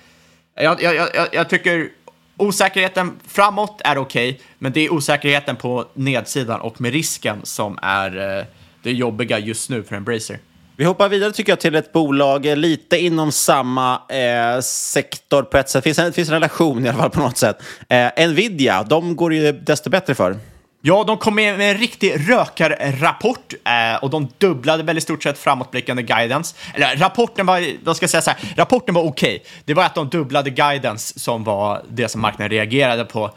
jag, 0.63 0.83
jag, 0.83 0.95
jag, 0.95 1.29
jag 1.33 1.49
tycker 1.49 1.89
osäkerheten 2.37 3.21
framåt 3.29 3.81
är 3.85 3.99
okej, 3.99 4.41
men 4.59 4.73
det 4.73 4.81
är 4.81 4.93
osäkerheten 4.93 5.57
på 5.57 5.87
nedsidan 5.95 6.61
och 6.61 6.81
med 6.81 6.93
risken 6.93 7.41
som 7.43 7.79
är 7.83 8.39
eh, 8.39 8.45
det 8.83 8.93
jobbiga 8.93 9.39
just 9.39 9.71
nu 9.71 9.83
för 9.83 9.97
Embracer. 9.97 10.39
Vi 10.77 10.85
hoppar 10.85 11.09
vidare 11.09 11.33
tycker 11.33 11.53
jag 11.53 11.61
till 11.61 11.75
ett 11.75 11.93
bolag 11.93 12.47
eh, 12.47 12.57
lite 12.57 12.99
inom 12.99 13.33
samma 13.33 14.01
eh, 14.09 14.61
sektor 14.63 15.43
på 15.43 15.59
ett 15.59 15.69
sätt. 15.69 15.85
Det 15.85 15.89
finns 15.89 15.99
en, 15.99 16.05
det 16.05 16.13
finns 16.13 16.29
en 16.29 16.35
relation 16.35 16.87
i 16.87 16.89
alla 16.89 16.99
fall 16.99 17.11
på 17.11 17.21
något 17.21 17.39
sätt. 17.39 17.57
Eh, 17.89 18.29
Nvidia, 18.29 18.83
de 18.83 19.17
går 19.17 19.35
ju 19.35 19.53
desto 19.53 19.91
bättre 19.91 20.15
för. 20.15 20.37
Ja, 20.83 21.05
de 21.05 21.17
kom 21.19 21.35
med 21.35 21.59
med 21.59 21.71
en 21.71 21.79
riktig 21.79 22.31
rökarrapport 22.31 23.55
eh, 23.65 24.03
och 24.03 24.11
de 24.11 24.29
dubblade 24.39 24.83
väl 24.83 24.99
i 24.99 25.01
stort 25.01 25.23
sett 25.23 25.39
framåtblickande 25.39 26.03
guidance. 26.03 26.57
Eller 26.75 26.97
rapporten 26.97 27.47
var, 27.47 27.85
då 27.85 27.95
ska 27.95 28.05
jag 28.05 28.11
säga 28.11 28.23
så 28.23 28.31
här, 28.31 28.55
rapporten 28.57 28.95
var 28.95 29.03
okej. 29.03 29.43
Det 29.65 29.75
var 29.75 29.85
att 29.85 29.95
de 29.95 30.09
dubblade 30.09 30.51
guidance 30.51 31.19
som 31.19 31.45
var 31.45 31.83
det 31.89 32.09
som 32.09 32.21
marknaden 32.21 32.51
reagerade 32.51 33.05
på. 33.05 33.31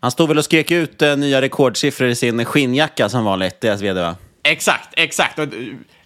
Han 0.00 0.10
stod 0.10 0.28
väl 0.28 0.38
och 0.38 0.44
skrek 0.44 0.70
ut 0.70 1.02
eh, 1.02 1.16
nya 1.16 1.40
rekordsiffror 1.40 2.08
i 2.08 2.14
sin 2.14 2.44
skinnjacka 2.44 3.08
som 3.08 3.24
vanligt, 3.24 3.60
deras 3.60 3.80
vd 3.80 4.00
va? 4.00 4.16
Exakt, 4.42 4.88
exakt. 4.92 5.38
Och, 5.38 5.44
eh, 5.44 5.50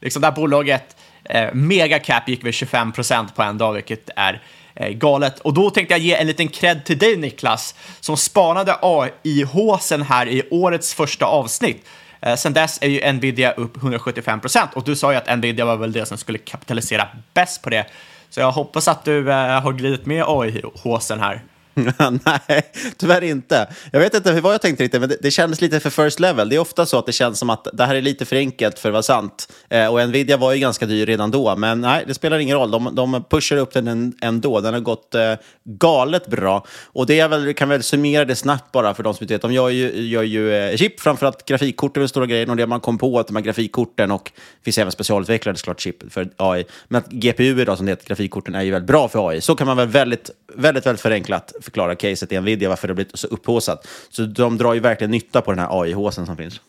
liksom 0.00 0.22
det 0.22 0.29
här 0.29 0.35
bolaget, 0.35 0.96
eh, 1.24 1.53
megacap 1.53 2.29
gick 2.29 2.44
väl 2.44 2.53
25 2.53 2.92
procent 2.92 3.37
på 3.37 3.42
en 3.42 3.59
dag, 3.59 3.72
vilket 3.72 4.11
är 4.16 4.42
Eh, 4.81 4.88
galet. 4.88 5.40
Och 5.40 5.55
då 5.55 5.71
tänkte 5.71 5.95
jag 5.95 6.01
ge 6.01 6.14
en 6.14 6.27
liten 6.27 6.49
cred 6.49 6.85
till 6.85 6.99
dig 6.99 7.16
Niklas, 7.16 7.75
som 8.01 8.16
spanade 8.16 8.77
AI-håsen 8.83 10.03
här 10.03 10.29
i 10.29 10.43
årets 10.51 10.95
första 10.95 11.27
avsnitt. 11.27 11.87
Eh, 12.21 12.37
sen 12.37 12.53
dess 12.53 12.79
är 12.83 12.88
ju 12.88 13.12
Nvidia 13.12 13.53
upp 13.53 13.77
175 13.77 14.40
procent 14.40 14.71
och 14.75 14.85
du 14.85 14.97
sa 14.97 15.12
ju 15.12 15.19
att 15.19 15.38
Nvidia 15.38 15.64
var 15.64 15.77
väl 15.77 15.93
det 15.93 16.07
som 16.07 16.19
skulle 16.19 16.38
kapitalisera 16.38 17.09
bäst 17.35 17.62
på 17.62 17.71
det. 17.71 17.87
Så 18.31 18.40
jag 18.40 18.53
hoppas 18.53 18.88
att 18.88 19.05
du 19.05 19.31
eh, 19.31 19.61
har 19.61 19.73
glidit 19.73 20.07
med 20.07 20.25
AI-håsen 20.27 21.21
här. 21.21 21.43
Nej, 22.25 22.62
tyvärr 22.97 23.25
inte. 23.25 23.69
Jag 23.93 24.01
vet 24.01 24.14
inte 24.14 24.40
vad 24.40 24.55
jag 24.55 24.62
tänkte 24.62 24.85
riktigt, 24.85 25.01
men 25.01 25.09
det, 25.09 25.16
det 25.21 25.31
kändes 25.31 25.61
lite 25.61 25.81
för 25.81 25.90
first 25.90 26.21
level. 26.21 26.49
Det 26.49 26.57
är 26.57 26.61
ofta 26.61 26.87
så 26.87 26.99
att 26.99 27.07
det 27.07 27.12
känns 27.12 27.38
som 27.38 27.51
att 27.51 27.66
det 27.73 27.85
här 27.85 27.95
är 27.95 28.03
lite 28.03 28.25
för 28.25 28.37
enkelt 28.37 28.79
för 28.79 28.88
att 28.88 28.93
vara 28.93 29.03
sant. 29.03 29.53
Eh, 29.69 29.87
och 29.87 30.09
Nvidia 30.09 30.37
var 30.37 30.53
ju 30.53 30.61
ganska 30.61 30.87
dyr 30.87 31.07
redan 31.07 31.31
då, 31.31 31.57
men 31.57 31.81
nej, 31.81 32.05
det 32.07 32.14
spelar 32.14 32.38
ingen 32.38 32.57
roll. 32.57 32.71
De, 32.71 32.95
de 32.95 33.25
pushar 33.31 33.57
upp 33.57 33.73
den 33.73 34.14
ändå. 34.21 34.61
Den 34.61 34.75
har 34.75 34.81
gått 34.81 35.14
eh, 35.14 35.35
galet 35.64 36.27
bra. 36.27 36.66
Och 36.85 37.07
det 37.07 37.21
är 37.21 37.29
väl, 37.29 37.55
kan 37.55 37.69
väl 37.69 37.83
summera 37.83 38.25
det 38.25 38.37
snabbt 38.37 38.73
bara 38.73 38.95
för 38.95 39.03
de 39.03 39.14
som 39.14 39.25
inte 39.25 39.35
vet. 39.35 39.43
De 39.43 39.53
gör 39.53 39.69
ju, 39.69 40.09
gör 40.09 40.23
ju 40.23 40.55
eh, 40.55 40.77
chip, 40.77 41.01
framförallt 41.01 41.45
grafikkort 41.45 41.97
är 41.97 42.01
den 42.01 42.09
stora 42.09 42.27
grejen. 42.27 42.51
Och 42.51 42.57
det 42.57 42.66
man 42.66 42.81
kom 42.81 42.99
på 42.99 43.19
att 43.19 43.27
de 43.27 43.37
här 43.37 43.43
grafikkorten 43.43 44.11
och 44.11 44.33
det 44.35 44.64
finns 44.64 44.79
även 44.79 44.93
specialutvecklade 44.93 45.59
såklart 45.59 45.81
chip 45.81 46.12
för 46.12 46.29
AI. 46.37 46.64
Men 46.88 46.99
att 46.99 47.12
GPU 47.12 47.61
idag, 47.61 47.77
som 47.77 47.87
det 47.87 47.93
heter, 47.93 48.07
grafikkorten, 48.07 48.55
är 48.55 48.62
ju 48.62 48.71
väldigt 48.71 48.88
bra 48.88 49.09
för 49.09 49.29
AI. 49.29 49.40
Så 49.40 49.57
kan 49.57 49.66
man 49.66 49.77
väl 49.77 49.88
väldigt, 49.88 50.31
väldigt, 50.55 50.87
väldigt 50.87 51.01
förenklat 51.01 51.53
förklara 51.71 51.95
caset 51.95 52.33
i 52.33 52.41
Nvidia, 52.41 52.69
varför 52.69 52.89
det 52.89 52.93
har 52.93 52.97
blivit 52.97 53.19
så 53.19 53.27
upphaussat. 53.27 53.87
Så 54.11 54.23
de 54.23 54.59
drar 54.59 54.75
ju 54.75 54.81
verkligen 54.81 55.11
nytta 55.11 55.41
på 55.41 55.53
den 55.53 55.59
här 55.59 55.83
AI-håsen 55.83 56.27
som 56.27 56.37
finns. 56.37 56.61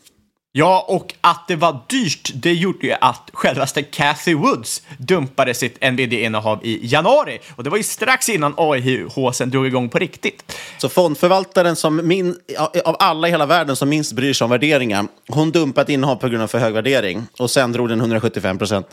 Ja, 0.54 0.86
och 0.88 1.14
att 1.22 1.48
det 1.48 1.56
var 1.56 1.80
dyrt, 1.88 2.32
det 2.36 2.54
gjorde 2.54 2.88
ju 2.88 2.94
att 3.02 3.30
självaste 3.34 3.84
Cathy 3.84 4.36
Woods 4.36 4.82
dumpade 4.98 5.54
sitt 5.54 5.82
Nvidia-innehav 5.82 6.60
i 6.64 6.80
januari. 6.84 7.40
Och 7.56 7.64
det 7.64 7.70
var 7.70 7.78
ju 7.78 7.84
strax 7.84 8.30
innan 8.30 8.54
AI-håsen 8.58 9.50
drog 9.50 9.68
igång 9.68 9.90
på 9.90 10.00
riktigt. 10.00 10.58
Så 10.78 10.90
fondförvaltaren 10.90 11.76
som 11.76 12.08
min, 12.08 12.36
av 12.86 12.96
alla 13.00 13.28
i 13.28 13.32
hela 13.32 13.46
världen 13.46 13.76
som 13.76 13.90
minst 13.90 14.14
bryr 14.14 14.34
sig 14.34 14.46
om 14.46 14.52
värderingar, 14.52 15.08
hon 15.28 15.52
dumpade 15.52 15.84
ett 15.84 15.90
innehav 15.90 16.16
på 16.16 16.28
grund 16.28 16.44
av 16.44 16.48
för 16.48 16.60
hög 16.60 16.74
värdering 16.74 17.24
och 17.38 17.52
sen 17.52 17.72
drog 17.72 17.90
den 17.90 18.00
175 18.00 18.58
procent. 18.58 18.88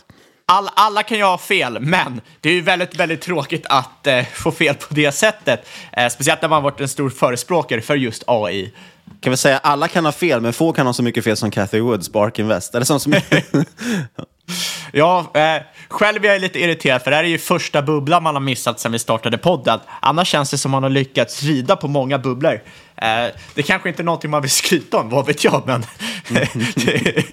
All, 0.50 0.68
alla 0.74 1.02
kan 1.02 1.18
ju 1.18 1.24
ha 1.24 1.38
fel, 1.38 1.80
men 1.80 2.20
det 2.40 2.48
är 2.48 2.52
ju 2.52 2.61
väldigt, 2.61 2.96
väldigt 2.96 3.20
tråkigt 3.20 3.66
att 3.68 4.06
eh, 4.06 4.24
få 4.24 4.52
fel 4.52 4.74
på 4.74 4.94
det 4.94 5.12
sättet. 5.12 5.68
Eh, 5.92 6.08
speciellt 6.08 6.42
när 6.42 6.48
man 6.48 6.62
varit 6.62 6.80
en 6.80 6.88
stor 6.88 7.11
förespråkare 7.11 7.80
för 7.80 7.96
just 7.96 8.24
AI. 8.26 8.72
Kan 9.20 9.30
vi 9.30 9.37
säga 9.37 9.58
alla 9.58 9.88
kan 9.88 10.04
ha 10.04 10.12
fel, 10.12 10.40
men 10.40 10.52
få 10.52 10.72
kan 10.72 10.87
ha 10.87 10.92
så 10.92 11.02
mycket 11.02 11.24
fel 11.24 11.37
som 11.37 11.50
Cathy 11.50 11.80
Woods 11.80 12.12
på 12.12 12.22
Ark 12.22 12.38
Invest. 12.38 12.74
Eller 12.74 12.84
som, 12.84 13.00
som 13.00 13.12
Ja, 14.92 15.30
eh, 15.34 15.62
själv 15.88 16.24
är 16.24 16.28
jag 16.28 16.40
lite 16.40 16.61
irriterad 16.61 17.02
för 17.02 17.11
det 17.11 17.16
här 17.16 17.24
är 17.24 17.28
ju 17.28 17.38
första 17.38 17.82
bubblan 17.82 18.22
man 18.22 18.34
har 18.34 18.40
missat 18.40 18.80
sedan 18.80 18.92
vi 18.92 18.98
startade 18.98 19.38
podden. 19.38 19.80
Annars 20.00 20.28
känns 20.28 20.50
det 20.50 20.58
som 20.58 20.70
man 20.70 20.82
har 20.82 20.90
lyckats 20.90 21.42
rida 21.42 21.76
på 21.76 21.88
många 21.88 22.18
bubblor. 22.18 22.61
Eh, 22.96 23.26
det 23.54 23.62
kanske 23.62 23.88
inte 23.88 24.02
är 24.02 24.04
någonting 24.04 24.30
man 24.30 24.42
vill 24.42 24.50
skryta 24.50 24.96
om, 24.96 25.11
vad 25.11 25.26
vet 25.26 25.44
jag, 25.44 25.62
men 25.66 25.84
det, 26.28 26.48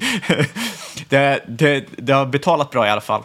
det, 1.10 1.44
det, 1.48 1.86
det 1.98 2.14
har 2.14 2.26
betalat 2.26 2.72
bra 2.72 2.88
i 2.88 2.90
alla 2.90 3.02
fall. 3.02 3.24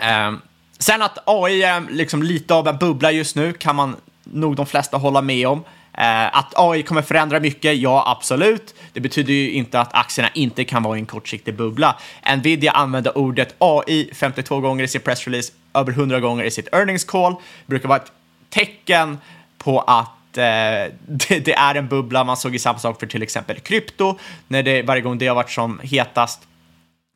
Eh, 0.00 0.32
sen 0.78 1.02
att 1.02 1.18
AI 1.24 1.62
är 1.62 1.82
liksom 1.90 2.22
lite 2.22 2.54
av 2.54 2.68
en 2.68 2.76
bubbla 2.76 3.10
just 3.10 3.36
nu 3.36 3.52
kan 3.52 3.76
man 3.76 3.96
nog 4.24 4.56
de 4.56 4.66
flesta 4.66 4.96
hålla 4.96 5.22
med 5.22 5.48
om. 5.48 5.64
Eh, 5.98 6.36
att 6.36 6.52
AI 6.56 6.82
kommer 6.82 7.02
förändra 7.02 7.40
mycket, 7.40 7.76
ja 7.76 8.04
absolut. 8.06 8.74
Det 8.92 9.00
betyder 9.00 9.32
ju 9.32 9.50
inte 9.50 9.80
att 9.80 9.94
aktierna 9.94 10.30
inte 10.34 10.64
kan 10.64 10.82
vara 10.82 10.96
i 10.96 11.00
en 11.00 11.06
kortsiktig 11.06 11.54
bubbla. 11.54 11.96
Nvidia 12.36 12.72
använder 12.72 13.18
ordet 13.18 13.54
AI 13.58 14.10
52 14.14 14.60
gånger 14.60 14.84
i 14.84 14.88
sin 14.88 15.00
pressrelease, 15.00 15.52
över 15.74 15.92
100 15.92 16.20
gånger 16.20 16.44
i 16.44 16.50
sitt 16.50 16.68
earnings 16.72 17.04
call. 17.04 17.32
Det 17.32 17.70
brukar 17.70 17.88
vara 17.88 17.98
ett 17.98 18.12
tecken 18.50 19.18
på 19.58 19.80
att 19.80 20.38
eh, 20.38 20.42
det, 21.06 21.38
det 21.44 21.52
är 21.52 21.74
en 21.74 21.88
bubbla. 21.88 22.24
Man 22.24 22.36
såg 22.36 22.52
ju 22.52 22.58
samma 22.58 22.78
sak 22.78 23.00
för 23.00 23.06
till 23.06 23.22
exempel 23.22 23.60
krypto, 23.60 24.18
när 24.48 24.62
det, 24.62 24.82
varje 24.82 25.02
gång 25.02 25.18
det 25.18 25.26
har 25.26 25.34
varit 25.34 25.50
som 25.50 25.80
hetast, 25.82 26.40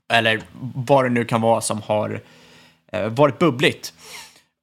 eller 0.09 0.41
vad 0.75 1.05
det 1.05 1.11
nu 1.11 1.25
kan 1.25 1.41
vara 1.41 1.61
som 1.61 1.83
har 1.83 2.21
eh, 2.93 3.09
varit 3.09 3.39
bubbligt. 3.39 3.93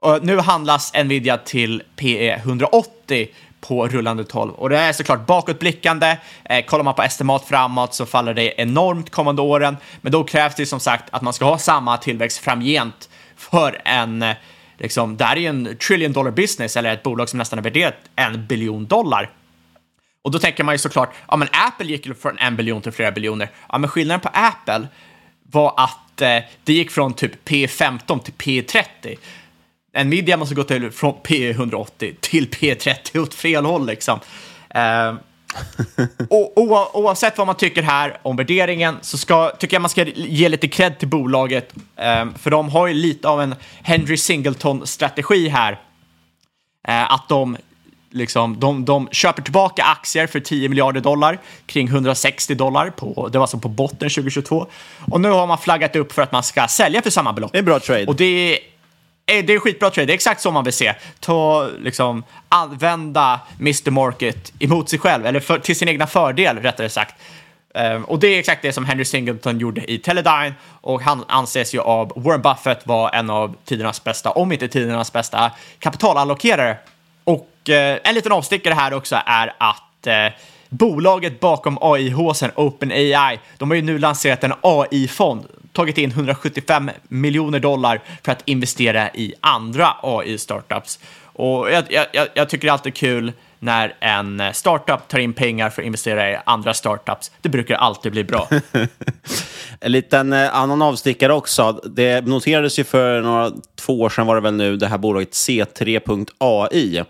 Och 0.01 0.25
nu 0.25 0.39
handlas 0.39 0.93
Nvidia 0.93 1.37
till 1.37 1.83
PE 1.95 2.35
180 2.35 3.27
på 3.61 3.87
rullande 3.87 4.23
12. 4.23 4.53
Och 4.53 4.69
det 4.69 4.77
är 4.77 4.93
såklart 4.93 5.25
bakåtblickande. 5.25 6.17
Eh, 6.45 6.65
kollar 6.65 6.83
man 6.83 6.93
på 6.93 7.03
estimat 7.03 7.45
framåt 7.45 7.93
så 7.93 8.05
faller 8.05 8.33
det 8.33 8.61
enormt 8.61 9.09
kommande 9.09 9.41
åren. 9.41 9.77
Men 10.01 10.11
då 10.11 10.23
krävs 10.23 10.55
det 10.55 10.65
som 10.65 10.79
sagt 10.79 11.03
att 11.11 11.21
man 11.21 11.33
ska 11.33 11.45
ha 11.45 11.57
samma 11.57 11.97
tillväxt 11.97 12.37
framgent 12.37 13.09
för 13.35 13.81
en, 13.85 14.25
liksom, 14.77 15.17
det 15.17 15.25
här 15.25 15.35
är 15.35 15.41
ju 15.41 15.47
en 15.47 15.77
trillion 15.87 16.13
dollar 16.13 16.31
business 16.31 16.77
eller 16.77 16.93
ett 16.93 17.03
bolag 17.03 17.29
som 17.29 17.37
nästan 17.37 17.59
är 17.59 17.63
värderat 17.63 17.95
en 18.15 18.47
biljon 18.47 18.85
dollar. 18.85 19.29
Och 20.21 20.31
då 20.31 20.39
tänker 20.39 20.63
man 20.63 20.73
ju 20.73 20.79
såklart, 20.79 21.13
ja 21.27 21.37
men 21.37 21.47
Apple 21.51 21.85
gick 21.85 22.05
ju 22.05 22.13
från 22.13 22.37
en 22.37 22.55
biljon 22.55 22.81
till 22.81 22.91
flera 22.91 23.11
biljoner. 23.11 23.49
Ja 23.69 23.77
men 23.77 23.89
skillnaden 23.89 24.21
på 24.21 24.29
Apple 24.33 24.87
var 25.53 25.73
att 25.77 26.21
eh, 26.21 26.39
det 26.63 26.73
gick 26.73 26.91
från 26.91 27.13
typ 27.13 27.49
P15 27.49 28.19
till 28.19 28.33
P30. 28.33 29.17
Nvidia 30.03 30.37
måste 30.37 30.55
gå 30.55 30.63
till 30.63 30.91
från 30.91 31.13
P180 31.13 32.15
till 32.19 32.49
P30 32.49 33.19
åt 33.19 33.33
fel 33.33 33.65
håll 33.65 33.85
liksom. 33.85 34.19
Eh, 34.69 35.13
och, 36.29 36.57
o, 36.57 36.87
oavsett 36.93 37.37
vad 37.37 37.47
man 37.47 37.57
tycker 37.57 37.81
här 37.81 38.17
om 38.21 38.35
värderingen 38.35 38.97
så 39.01 39.17
ska, 39.17 39.49
tycker 39.49 39.75
jag 39.75 39.81
man 39.81 39.89
ska 39.89 40.03
ge 40.15 40.49
lite 40.49 40.67
cred 40.67 40.99
till 40.99 41.07
bolaget. 41.07 41.73
Eh, 41.95 42.25
för 42.39 42.51
de 42.51 42.69
har 42.69 42.87
ju 42.87 42.93
lite 42.93 43.27
av 43.27 43.41
en 43.41 43.55
Henry 43.81 44.17
Singleton-strategi 44.17 45.47
här. 45.47 45.79
Eh, 46.87 47.11
att 47.11 47.29
de 47.29 47.57
liksom, 48.13 48.59
de, 48.59 48.85
de 48.85 49.07
köper 49.11 49.41
tillbaka 49.41 49.83
aktier 49.83 50.27
för 50.27 50.39
10 50.39 50.69
miljarder 50.69 51.01
dollar, 51.01 51.39
kring 51.65 51.87
160 51.87 52.55
dollar, 52.55 52.89
på, 52.89 53.29
det 53.31 53.37
var 53.37 53.43
alltså 53.43 53.57
på 53.57 53.69
botten 53.69 54.09
2022. 54.09 54.67
Och 55.11 55.21
nu 55.21 55.29
har 55.29 55.47
man 55.47 55.57
flaggat 55.57 55.95
upp 55.95 56.11
för 56.11 56.21
att 56.21 56.31
man 56.31 56.43
ska 56.43 56.67
sälja 56.67 57.01
för 57.01 57.09
samma 57.09 57.33
belopp. 57.33 57.51
Det 57.51 57.57
är 57.57 57.63
bra 57.63 57.79
trade. 57.79 58.05
Och 58.05 58.15
det 58.15 58.59
är, 59.25 59.43
det 59.43 59.53
är 59.53 59.59
skitbra 59.59 59.89
trade, 59.89 60.05
det 60.05 60.13
är 60.13 60.15
exakt 60.15 60.41
så 60.41 60.51
man 60.51 60.63
vill 60.63 60.73
se. 60.73 60.93
Ta, 61.19 61.67
liksom, 61.79 62.23
använda 62.49 63.39
Mr 63.59 63.91
Market 63.91 64.53
emot 64.59 64.89
sig 64.89 64.99
själv, 64.99 65.25
eller 65.25 65.39
för, 65.39 65.59
till 65.59 65.75
sin 65.75 65.87
egna 65.87 66.07
fördel 66.07 66.57
rättare 66.57 66.89
sagt. 66.89 67.15
Um, 67.75 68.03
och 68.03 68.19
det 68.19 68.27
är 68.27 68.39
exakt 68.39 68.61
det 68.61 68.73
som 68.73 68.85
Henry 68.85 69.05
Singleton 69.05 69.59
gjorde 69.59 69.91
i 69.91 69.97
Teledyne 69.97 70.53
och 70.81 71.01
han 71.01 71.23
anses 71.27 71.75
ju 71.75 71.79
av 71.79 72.13
Warren 72.15 72.41
Buffett 72.41 72.87
vara 72.87 73.09
en 73.09 73.29
av 73.29 73.55
tidernas 73.65 74.03
bästa, 74.03 74.31
om 74.31 74.51
inte 74.51 74.67
tidernas 74.67 75.13
bästa, 75.13 75.51
kapitalallokerare. 75.79 76.77
Och 77.63 77.69
eh, 77.69 77.99
en 78.03 78.15
liten 78.15 78.31
avstickare 78.31 78.73
här 78.73 78.93
också 78.93 79.15
är 79.25 79.53
att 79.57 80.07
eh, 80.07 80.27
bolaget 80.69 81.39
bakom 81.39 81.77
AI-håsen 81.81 82.51
OpenAI, 82.55 83.39
de 83.57 83.69
har 83.69 83.75
ju 83.75 83.81
nu 83.81 83.99
lanserat 83.99 84.43
en 84.43 84.53
AI-fond, 84.61 85.45
tagit 85.73 85.97
in 85.97 86.09
175 86.09 86.91
miljoner 87.07 87.59
dollar 87.59 88.01
för 88.23 88.31
att 88.31 88.41
investera 88.45 89.09
i 89.09 89.33
andra 89.39 89.95
AI-startups. 90.01 90.99
Och 91.23 91.71
jag, 91.71 91.83
jag, 91.89 92.27
jag 92.33 92.49
tycker 92.49 92.67
det 92.67 92.69
är 92.69 92.73
alltid 92.73 92.93
kul 92.95 93.31
när 93.59 93.95
en 93.99 94.41
startup 94.53 95.07
tar 95.07 95.19
in 95.19 95.33
pengar 95.33 95.69
för 95.69 95.81
att 95.81 95.85
investera 95.85 96.31
i 96.31 96.37
andra 96.45 96.73
startups. 96.73 97.31
Det 97.41 97.49
brukar 97.49 97.75
alltid 97.75 98.11
bli 98.11 98.23
bra. 98.23 98.47
en 99.79 99.91
liten 99.91 100.33
eh, 100.33 100.55
annan 100.55 100.81
avstickare 100.81 101.33
också. 101.33 101.71
Det 101.71 102.27
noterades 102.27 102.79
ju 102.79 102.83
för 102.83 103.21
några, 103.21 103.51
två 103.75 104.01
år 104.01 104.09
sedan 104.09 104.27
var 104.27 104.35
det 104.35 104.41
väl 104.41 104.53
nu, 104.53 104.77
det 104.77 104.87
här 104.87 104.97
bolaget 104.97 105.31
C3.ai 105.31 107.03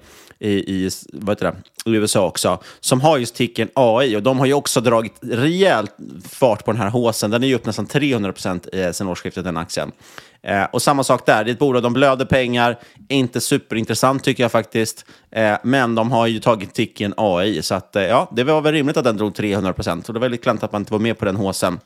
i, 0.43 0.85
i, 0.85 0.89
vad 1.13 1.35
heter 1.35 1.51
det, 1.85 1.91
i 1.91 1.95
USA 1.95 2.27
också, 2.27 2.59
som 2.79 3.01
har 3.01 3.17
just 3.17 3.35
ticken 3.35 3.69
AI 3.73 4.15
och 4.15 4.23
de 4.23 4.39
har 4.39 4.45
ju 4.45 4.53
också 4.53 4.81
dragit 4.81 5.13
rejält 5.21 5.95
fart 6.29 6.65
på 6.65 6.71
den 6.71 6.81
här 6.81 6.89
håsen. 6.89 7.31
Den 7.31 7.43
är 7.43 7.47
ju 7.47 7.55
upp 7.55 7.65
nästan 7.65 7.85
300 7.85 8.33
procent 8.33 8.67
eh, 8.73 8.91
sedan 8.91 9.07
årsskiftet, 9.07 9.43
den 9.43 9.57
aktien. 9.57 9.91
Eh, 10.43 10.63
och 10.63 10.81
samma 10.81 11.03
sak 11.03 11.25
där, 11.25 11.43
det 11.43 11.51
är 11.51 11.53
ett 11.53 11.59
bolag, 11.59 11.83
de 11.83 11.93
blöder 11.93 12.25
pengar, 12.25 12.79
inte 13.09 13.41
superintressant 13.41 14.23
tycker 14.23 14.43
jag 14.43 14.51
faktiskt, 14.51 15.05
eh, 15.31 15.57
men 15.63 15.95
de 15.95 16.11
har 16.11 16.27
ju 16.27 16.39
tagit 16.39 16.73
ticken 16.73 17.13
AI, 17.17 17.61
så 17.61 17.75
att, 17.75 17.95
eh, 17.95 18.03
ja, 18.03 18.31
det 18.31 18.43
var 18.43 18.61
väl 18.61 18.73
rimligt 18.73 18.97
att 18.97 19.03
den 19.03 19.17
drog 19.17 19.35
300 19.35 19.73
procent. 19.73 20.07
Och 20.07 20.13
det 20.13 20.19
var 20.19 20.25
väldigt 20.25 20.43
klant 20.43 20.63
att 20.63 20.71
man 20.71 20.81
inte 20.81 20.93
var 20.93 20.99
med 20.99 21.17
på 21.17 21.25
den 21.25 21.35
håsen. 21.35 21.79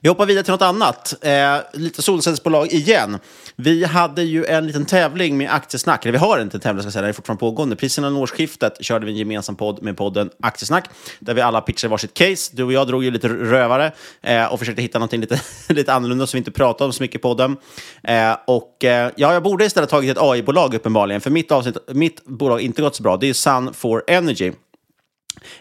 Vi 0.00 0.08
hoppar 0.08 0.26
vidare 0.26 0.44
till 0.44 0.52
något 0.52 0.62
annat. 0.62 1.14
Eh, 1.24 1.56
lite 1.72 2.02
solcellsbolag 2.02 2.72
igen. 2.72 3.18
Vi 3.56 3.84
hade 3.84 4.22
ju 4.22 4.44
en 4.44 4.66
liten 4.66 4.84
tävling 4.84 5.36
med 5.36 5.50
aktiesnack. 5.50 6.04
Eller 6.04 6.12
vi 6.12 6.18
har 6.18 6.40
inte 6.40 6.56
en 6.56 6.60
tävling, 6.60 6.82
ska 6.82 6.86
jag 6.86 6.92
säga. 6.92 7.02
Den 7.02 7.08
är 7.08 7.12
fortfarande 7.12 7.40
pågående. 7.40 7.76
Precis 7.76 7.98
innan 7.98 8.16
årsskiftet 8.16 8.84
körde 8.84 9.06
vi 9.06 9.12
en 9.12 9.18
gemensam 9.18 9.56
podd 9.56 9.82
med 9.82 9.96
podden 9.96 10.30
Aktiesnack. 10.42 10.84
Där 11.20 11.34
vi 11.34 11.40
alla 11.40 11.60
pitchade 11.60 11.90
varsitt 11.90 12.14
case. 12.14 12.50
Du 12.54 12.62
och 12.64 12.72
jag 12.72 12.86
drog 12.86 13.04
ju 13.04 13.10
lite 13.10 13.28
rövare 13.28 13.92
eh, 14.22 14.52
och 14.52 14.58
försökte 14.58 14.82
hitta 14.82 14.98
någonting 14.98 15.20
lite, 15.20 15.40
lite 15.68 15.92
annorlunda 15.92 16.26
som 16.26 16.36
vi 16.36 16.38
inte 16.38 16.50
pratade 16.50 16.86
om 16.86 16.92
så 16.92 17.02
mycket 17.02 17.16
i 17.16 17.22
podden. 17.22 17.56
Eh, 18.02 18.36
och 18.46 18.84
eh, 18.84 19.10
ja, 19.16 19.32
jag 19.32 19.42
borde 19.42 19.64
istället 19.64 19.90
tagit 19.90 20.10
ett 20.10 20.22
AI-bolag 20.22 20.74
uppenbarligen. 20.74 21.20
För 21.20 21.30
mitt, 21.30 21.52
avsnitt, 21.52 21.76
mitt 21.88 22.24
bolag 22.24 22.60
inte 22.60 22.82
gått 22.82 22.96
så 22.96 23.02
bra. 23.02 23.16
Det 23.16 23.28
är 23.28 23.34
Sun 23.34 23.74
for 23.74 24.04
Energy. 24.06 24.52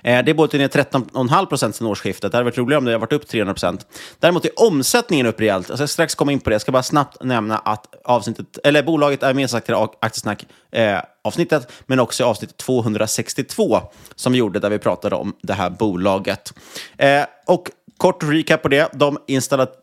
Eh, 0.03 0.23
det 0.23 0.31
är 0.31 0.33
både 0.33 0.57
ner 0.57 0.67
13,5 0.67 1.45
procent 1.45 1.75
sedan 1.75 1.87
årsskiftet. 1.87 2.31
Det 2.31 2.37
hade 2.37 2.45
varit 2.45 2.57
roligare 2.57 2.77
om 2.77 2.85
det 2.85 2.91
hade 2.91 3.01
varit 3.01 3.13
upp 3.13 3.27
300 3.27 3.53
procent. 3.53 3.87
Däremot 4.19 4.45
är 4.45 4.51
omsättningen 4.55 5.25
upp 5.25 5.39
rejält. 5.39 5.69
Alltså, 5.69 5.83
jag 5.83 5.89
ska 5.89 5.93
strax 5.93 6.15
komma 6.15 6.31
in 6.31 6.39
på 6.39 6.49
det. 6.49 6.53
Jag 6.53 6.61
ska 6.61 6.71
bara 6.71 6.83
snabbt 6.83 7.23
nämna 7.23 7.57
att 7.57 7.85
avsnittet, 8.03 8.59
eller 8.63 8.83
bolaget 8.83 9.23
är 9.23 9.33
medsagt 9.33 9.69
i 9.69 9.73
Aktiesnack 9.73 10.45
eh, 10.71 10.99
avsnittet, 11.23 11.71
men 11.85 11.99
också 11.99 12.25
avsnitt 12.25 12.57
262 12.57 13.81
som 14.15 14.31
vi 14.31 14.39
gjorde 14.39 14.59
där 14.59 14.69
vi 14.69 14.79
pratade 14.79 15.15
om 15.15 15.35
det 15.41 15.53
här 15.53 15.69
bolaget. 15.69 16.53
Eh, 16.97 17.23
och 17.45 17.69
Kort 17.97 18.23
recap 18.23 18.61
på 18.61 18.67
det. 18.67 18.89
De 18.93 19.17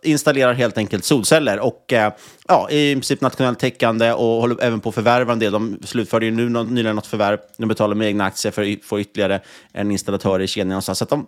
installerar 0.03 0.53
helt 0.53 0.79
enkelt 0.79 1.05
solceller 1.05 1.61
och 1.61 1.93
eh, 1.93 2.13
ja, 2.49 2.71
i 2.71 2.95
princip 2.95 3.21
nationellt 3.21 3.59
täckande 3.59 4.13
och 4.13 4.41
håller 4.41 4.63
även 4.63 4.81
på 4.81 4.89
att 4.89 4.95
förvärva 4.95 5.33
en 5.33 5.39
del. 5.39 5.53
De 5.53 5.79
slutförde 5.85 6.27
ju 6.27 6.33
nu 6.33 6.49
nyligen 6.49 6.97
något 6.97 7.07
förvärv. 7.07 7.39
De 7.57 7.69
betalar 7.69 7.95
med 7.95 8.07
egna 8.07 8.25
aktier 8.25 8.53
för 8.53 8.73
att 8.73 8.85
få 8.85 9.01
ytterligare 9.01 9.41
en 9.73 9.91
installatör 9.91 10.41
i 10.41 10.47
kedjan 10.47 10.69
någonstans. 10.69 10.99
Så 10.99 11.05
de 11.05 11.27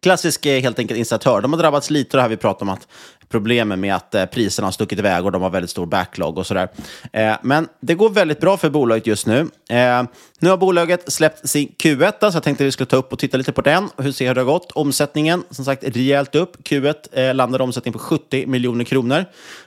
Klassisk 0.00 0.46
eh, 0.46 0.60
helt 0.60 0.78
enkelt 0.78 0.98
installatör. 0.98 1.40
De 1.40 1.52
har 1.52 1.60
drabbats 1.60 1.90
lite 1.90 2.16
av 2.16 2.18
det 2.18 2.22
här 2.22 2.28
vi 2.28 2.36
pratar 2.36 2.66
om, 2.66 2.68
att 2.68 2.88
problemen 3.30 3.80
med 3.80 3.94
att 3.94 4.14
eh, 4.14 4.24
priserna 4.24 4.66
har 4.66 4.72
stuckit 4.72 4.98
iväg 4.98 5.24
och 5.24 5.32
de 5.32 5.42
har 5.42 5.50
väldigt 5.50 5.70
stor 5.70 5.86
backlog 5.86 6.38
och 6.38 6.46
sådär. 6.46 6.68
Eh, 7.12 7.34
men 7.42 7.68
det 7.80 7.94
går 7.94 8.10
väldigt 8.10 8.40
bra 8.40 8.56
för 8.56 8.70
bolaget 8.70 9.06
just 9.06 9.26
nu. 9.26 9.40
Eh, 9.70 10.02
nu 10.40 10.50
har 10.50 10.56
bolaget 10.56 11.12
släppt 11.12 11.48
sin 11.48 11.68
Q1, 11.68 12.30
så 12.30 12.36
jag 12.36 12.42
tänkte 12.42 12.64
att 12.64 12.66
vi 12.66 12.72
skulle 12.72 12.86
ta 12.86 12.96
upp 12.96 13.12
och 13.12 13.18
titta 13.18 13.36
lite 13.36 13.52
på 13.52 13.60
den 13.60 13.88
och 13.96 14.04
hur 14.04 14.12
ser 14.12 14.34
det 14.34 14.40
har 14.40 14.46
gått. 14.46 14.72
Omsättningen, 14.72 15.44
som 15.50 15.64
sagt, 15.64 15.84
rejält 15.84 16.34
upp. 16.34 16.56
Q1 16.68 16.94
eh, 17.12 17.34
landade 17.34 17.64
omsättning 17.64 17.92
på 17.92 17.98
70 17.98 18.46
miljoner 18.46 18.84
kronor. 18.84 19.24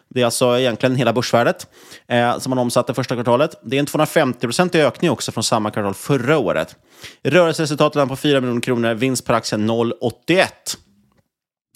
Det 0.10 0.22
är 0.22 0.26
alltså 0.26 0.60
egentligen 0.60 0.96
hela 0.96 1.14
börsvärdet 1.14 1.68
eh, 2.08 2.40
som 2.40 2.50
man 2.50 2.60
omsatte 2.60 2.94
första 2.94 3.16
kvartalet. 3.16 3.60
Det 3.64 3.76
är 3.76 3.80
en 3.80 3.86
250-procentig 3.86 4.80
ökning 4.80 5.12
också 5.12 5.32
från 5.32 5.44
samma 5.44 5.72
kvartal 5.72 5.94
förra 5.94 6.38
året. 6.38 6.76
Rörelseresultatet 7.24 7.96
landar 7.96 8.16
på 8.16 8.22
4 8.22 8.42
miljoner 8.42 8.62
kronor, 8.62 8.94
vinst 8.94 9.26
per 9.26 9.34
aktie 9.34 9.58
0,81. 9.58 10.48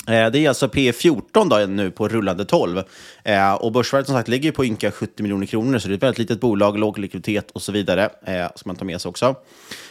Eh, 0.08 0.32
det 0.32 0.40
är 0.40 0.50
alltså 0.50 0.68
P14 0.68 1.50
då, 1.50 1.58
nu 1.58 1.92
på 1.92 2.08
rullande 2.08 2.46
12. 2.46 2.84
Eh, 3.24 3.54
och 3.54 3.72
börsvärdet 3.72 4.08
som 4.08 4.16
sagt 4.16 4.28
ligger 4.28 4.52
på 4.52 4.66
ynka 4.66 4.92
70 4.92 5.24
miljoner 5.24 5.46
kronor, 5.46 5.80
så 5.80 5.88
det 5.88 5.94
är 5.94 5.96
ett 5.96 6.04
väldigt 6.04 6.20
litet 6.20 6.40
bolag, 6.40 6.80
låg 6.80 6.98
likviditet 6.98 7.52
och 7.52 7.62
så 7.62 7.72
vidare, 7.72 8.10
eh, 8.26 8.46
som 8.56 8.70
man 8.70 8.76
tar 8.76 8.86
med 8.86 9.02
sig 9.02 9.10
också. 9.10 9.36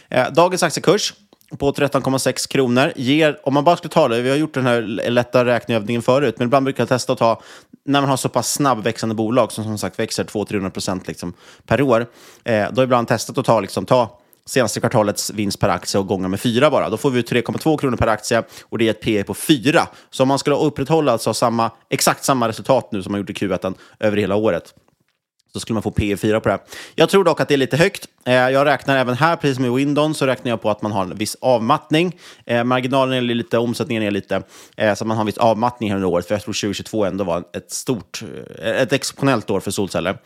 Eh, 0.09 0.31
dagens 0.31 0.63
aktiekurs 0.63 1.13
på 1.57 1.71
13,6 1.71 2.47
kronor 2.47 2.93
ger, 2.95 3.39
om 3.43 3.53
man 3.53 3.63
bara 3.63 3.77
skulle 3.77 3.91
ta 3.91 4.07
det, 4.07 4.21
vi 4.21 4.29
har 4.29 4.37
gjort 4.37 4.53
den 4.53 4.65
här 4.65 4.81
lätta 5.09 5.45
räkneövningen 5.45 6.01
förut, 6.01 6.35
men 6.37 6.47
ibland 6.47 6.63
brukar 6.63 6.81
jag 6.81 6.89
testa 6.89 7.13
att 7.13 7.19
ta, 7.19 7.41
när 7.85 8.01
man 8.01 8.09
har 8.09 8.17
så 8.17 8.29
pass 8.29 8.53
snabbväxande 8.53 9.15
bolag 9.15 9.51
som 9.51 9.63
som 9.63 9.77
sagt 9.77 9.99
växer 9.99 10.23
200-300 10.23 10.69
procent 10.69 11.07
liksom 11.07 11.33
per 11.65 11.81
år, 11.81 12.01
eh, 12.43 12.53
då 12.53 12.53
har 12.53 12.71
jag 12.75 12.83
ibland 12.83 13.07
testat 13.07 13.37
att 13.37 13.45
ta, 13.45 13.59
liksom, 13.59 13.85
ta 13.85 14.19
senaste 14.47 14.79
kvartalets 14.79 15.31
vinst 15.31 15.59
per 15.59 15.69
aktie 15.69 15.99
och 15.99 16.07
gånger 16.07 16.27
med 16.27 16.39
fyra 16.39 16.69
bara. 16.69 16.89
Då 16.89 16.97
får 16.97 17.11
vi 17.11 17.21
3,2 17.21 17.77
kronor 17.77 17.97
per 17.97 18.07
aktie 18.07 18.43
och 18.63 18.77
det 18.77 18.87
är 18.87 18.91
ett 18.91 19.01
P 19.01 19.23
på 19.23 19.33
4. 19.33 19.87
Så 20.09 20.23
om 20.23 20.27
man 20.29 20.39
skulle 20.39 20.55
upprätthålla 20.55 21.11
alltså 21.11 21.33
samma, 21.33 21.71
exakt 21.89 22.23
samma 22.23 22.47
resultat 22.47 22.91
nu 22.91 23.03
som 23.03 23.11
man 23.11 23.21
gjort 23.21 23.29
i 23.29 23.33
Q1 23.33 23.75
över 23.99 24.17
hela 24.17 24.35
året, 24.35 24.73
så 25.53 25.59
skulle 25.59 25.73
man 25.73 25.83
få 25.83 25.91
P 25.91 26.17
4 26.17 26.39
på 26.39 26.49
det. 26.49 26.59
Jag 26.95 27.09
tror 27.09 27.23
dock 27.23 27.41
att 27.41 27.47
det 27.47 27.55
är 27.55 27.57
lite 27.57 27.77
högt. 27.77 28.07
Eh, 28.25 28.33
jag 28.33 28.65
räknar 28.65 28.97
även 28.97 29.15
här, 29.15 29.35
precis 29.35 29.55
som 29.55 29.65
i 29.65 29.69
Windon, 29.69 30.15
så 30.15 30.25
räknar 30.25 30.51
jag 30.51 30.61
på 30.61 30.69
att 30.69 30.81
man 30.81 30.91
har 30.91 31.01
en 31.01 31.17
viss 31.17 31.37
avmattning. 31.41 32.19
Eh, 32.45 32.63
marginalen 32.63 33.17
är 33.17 33.21
lite, 33.21 33.57
omsättningen 33.57 34.03
är 34.03 34.11
lite, 34.11 34.43
eh, 34.77 34.93
så 34.93 35.05
man 35.05 35.17
har 35.17 35.21
en 35.21 35.25
viss 35.25 35.37
avmattning 35.37 35.89
här 35.89 35.95
under 35.95 36.07
året. 36.07 36.27
För 36.27 36.35
jag 36.35 36.41
tror 36.41 36.53
2022 36.53 37.05
ändå 37.05 37.23
var 37.23 37.43
ett 37.53 37.71
stort, 37.71 38.23
ett 38.63 38.93
exceptionellt 38.93 39.49
år 39.49 39.59
för 39.59 39.71
solceller. 39.71 40.17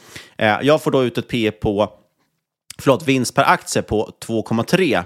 Jag 0.61 0.83
får 0.83 0.91
då 0.91 1.03
ut 1.03 1.17
ett 1.17 1.27
P 1.27 1.51
på, 1.51 1.89
förlåt, 2.81 3.07
vinst 3.07 3.35
per 3.35 3.43
aktie 3.43 3.81
på 3.81 4.13
2,3 4.25 5.03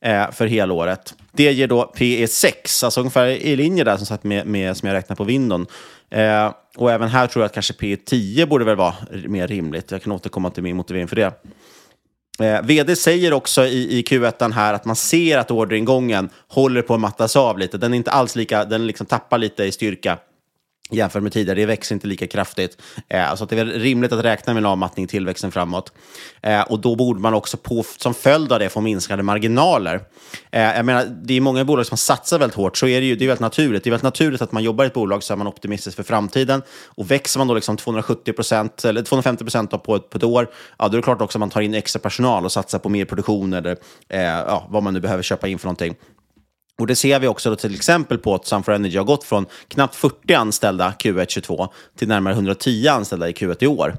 eh, 0.00 0.30
för 0.30 0.46
helåret. 0.46 1.14
Det 1.32 1.52
ger 1.52 1.68
då 1.68 1.92
PE6, 1.96 2.84
alltså 2.84 3.00
ungefär 3.00 3.26
i 3.26 3.56
linje 3.56 3.84
där 3.84 3.96
som 3.96 4.06
sagt 4.06 4.24
med, 4.24 4.46
med 4.46 4.76
som 4.76 4.88
jag 4.88 4.94
räknar 4.94 5.16
på 5.16 5.24
vindon. 5.24 5.66
Eh, 6.10 6.52
och 6.76 6.92
även 6.92 7.08
här 7.08 7.26
tror 7.26 7.42
jag 7.42 7.46
att 7.46 7.54
kanske 7.54 7.74
PE 7.74 7.96
10 7.96 8.46
borde 8.46 8.64
väl 8.64 8.76
vara 8.76 8.94
mer 9.26 9.48
rimligt. 9.48 9.90
Jag 9.90 10.02
kan 10.02 10.12
återkomma 10.12 10.50
till 10.50 10.62
min 10.62 10.76
motivering 10.76 11.08
för 11.08 11.16
det. 11.16 11.32
Eh, 12.40 12.62
vd 12.62 12.96
säger 12.96 13.32
också 13.32 13.66
i, 13.66 13.98
i 13.98 14.02
Q1 14.02 14.52
här 14.52 14.74
att 14.74 14.84
man 14.84 14.96
ser 14.96 15.38
att 15.38 15.50
orderingången 15.50 16.28
håller 16.48 16.82
på 16.82 16.94
att 16.94 17.00
mattas 17.00 17.36
av 17.36 17.58
lite. 17.58 17.78
Den 17.78 17.92
är 17.92 17.96
inte 17.96 18.10
alls 18.10 18.36
lika, 18.36 18.64
den 18.64 18.86
liksom 18.86 19.06
tappar 19.06 19.38
lite 19.38 19.64
i 19.64 19.72
styrka 19.72 20.18
jämfört 20.90 21.22
med 21.22 21.32
tidigare. 21.32 21.60
Det 21.60 21.66
växer 21.66 21.94
inte 21.94 22.06
lika 22.06 22.26
kraftigt. 22.26 22.82
Eh, 23.08 23.34
så 23.34 23.44
att 23.44 23.50
det 23.50 23.58
är 23.58 23.64
rimligt 23.64 24.12
att 24.12 24.24
räkna 24.24 24.54
med 24.54 24.60
en 24.60 24.66
avmattning 24.66 25.04
i 25.04 25.08
tillväxten 25.08 25.52
framåt. 25.52 25.92
Eh, 26.42 26.60
och 26.60 26.80
då 26.80 26.96
borde 26.96 27.20
man 27.20 27.34
också 27.34 27.56
på, 27.56 27.84
som 27.96 28.14
följd 28.14 28.52
av 28.52 28.58
det 28.58 28.68
få 28.68 28.80
minskade 28.80 29.22
marginaler. 29.22 30.00
Eh, 30.50 30.62
jag 30.62 30.84
menar, 30.84 31.04
det 31.22 31.34
är 31.34 31.40
många 31.40 31.64
bolag 31.64 31.86
som 31.86 31.96
satsar 31.96 32.38
väldigt 32.38 32.56
hårt, 32.56 32.76
så 32.76 32.86
är 32.86 33.00
det 33.00 33.06
ju 33.06 33.16
det 33.16 33.24
är 33.24 33.26
väldigt 33.26 33.40
naturligt. 33.40 33.84
Det 33.84 33.88
är 33.88 33.90
väldigt 33.90 34.02
naturligt 34.02 34.42
att 34.42 34.52
man 34.52 34.62
jobbar 34.62 34.84
i 34.84 34.86
ett 34.86 34.94
bolag 34.94 35.22
så 35.22 35.32
är 35.32 35.36
man 35.36 35.46
optimistisk 35.46 35.96
för 35.96 36.02
framtiden. 36.02 36.62
Och 36.84 37.10
växer 37.10 37.38
man 37.38 37.48
då 37.48 37.54
liksom 37.54 37.76
270 37.76 38.32
procent, 38.32 38.84
eller 38.84 39.02
250 39.02 39.44
procent 39.44 39.82
på, 39.82 39.96
ett, 39.96 40.10
på 40.10 40.18
ett 40.18 40.24
år, 40.24 40.50
ja, 40.78 40.88
då 40.88 40.92
är 40.92 40.96
det 40.96 41.02
klart 41.02 41.20
också 41.20 41.38
att 41.38 41.40
man 41.40 41.50
tar 41.50 41.60
in 41.60 41.74
extra 41.74 42.00
personal 42.00 42.44
och 42.44 42.52
satsar 42.52 42.78
på 42.78 42.88
mer 42.88 43.04
produktion 43.04 43.52
eller 43.52 43.76
eh, 44.08 44.22
ja, 44.22 44.66
vad 44.70 44.82
man 44.82 44.94
nu 44.94 45.00
behöver 45.00 45.22
köpa 45.22 45.48
in 45.48 45.58
för 45.58 45.66
någonting. 45.66 45.94
Och 46.78 46.86
det 46.86 46.96
ser 46.96 47.20
vi 47.20 47.26
också 47.26 47.56
till 47.56 47.74
exempel 47.74 48.18
på 48.18 48.34
att 48.34 48.46
Sunfor 48.46 48.72
Energy 48.72 48.96
har 48.96 49.04
gått 49.04 49.24
från 49.24 49.46
knappt 49.68 49.94
40 49.94 50.34
anställda 50.34 50.94
Q1 50.98 51.26
22 51.28 51.68
till 51.98 52.08
närmare 52.08 52.34
110 52.34 52.88
anställda 52.88 53.28
i 53.28 53.32
Q1 53.32 53.64
i 53.64 53.66
år. 53.66 53.96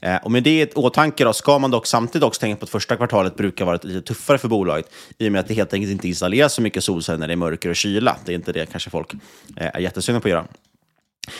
Eh, 0.00 0.16
och 0.16 0.30
med 0.30 0.42
det 0.42 0.60
i 0.60 0.70
åtanke 0.74 1.24
då, 1.24 1.32
ska 1.32 1.58
man 1.58 1.70
dock 1.70 1.86
samtidigt 1.86 2.24
också 2.24 2.40
tänka 2.40 2.60
på 2.60 2.64
att 2.64 2.70
första 2.70 2.96
kvartalet 2.96 3.36
brukar 3.36 3.64
vara 3.64 3.78
lite 3.82 4.02
tuffare 4.02 4.38
för 4.38 4.48
bolaget 4.48 4.90
i 5.18 5.28
och 5.28 5.32
med 5.32 5.40
att 5.40 5.48
det 5.48 5.54
helt 5.54 5.74
enkelt 5.74 5.92
inte 5.92 6.08
installeras 6.08 6.54
så 6.54 6.62
mycket 6.62 6.84
solceller 6.84 7.18
när 7.18 7.26
det 7.26 7.34
är 7.34 7.36
mörker 7.36 7.68
och 7.68 7.76
kyla. 7.76 8.16
Det 8.24 8.32
är 8.32 8.36
inte 8.36 8.52
det 8.52 8.66
kanske 8.66 8.90
folk 8.90 9.12
eh, 9.56 9.70
är 9.74 9.80
jättesugna 9.80 10.20
på 10.20 10.28
att 10.28 10.30
göra. 10.30 10.46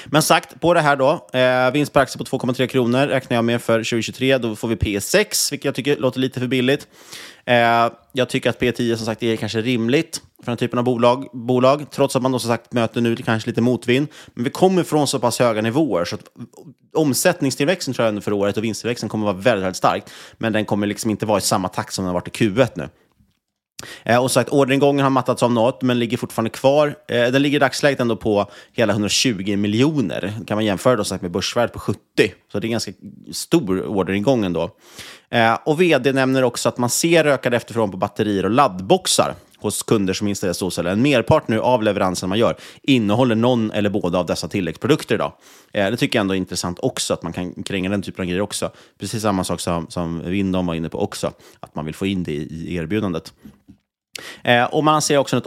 Men 0.07 0.23
sagt, 0.23 0.61
på 0.61 0.75
det 0.75 0.81
här 0.81 0.97
då, 0.97 1.29
eh, 1.33 1.73
vinst 1.73 1.93
per 1.93 2.01
aktie 2.01 2.19
på 2.19 2.25
2,3 2.25 2.67
kronor 2.67 3.07
räknar 3.07 3.35
jag 3.35 3.45
med 3.45 3.63
för 3.63 3.79
2023. 3.79 4.39
Då 4.39 4.57
får 4.57 4.69
vi 4.69 4.75
P6, 4.75 5.51
vilket 5.51 5.65
jag 5.65 5.75
tycker 5.75 5.97
låter 5.97 6.21
lite 6.21 6.41
för 6.41 6.47
billigt. 6.47 6.89
Eh, 7.47 7.91
jag 8.13 8.29
tycker 8.29 8.51
att 8.51 8.61
P10 8.61 8.97
som 8.97 9.07
sagt 9.07 9.23
är 9.23 9.37
kanske 9.37 9.61
rimligt 9.61 10.21
för 10.45 10.51
den 10.51 10.57
typen 10.57 10.79
av 10.79 10.85
bolag, 10.85 11.29
bolag 11.33 11.91
trots 11.91 12.17
att 12.17 12.23
man 12.23 12.33
då 12.33 12.39
som 12.39 12.49
sagt 12.49 12.73
möter 12.73 13.01
nu 13.01 13.17
kanske 13.17 13.51
lite 13.51 13.61
motvind. 13.61 14.09
Men 14.35 14.45
vi 14.45 14.51
kommer 14.51 14.83
från 14.83 15.07
så 15.07 15.19
pass 15.19 15.39
höga 15.39 15.63
nivåer 15.63 16.05
så 16.05 16.15
att 16.15 16.25
omsättningstillväxten 16.95 17.95
tror 17.95 18.09
jag 18.09 18.25
för 18.25 18.33
året 18.33 18.57
och 18.57 18.65
vinsttillväxten 18.65 19.09
kommer 19.09 19.25
vara 19.25 19.37
väldigt, 19.37 19.65
väldigt 19.65 19.77
stark. 19.77 20.05
Men 20.39 20.53
den 20.53 20.65
kommer 20.65 20.87
liksom 20.87 21.11
inte 21.11 21.27
vara 21.27 21.39
i 21.39 21.41
samma 21.41 21.69
takt 21.69 21.93
som 21.93 22.05
den 22.05 22.15
har 22.15 22.21
varit 22.21 22.41
i 22.41 22.45
Q1 22.45 22.69
nu. 22.75 22.89
Eh, 24.03 24.23
och 24.23 24.31
sagt, 24.31 24.51
orderingången 24.51 25.03
har 25.03 25.11
mattats 25.11 25.43
av 25.43 25.53
något, 25.53 25.83
men 25.83 25.99
ligger 25.99 26.17
fortfarande 26.17 26.51
kvar. 26.51 26.95
Eh, 27.09 27.27
den 27.27 27.43
ligger 27.43 27.57
i 27.57 27.59
dagsläget 27.59 28.01
ändå 28.01 28.17
på 28.17 28.51
hela 28.73 28.93
120 28.93 29.57
miljoner. 29.57 30.35
kan 30.47 30.57
man 30.57 30.65
jämföra 30.65 30.97
då, 30.97 31.05
sagt, 31.05 31.23
med 31.23 31.31
börsvärdet 31.31 31.73
på 31.73 31.79
70. 31.79 31.99
Så 32.53 32.61
det 32.61 32.65
är 32.65 32.69
en 32.69 32.73
ganska 32.73 32.93
stor 33.33 33.87
orderingång 33.87 34.45
ändå. 34.45 34.71
Eh, 35.31 35.59
och 35.65 35.81
vd 35.81 36.13
nämner 36.13 36.43
också 36.43 36.69
att 36.69 36.79
man 36.79 36.91
ser 36.91 37.25
ökad 37.25 37.55
efterfrågan 37.55 37.91
på 37.91 37.97
batterier 37.97 38.45
och 38.45 38.51
laddboxar 38.51 39.35
hos 39.65 39.83
kunder 39.83 40.15
som 40.15 40.29
installerar 40.29 40.55
solceller. 40.55 40.91
En 40.91 41.03
merpart 41.03 41.49
nu 41.49 41.61
av 41.61 41.83
leveransen 41.83 42.29
man 42.29 42.39
gör 42.39 42.57
innehåller 42.83 43.35
någon 43.35 43.71
eller 43.71 43.91
båda 43.91 44.19
av 44.19 44.27
dessa 44.27 44.49
tilläggsprodukter 44.49 45.15
idag. 45.15 45.33
Eh, 45.73 45.91
det 45.91 45.97
tycker 45.97 46.19
jag 46.19 46.21
ändå 46.21 46.35
är 46.35 46.39
intressant 46.39 46.79
också, 46.83 47.15
att 47.15 47.23
man 47.23 47.33
kan 47.33 47.63
kränga 47.63 47.91
den 47.91 48.03
typen 48.03 48.23
av 48.23 48.27
grejer 48.27 48.41
också. 48.41 48.71
Precis 48.99 49.23
samma 49.23 49.45
sak 49.45 49.61
som, 49.61 49.87
som 49.91 50.23
Vindom 50.25 50.67
var 50.67 50.75
inne 50.75 50.89
på 50.89 50.99
också, 50.99 51.33
att 51.61 51.75
man 51.75 51.85
vill 51.85 51.95
få 51.95 52.07
in 52.07 52.23
det 52.25 52.33
i, 52.33 52.67
i 52.69 52.75
erbjudandet. 52.75 53.33
Eh, 54.43 54.65
och 54.65 54.85
man 54.85 55.03
ser 55.03 55.19
också 55.19 55.37
ett 55.37 55.47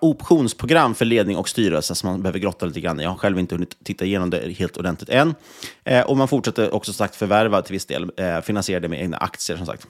optionsprogram 0.00 0.94
för 0.94 1.04
ledning 1.04 1.36
och 1.36 1.48
styrelse 1.48 1.94
som 1.94 2.10
man 2.10 2.22
behöver 2.22 2.38
grotta 2.38 2.66
lite 2.66 2.80
grann 2.80 3.00
i. 3.00 3.02
Jag 3.02 3.10
har 3.10 3.16
själv 3.16 3.38
inte 3.38 3.54
hunnit 3.54 3.76
titta 3.84 4.04
igenom 4.04 4.30
det 4.30 4.54
helt 4.58 4.76
ordentligt 4.76 5.10
än. 5.10 5.34
Eh, 5.84 6.00
och 6.00 6.16
man 6.16 6.28
fortsätter 6.28 6.74
också 6.74 6.92
sagt 6.92 7.16
förvärva 7.16 7.62
till 7.62 7.72
viss 7.72 7.86
del, 7.86 8.10
eh, 8.16 8.40
finansiera 8.40 8.80
det 8.80 8.88
med 8.88 9.00
egna 9.00 9.16
aktier 9.16 9.56
som 9.56 9.66
sagt. 9.66 9.86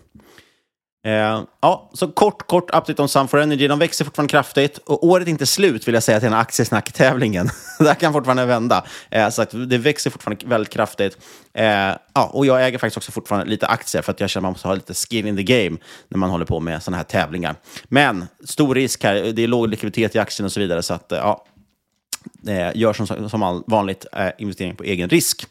Eh, 1.04 1.42
ja, 1.60 1.90
så 1.94 2.08
kort, 2.08 2.46
kort 2.46 2.64
update 2.64 3.02
om 3.02 3.08
Sun4 3.08 3.42
Energy. 3.42 3.68
De 3.68 3.78
växer 3.78 4.04
fortfarande 4.04 4.30
kraftigt 4.30 4.78
och 4.78 5.04
året 5.04 5.26
är 5.26 5.30
inte 5.30 5.46
slut 5.46 5.88
vill 5.88 5.94
jag 5.94 6.02
säga 6.02 6.20
till 6.20 6.26
den 6.26 6.32
här 6.32 6.40
aktiesnacktävlingen. 6.40 7.50
Det 7.78 7.88
här 7.88 7.94
kan 7.94 8.12
fortfarande 8.12 8.46
vända. 8.46 8.84
Eh, 9.10 9.28
så 9.28 9.42
att 9.42 9.50
det 9.50 9.78
växer 9.78 10.10
fortfarande 10.10 10.46
väldigt 10.46 10.72
kraftigt. 10.72 11.18
Eh, 11.54 11.66
ja, 12.14 12.30
och 12.32 12.46
jag 12.46 12.66
äger 12.66 12.78
faktiskt 12.78 12.96
också 12.96 13.12
fortfarande 13.12 13.50
lite 13.50 13.66
aktier 13.66 14.02
för 14.02 14.12
att 14.12 14.20
jag 14.20 14.30
känner 14.30 14.40
att 14.40 14.44
man 14.44 14.52
måste 14.52 14.68
ha 14.68 14.74
lite 14.74 14.94
skin 14.94 15.26
in 15.26 15.36
the 15.36 15.42
game 15.42 15.76
när 16.08 16.18
man 16.18 16.30
håller 16.30 16.44
på 16.44 16.60
med 16.60 16.82
sådana 16.82 16.96
här 16.96 17.04
tävlingar. 17.04 17.54
Men 17.84 18.26
stor 18.44 18.74
risk 18.74 19.04
här. 19.04 19.14
Det 19.14 19.42
är 19.42 19.48
låg 19.48 19.68
likviditet 19.68 20.14
i 20.14 20.18
aktien 20.18 20.44
och 20.44 20.52
så 20.52 20.60
vidare. 20.60 20.82
Så 20.82 20.94
att, 20.94 21.12
eh, 21.12 21.18
ja, 21.18 21.44
eh, 22.48 22.70
gör 22.74 22.92
som, 22.92 23.30
som 23.30 23.64
vanligt 23.66 24.06
eh, 24.12 24.28
investering 24.38 24.76
på 24.76 24.84
egen 24.84 25.08
risk. 25.08 25.46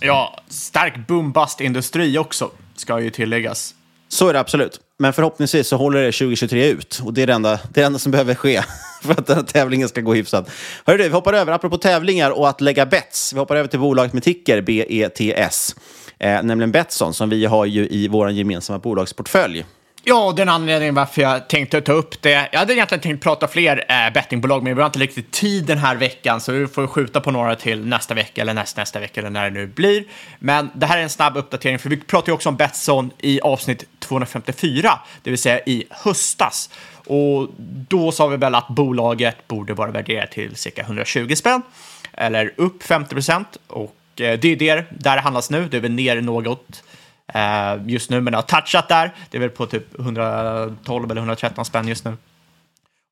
Ja, 0.00 0.40
stark 0.48 1.06
boom-bust-industri 1.08 2.18
också, 2.18 2.50
ska 2.76 3.00
ju 3.00 3.10
tilläggas. 3.10 3.74
Så 4.08 4.28
är 4.28 4.32
det 4.32 4.40
absolut. 4.40 4.80
Men 4.98 5.12
förhoppningsvis 5.12 5.68
så 5.68 5.76
håller 5.76 6.02
det 6.02 6.12
2023 6.12 6.68
ut. 6.68 7.00
Och 7.04 7.14
det 7.14 7.22
är 7.22 7.26
det 7.26 7.32
enda, 7.32 7.50
det, 7.50 7.56
är 7.56 7.82
det 7.82 7.82
enda 7.82 7.98
som 7.98 8.12
behöver 8.12 8.34
ske 8.34 8.62
för 9.02 9.12
att 9.12 9.26
den 9.26 9.36
här 9.36 9.42
tävlingen 9.42 9.88
ska 9.88 10.00
gå 10.00 10.14
hyfsat. 10.14 10.50
Hörru 10.84 11.02
vi 11.02 11.08
hoppar 11.08 11.32
över, 11.32 11.52
apropå 11.52 11.78
tävlingar 11.78 12.30
och 12.30 12.48
att 12.48 12.60
lägga 12.60 12.86
bets. 12.86 13.32
Vi 13.32 13.38
hoppar 13.38 13.56
över 13.56 13.68
till 13.68 13.80
bolaget 13.80 14.12
med 14.12 14.22
ticker, 14.22 14.60
BETS. 14.60 15.76
Eh, 16.18 16.42
nämligen 16.42 16.72
Betsson, 16.72 17.14
som 17.14 17.30
vi 17.30 17.44
har 17.44 17.66
ju 17.66 17.88
i 17.88 18.08
vår 18.08 18.30
gemensamma 18.30 18.78
bolagsportfölj. 18.78 19.64
Ja, 20.04 20.32
den 20.36 20.48
anledningen 20.48 20.94
varför 20.94 21.22
jag 21.22 21.48
tänkte 21.48 21.80
ta 21.80 21.92
upp 21.92 22.22
det. 22.22 22.48
Jag 22.52 22.58
hade 22.58 22.74
egentligen 22.74 23.02
tänkt 23.02 23.22
prata 23.22 23.48
fler 23.48 23.84
äh, 23.88 24.12
bettingbolag, 24.12 24.62
men 24.62 24.74
vi 24.74 24.82
har 24.82 24.86
inte 24.86 24.98
riktigt 24.98 25.30
tid 25.30 25.64
den 25.64 25.78
här 25.78 25.96
veckan, 25.96 26.40
så 26.40 26.52
vi 26.52 26.66
får 26.66 26.86
skjuta 26.86 27.20
på 27.20 27.30
några 27.30 27.56
till 27.56 27.86
nästa 27.86 28.14
vecka 28.14 28.40
eller 28.40 28.54
näst, 28.54 28.76
nästa 28.76 29.00
vecka 29.00 29.20
eller 29.20 29.30
när 29.30 29.44
det 29.44 29.50
nu 29.50 29.66
blir. 29.66 30.04
Men 30.38 30.70
det 30.74 30.86
här 30.86 30.98
är 30.98 31.02
en 31.02 31.10
snabb 31.10 31.36
uppdatering, 31.36 31.78
för 31.78 31.90
vi 31.90 31.96
pratade 31.96 32.30
ju 32.30 32.34
också 32.34 32.48
om 32.48 32.56
Betsson 32.56 33.10
i 33.18 33.40
avsnitt 33.40 33.84
254, 33.98 34.98
det 35.22 35.30
vill 35.30 35.38
säga 35.38 35.60
i 35.66 35.84
höstas. 35.90 36.70
Och 37.06 37.48
då 37.88 38.12
sa 38.12 38.26
vi 38.26 38.36
väl 38.36 38.54
att 38.54 38.68
bolaget 38.68 39.48
borde 39.48 39.74
vara 39.74 39.90
värderat 39.90 40.30
till 40.30 40.56
cirka 40.56 40.82
120 40.82 41.34
spänn, 41.34 41.62
eller 42.12 42.52
upp 42.56 42.82
50 42.82 43.14
procent. 43.14 43.56
Och 43.66 44.20
eh, 44.20 44.38
det 44.38 44.48
är 44.48 44.56
det 44.56 44.84
där 44.90 45.16
det 45.16 45.22
handlas 45.22 45.50
nu, 45.50 45.68
det 45.68 45.76
är 45.76 45.80
väl 45.80 45.92
ner 45.92 46.20
något 46.20 46.82
Eh, 47.34 47.76
just 47.86 48.10
nu, 48.10 48.20
men 48.20 48.30
det 48.30 48.36
har 48.36 48.42
touchat 48.42 48.88
där. 48.88 49.14
Det 49.30 49.36
är 49.36 49.40
väl 49.40 49.50
på 49.50 49.66
typ 49.66 49.98
112 50.00 51.10
eller 51.10 51.20
113 51.20 51.64
spänn 51.64 51.88
just 51.88 52.04
nu. 52.04 52.16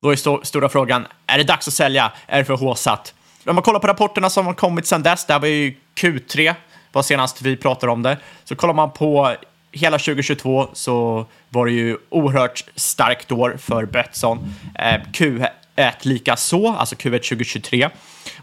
Då 0.03 0.11
är 0.11 0.15
st 0.15 0.31
stora 0.43 0.69
frågan, 0.69 1.07
är 1.27 1.39
det 1.39 1.45
dags 1.45 1.69
att 1.69 1.75
sälja? 1.75 2.13
Är 2.27 2.39
det 2.39 2.45
för 2.45 2.55
håsat? 2.55 3.15
Om 3.47 3.55
man 3.55 3.63
kollar 3.63 3.81
på 3.81 3.87
rapporterna 3.87 4.31
som 4.31 4.47
har 4.47 4.55
kommit 4.55 4.87
sedan 4.87 5.03
dess, 5.03 5.27
det 5.27 5.33
här 5.33 5.41
var 5.41 5.49
ju 5.49 5.75
Q3, 5.95 6.55
var 6.93 7.03
senast 7.03 7.43
vi 7.43 7.57
pratade 7.57 7.93
om 7.93 8.03
det. 8.03 8.19
Så 8.45 8.57
kollar 8.57 8.75
man 8.75 8.93
på 8.93 9.37
hela 9.73 9.99
2022 9.99 10.69
så 10.73 11.27
var 11.49 11.67
det 11.67 11.73
ju 11.73 11.97
oerhört 12.09 12.65
starkt 12.75 13.33
år 13.33 13.57
för 13.59 13.85
Betsson. 13.85 14.55
Eh, 14.79 15.01
Q1 15.13 15.95
lika 16.01 16.37
så, 16.37 16.73
alltså 16.73 16.95
Q1 16.95 17.19
2023 17.19 17.89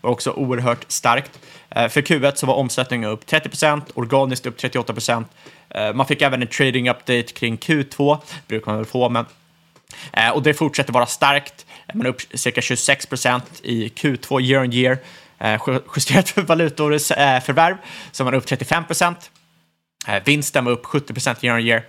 var 0.01 0.11
också 0.11 0.31
oerhört 0.31 0.85
starkt. 0.87 1.39
Eh, 1.69 1.89
för 1.89 2.01
Q1 2.01 2.35
så 2.35 2.45
var 2.45 2.55
omsättningen 2.55 3.09
upp 3.09 3.25
30% 3.25 3.81
organiskt 3.93 4.45
upp 4.45 4.57
38 4.57 4.93
Eh, 5.73 5.93
man 5.93 6.05
fick 6.05 6.21
även 6.21 6.41
en 6.41 6.47
trading 6.47 6.89
update 6.89 7.23
kring 7.23 7.57
Q2, 7.57 8.17
brukar 8.47 8.71
man 8.71 8.77
väl 8.77 8.85
få, 8.85 9.09
men 9.09 9.25
eh, 10.13 10.29
och 10.29 10.43
det 10.43 10.53
fortsätter 10.53 10.93
vara 10.93 11.05
starkt. 11.05 11.65
Man 11.93 12.05
är 12.05 12.09
upp 12.09 12.21
cirka 12.33 12.61
26 12.61 13.05
procent 13.05 13.61
i 13.63 13.87
Q2 13.87 14.41
year 14.41 14.63
on 14.63 14.73
year. 14.73 14.97
Eh, 15.39 15.79
justerat 15.95 16.29
för 16.29 16.41
valutaårsförvärv 16.41 17.77
så 18.11 18.23
man 18.23 18.33
är 18.33 18.37
upp 18.37 18.45
35 18.45 18.85
procent. 18.85 19.31
Vinsten 20.25 20.65
var 20.65 20.71
upp 20.71 20.85
70 20.85 21.13
procent 21.13 21.43
year 21.43 21.57
on 21.57 21.65
year. 21.65 21.83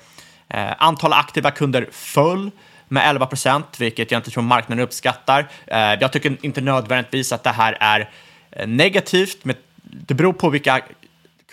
Antal 0.78 1.12
aktiva 1.12 1.51
kunder 1.51 1.89
föll 1.93 2.51
med 2.89 3.09
11 3.09 3.26
procent, 3.26 3.80
vilket 3.80 4.11
jag 4.11 4.18
inte 4.18 4.30
tror 4.30 4.43
marknaden 4.43 4.85
uppskattar. 4.85 5.49
Jag 6.01 6.12
tycker 6.12 6.37
inte 6.43 6.61
nödvändigtvis 6.61 7.32
att 7.32 7.43
det 7.43 7.51
här 7.51 7.76
är 7.80 8.11
negativt, 8.66 9.45
men 9.45 9.57
det 9.82 10.14
beror 10.14 10.32
på 10.32 10.51
vilka 10.51 10.82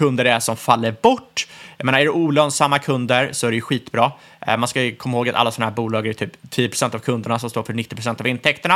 kunder 0.02 0.24
det 0.24 0.32
är 0.32 0.40
som 0.40 0.58
faller 0.58 0.96
bort. 1.02 1.48
Jag 1.78 1.86
menar, 1.86 2.00
är 2.00 2.04
det 2.04 2.10
olönsamma 2.10 2.80
kunder 2.80 3.30
så 3.32 3.48
är 3.48 3.52
det 3.52 3.56
ju 3.56 3.62
skitbra. 3.62 4.12
Eh, 4.40 4.58
man 4.58 4.68
ska 4.68 4.82
ju 4.82 4.96
komma 4.96 5.18
ihåg 5.18 5.30
att 5.30 5.36
alla 5.36 5.52
sådana 5.52 5.70
här 5.70 5.76
bolag 5.76 6.08
är 6.08 6.14
typ 6.14 6.32
10% 6.50 6.96
av 6.96 7.00
kunderna 7.00 7.40
som 7.40 7.50
står 7.50 7.64
för 7.64 7.74
90% 7.74 8.20
av 8.20 8.28
intäkterna. 8.28 8.76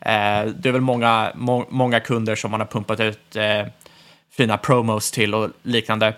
Eh, 0.00 0.44
det 0.44 0.68
är 0.68 0.72
väl 0.72 0.80
många, 0.80 1.32
må, 1.34 1.66
många 1.70 2.00
kunder 2.00 2.36
som 2.36 2.50
man 2.50 2.60
har 2.60 2.66
pumpat 2.66 3.00
ut 3.00 3.36
eh, 3.36 3.66
fina 4.36 4.58
promos 4.58 5.10
till 5.10 5.34
och 5.34 5.50
liknande. 5.62 6.14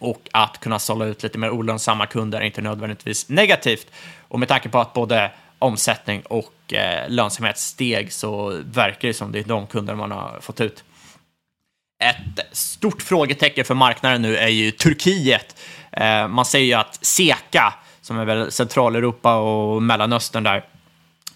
Och 0.00 0.28
att 0.32 0.60
kunna 0.60 0.78
sålla 0.78 1.04
ut 1.04 1.22
lite 1.22 1.38
mer 1.38 1.50
olönsamma 1.50 2.06
kunder 2.06 2.40
är 2.40 2.44
inte 2.44 2.62
nödvändigtvis 2.62 3.28
negativt. 3.28 3.86
Och 4.28 4.38
med 4.38 4.48
tanke 4.48 4.68
på 4.68 4.78
att 4.78 4.92
både 4.92 5.30
omsättning 5.58 6.22
och 6.22 6.74
eh, 6.74 7.08
lönsamhet 7.08 7.58
steg 7.58 8.12
så 8.12 8.60
verkar 8.64 9.08
det 9.08 9.14
som 9.14 9.32
det 9.32 9.38
är 9.38 9.44
de 9.44 9.66
kunder 9.66 9.94
man 9.94 10.10
har 10.10 10.38
fått 10.40 10.60
ut. 10.60 10.84
Ett 12.00 12.56
stort 12.56 13.02
frågetecken 13.02 13.64
för 13.64 13.74
marknaden 13.74 14.22
nu 14.22 14.36
är 14.36 14.48
ju 14.48 14.70
Turkiet. 14.70 15.56
Eh, 15.92 16.28
man 16.28 16.44
säger 16.44 16.66
ju 16.66 16.74
att 16.74 16.98
SEKA, 17.04 17.74
som 18.00 18.18
är 18.18 18.24
väl 18.24 18.52
Centraleuropa 18.52 19.36
och 19.36 19.82
Mellanöstern 19.82 20.44
där, 20.44 20.64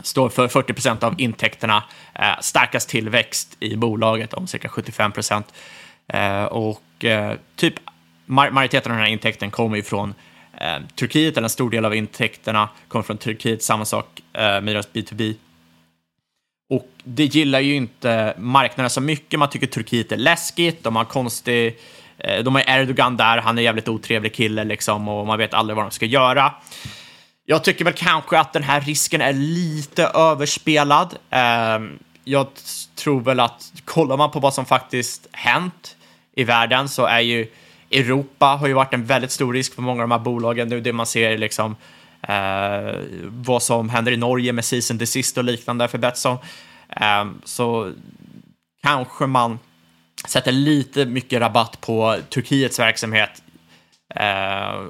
står 0.02 0.28
för 0.28 0.48
40 0.48 0.72
procent 0.72 1.02
av 1.02 1.20
intäkterna. 1.20 1.84
Eh, 2.14 2.40
starkast 2.40 2.88
tillväxt 2.88 3.56
i 3.60 3.76
bolaget 3.76 4.34
om 4.34 4.46
cirka 4.46 4.68
75 4.68 5.12
procent. 5.12 5.54
Eh, 6.08 6.44
och 6.44 7.04
typ 7.56 7.74
majoriteten 8.26 8.92
av 8.92 8.98
den 8.98 9.06
här 9.06 9.12
intäkten 9.12 9.50
kommer 9.50 9.76
ju 9.76 9.82
från 9.82 10.14
Turkiet, 10.94 11.36
eller 11.36 11.46
en 11.46 11.50
stor 11.50 11.70
del 11.70 11.84
av 11.84 11.94
intäkterna 11.94 12.68
kommer 12.88 13.02
från 13.02 13.18
Turkiet. 13.18 13.62
Samma 13.62 13.84
sak 13.84 14.22
med 14.32 14.66
deras 14.66 14.88
B2B 14.92 15.34
och 16.70 16.88
det 17.04 17.24
gillar 17.24 17.60
ju 17.60 17.74
inte 17.74 18.34
marknaden 18.38 18.90
så 18.90 19.00
mycket. 19.00 19.38
Man 19.38 19.50
tycker 19.50 19.66
Turkiet 19.66 20.12
är 20.12 20.16
läskigt, 20.16 20.84
de 20.84 20.96
har 20.96 21.04
konstig... 21.04 21.78
Eh, 22.18 22.44
de 22.44 22.54
har 22.54 22.62
Erdogan 22.66 23.16
där, 23.16 23.38
han 23.38 23.58
är 23.58 23.62
en 23.62 23.64
jävligt 23.64 23.88
otrevlig 23.88 24.34
kille 24.34 24.64
liksom 24.64 25.08
och 25.08 25.26
man 25.26 25.38
vet 25.38 25.54
aldrig 25.54 25.76
vad 25.76 25.84
de 25.84 25.90
ska 25.90 26.06
göra. 26.06 26.52
Jag 27.46 27.64
tycker 27.64 27.84
väl 27.84 27.94
kanske 27.94 28.38
att 28.38 28.52
den 28.52 28.62
här 28.62 28.80
risken 28.80 29.20
är 29.20 29.32
lite 29.32 30.04
överspelad. 30.04 31.16
Ehm, 31.30 31.98
jag 32.24 32.46
tror 32.94 33.20
väl 33.20 33.40
att 33.40 33.72
kollar 33.84 34.16
man 34.16 34.30
på 34.30 34.40
vad 34.40 34.54
som 34.54 34.66
faktiskt 34.66 35.26
hänt 35.32 35.96
i 36.36 36.44
världen 36.44 36.88
så 36.88 37.06
är 37.06 37.20
ju 37.20 37.46
Europa 37.90 38.46
har 38.46 38.66
ju 38.66 38.72
varit 38.72 38.94
en 38.94 39.04
väldigt 39.04 39.30
stor 39.30 39.52
risk 39.52 39.74
för 39.74 39.82
många 39.82 40.02
av 40.02 40.08
de 40.08 40.14
här 40.14 40.24
bolagen. 40.24 40.68
Nu 40.68 40.80
det 40.80 40.92
man 40.92 41.06
ser 41.06 41.30
är 41.30 41.38
liksom 41.38 41.76
eh, 42.28 43.00
vad 43.24 43.62
som 43.62 43.88
händer 43.88 44.12
i 44.12 44.16
Norge 44.16 44.52
med 44.52 44.64
season 44.64 44.98
desist 44.98 45.38
och 45.38 45.44
liknande 45.44 45.88
för 45.88 45.98
Betsson. 45.98 46.38
Eh, 47.00 47.24
så 47.44 47.92
kanske 48.82 49.26
man 49.26 49.58
sätter 50.26 50.52
lite 50.52 51.06
mycket 51.06 51.40
rabatt 51.40 51.80
på 51.80 52.16
Turkiets 52.28 52.78
verksamhet 52.78 53.42
eh, 54.14 54.84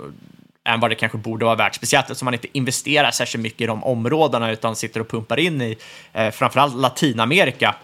än 0.68 0.80
vad 0.80 0.90
det 0.90 0.94
kanske 0.94 1.18
borde 1.18 1.44
vara 1.44 1.54
värt. 1.54 1.74
Speciellt 1.74 2.04
eftersom 2.04 2.24
man 2.24 2.34
inte 2.34 2.58
investerar 2.58 3.10
särskilt 3.10 3.42
mycket 3.42 3.60
i 3.60 3.66
de 3.66 3.84
områdena 3.84 4.50
utan 4.50 4.76
sitter 4.76 5.00
och 5.00 5.08
pumpar 5.08 5.38
in 5.38 5.62
i 5.62 5.76
eh, 6.12 6.30
framförallt 6.30 6.76
Latinamerika. 6.76 7.74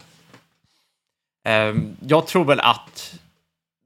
Eh, 1.49 1.75
jag 2.07 2.27
tror 2.27 2.45
väl 2.45 2.61
att 2.61 3.15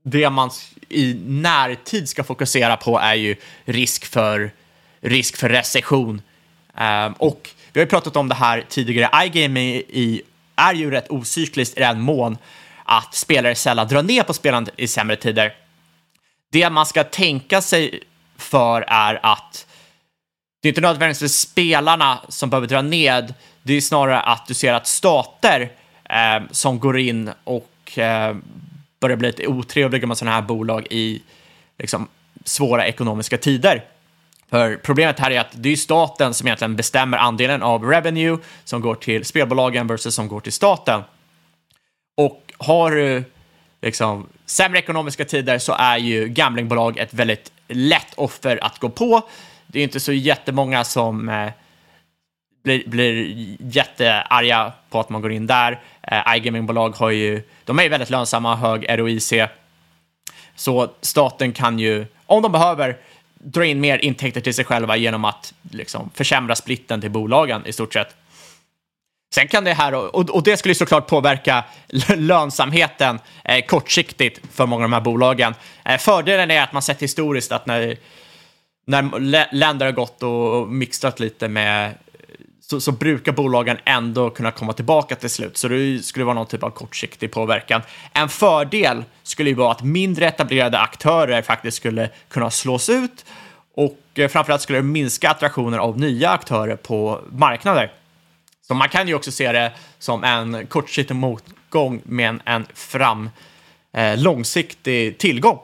det 0.05 0.31
man 0.31 0.51
i 0.89 1.15
närtid 1.27 2.09
ska 2.09 2.25
fokusera 2.25 2.77
på 2.77 2.99
är 2.99 3.15
ju 3.15 3.37
risk 3.65 4.05
för, 4.05 4.51
risk 5.05 5.37
för 5.37 5.49
recession. 5.49 6.23
Ehm, 6.77 7.13
och 7.13 7.51
vi 7.73 7.81
har 7.81 7.87
ju 7.87 7.91
pratat 7.91 8.17
om 8.17 8.29
det 8.29 8.35
här 8.35 8.65
tidigare. 8.69 9.27
iGaming 9.27 9.83
är 10.57 10.75
ju 10.75 10.91
rätt 10.91 11.11
ocykliskt 11.11 11.77
i 11.77 11.81
den 11.81 12.01
mån 12.01 12.39
att 12.85 13.15
spelare 13.15 13.55
sällan 13.55 13.89
drar 13.89 14.03
ner 14.03 14.23
på 14.23 14.33
spelandet 14.33 14.75
i 14.77 14.89
sämre 14.89 15.17
tider. 15.17 15.55
Det 16.53 16.71
man 16.71 16.87
ska 16.87 17.05
tänka 17.05 17.61
sig 17.61 18.01
för 18.37 18.85
är 18.89 19.21
att 19.23 19.67
det 20.63 20.69
är 20.69 20.71
inte 20.71 20.81
nödvändigtvis 20.81 21.39
spelarna 21.39 22.19
som 22.29 22.51
behöver 22.51 22.67
dra 22.67 22.83
ned. 22.83 23.35
Det 23.63 23.75
är 23.75 23.81
snarare 23.81 24.21
att 24.21 24.47
du 24.47 24.55
ser 24.55 24.73
att 24.73 24.87
stater 24.87 25.73
eh, 26.05 26.43
som 26.51 26.79
går 26.79 26.99
in 26.99 27.31
och 27.45 27.99
eh, 27.99 28.37
börjar 29.01 29.17
bli 29.17 29.29
lite 29.29 29.47
otrevliga 29.47 30.07
med 30.07 30.19
sådana 30.19 30.35
här 30.35 30.43
bolag 30.43 30.87
i 30.91 31.23
liksom, 31.79 32.09
svåra 32.45 32.87
ekonomiska 32.87 33.39
tider. 33.39 33.85
För 34.55 34.77
problemet 34.77 35.19
här 35.19 35.31
är 35.31 35.41
att 35.41 35.53
det 35.53 35.69
är 35.69 35.77
staten 35.77 36.35
som 36.35 36.47
egentligen 36.47 36.77
bestämmer 36.77 37.19
andelen 37.19 37.63
av 37.63 37.85
revenue 37.85 38.39
som 38.65 38.81
går 38.81 38.95
till 38.95 39.25
spelbolagen 39.25 39.87
versus 39.87 40.15
som 40.15 40.29
går 40.29 40.41
till 40.41 40.53
staten. 40.53 41.03
Och 42.17 42.53
har 42.59 42.91
du 42.91 43.25
liksom 43.83 44.27
sämre 44.47 44.79
ekonomiska 44.79 45.25
tider 45.25 45.59
så 45.59 45.73
är 45.73 45.97
ju 45.97 46.29
gamblingbolag 46.29 46.99
ett 46.99 47.15
väldigt 47.15 47.53
lätt 47.69 48.15
offer 48.15 48.65
att 48.65 48.79
gå 48.79 48.89
på. 48.89 49.23
Det 49.67 49.79
är 49.79 49.83
inte 49.83 50.01
så 50.01 50.13
jättemånga 50.13 50.85
som 50.85 51.29
eh, 51.29 51.51
blir, 52.65 52.89
blir 52.89 53.37
jättearga 53.61 54.73
på 54.91 55.01
att 55.01 55.09
man 55.09 55.23
går 55.23 55.33
in 55.33 55.47
där. 55.47 55.81
Eh, 56.03 56.37
iGamingbolag 56.37 56.97
har 56.97 57.11
ju, 57.11 57.43
de 57.65 57.79
är 57.79 57.83
ju 57.83 57.89
väldigt 57.89 58.11
lönsamma, 58.11 58.57
hög 58.57 58.87
ROIC. 58.99 59.33
Så 60.55 60.91
staten 61.01 61.53
kan 61.53 61.79
ju, 61.79 62.07
om 62.27 62.43
de 62.43 62.53
behöver, 62.53 62.97
dra 63.45 63.65
in 63.65 63.81
mer 63.81 63.99
intäkter 63.99 64.41
till 64.41 64.55
sig 64.55 64.65
själva 64.65 64.97
genom 64.97 65.25
att 65.25 65.55
liksom, 65.71 66.11
försämra 66.15 66.55
splitten 66.55 67.01
till 67.01 67.11
bolagen 67.11 67.67
i 67.67 67.73
stort 67.73 67.93
sett. 67.93 68.17
Sen 69.35 69.49
kan 69.49 69.65
det 69.65 69.73
här, 69.73 69.95
och, 69.95 70.31
och 70.31 70.43
det 70.43 70.57
skulle 70.57 70.75
såklart 70.75 71.07
påverka 71.07 71.65
lönsamheten 72.17 73.19
eh, 73.45 73.65
kortsiktigt 73.65 74.41
för 74.53 74.67
många 74.67 74.85
av 74.85 74.91
de 74.91 74.95
här 74.95 75.01
bolagen. 75.01 75.55
Eh, 75.85 75.99
fördelen 75.99 76.51
är 76.51 76.63
att 76.63 76.73
man 76.73 76.83
sett 76.83 77.03
historiskt 77.03 77.53
att 77.53 77.67
när, 77.67 77.99
när 78.87 79.55
länder 79.55 79.87
har 79.87 79.93
gått 79.93 80.23
och, 80.23 80.61
och 80.61 80.69
lite 81.19 81.49
med 81.49 81.95
så, 82.75 82.81
så 82.81 82.93
brukar 82.93 83.33
bolagen 83.33 83.77
ändå 83.85 84.31
kunna 84.31 84.51
komma 84.51 84.73
tillbaka 84.73 85.17
till 85.17 85.31
slut. 85.31 85.57
Så 85.57 85.69
det 85.69 86.05
skulle 86.05 86.25
vara 86.25 86.35
någon 86.35 86.47
typ 86.47 86.63
av 86.63 86.71
kortsiktig 86.71 87.33
påverkan. 87.33 87.83
En 88.13 88.29
fördel 88.29 89.05
skulle 89.23 89.51
ju 89.51 89.57
vara 89.57 89.71
att 89.71 89.83
mindre 89.83 90.27
etablerade 90.29 90.79
aktörer 90.79 91.43
faktiskt 91.43 91.77
skulle 91.77 92.11
kunna 92.29 92.51
slås 92.51 92.89
ut 92.89 93.25
och 93.75 93.99
eh, 94.15 94.29
framförallt 94.29 94.63
skulle 94.63 94.79
det 94.79 94.83
minska 94.83 95.31
attraktionen 95.31 95.81
av 95.81 95.99
nya 95.99 96.31
aktörer 96.31 96.77
på 96.77 97.21
marknader. 97.31 97.93
Så 98.69 98.75
man 98.75 98.89
kan 98.89 99.09
ju 99.09 99.15
också 99.15 99.33
se 99.33 99.53
det 99.53 99.73
som 99.99 100.25
en 100.25 100.67
kortsiktig 100.67 101.15
motgång 101.15 102.03
med 102.05 102.29
en, 102.29 102.41
en 102.45 102.67
fram 102.75 103.31
eh, 103.93 104.19
långsiktig 104.19 105.19
tillgång. 105.19 105.59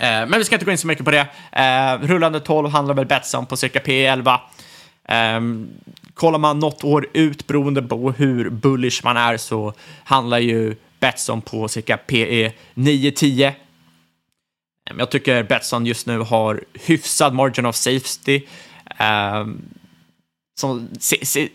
Eh, 0.00 0.26
men 0.26 0.32
vi 0.38 0.44
ska 0.44 0.54
inte 0.54 0.64
gå 0.64 0.72
in 0.72 0.78
så 0.78 0.86
mycket 0.86 1.04
på 1.04 1.10
det. 1.10 1.26
Eh, 1.52 1.98
rullande 2.06 2.40
12 2.40 2.70
handlar 2.70 2.94
väl 2.94 3.06
Betsson 3.06 3.46
på 3.46 3.56
cirka 3.56 3.78
P11. 3.78 4.38
Kollar 6.20 6.38
man 6.38 6.58
något 6.58 6.84
år 6.84 7.06
ut 7.12 7.46
beroende 7.46 7.82
på 7.82 8.12
hur 8.12 8.50
bullish 8.50 9.00
man 9.04 9.16
är 9.16 9.36
så 9.36 9.74
handlar 10.04 10.38
ju 10.38 10.76
Betsson 10.98 11.42
på 11.42 11.68
cirka 11.68 11.96
PE 11.96 12.52
9-10. 12.74 13.52
Ehm, 14.90 14.98
jag 14.98 15.10
tycker 15.10 15.42
Betsson 15.42 15.86
just 15.86 16.06
nu 16.06 16.18
har 16.18 16.64
hyfsad 16.74 17.34
margin 17.34 17.66
of 17.66 17.76
safety. 17.76 18.42
Ehm, 18.98 19.62
Som, 20.60 20.88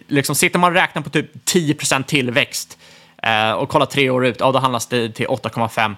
liksom, 0.07 0.35
sitter 0.35 0.59
man 0.59 0.71
och 0.71 0.75
räknar 0.75 1.01
på 1.01 1.09
typ 1.09 1.45
10% 1.45 2.03
tillväxt 2.03 2.77
eh, 3.23 3.51
och 3.51 3.69
kollar 3.69 3.85
tre 3.85 4.09
år 4.09 4.25
ut, 4.25 4.39
ja, 4.39 4.51
då 4.51 4.59
handlas 4.59 4.87
det 4.87 5.09
till 5.09 5.27
8,5. 5.27 5.95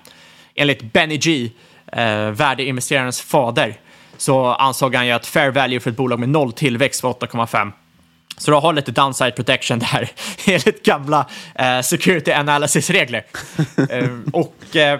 Enligt 0.55 0.93
Benny 0.93 1.17
G, 1.17 1.49
eh, 1.91 2.31
värdeinvesterarens 2.31 3.21
fader, 3.21 3.79
så 4.17 4.45
ansåg 4.45 4.95
han 4.95 5.05
ju 5.07 5.11
att 5.11 5.25
fair 5.25 5.51
value 5.51 5.79
för 5.79 5.89
ett 5.91 5.97
bolag 5.97 6.19
med 6.19 6.29
noll 6.29 6.51
tillväxt 6.51 7.03
var 7.03 7.13
8,5. 7.13 7.71
Så 8.37 8.51
du 8.51 8.57
har 8.57 8.73
lite 8.73 8.91
downside 8.91 9.35
protection 9.35 9.79
där 9.79 10.09
enligt 10.45 10.85
gamla 10.85 11.29
eh, 11.55 11.81
security 11.81 12.31
analysis-regler. 12.31 13.25
eh, 13.89 14.09
och 14.33 14.75
eh, 14.75 14.99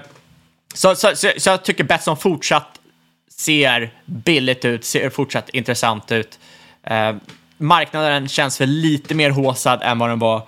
så, 0.74 0.96
så, 0.96 1.16
så, 1.16 1.32
så 1.38 1.50
jag 1.50 1.64
tycker 1.64 1.84
Betsson 1.84 2.18
fortsatt 2.18 2.80
ser 3.38 3.94
billigt 4.06 4.66
ut, 4.66 4.86
ser 4.86 5.10
fortsatt 5.10 5.50
intressant 5.50 6.12
ut. 6.12 6.40
Eh, 6.84 7.16
marknaden 7.58 8.28
känns 8.28 8.62
väl 8.62 8.70
lite 8.70 9.16
mer 9.16 9.30
håsad 9.30 9.80
än 9.84 10.00
vad 10.00 10.10
den 10.10 10.20
var 10.20 10.42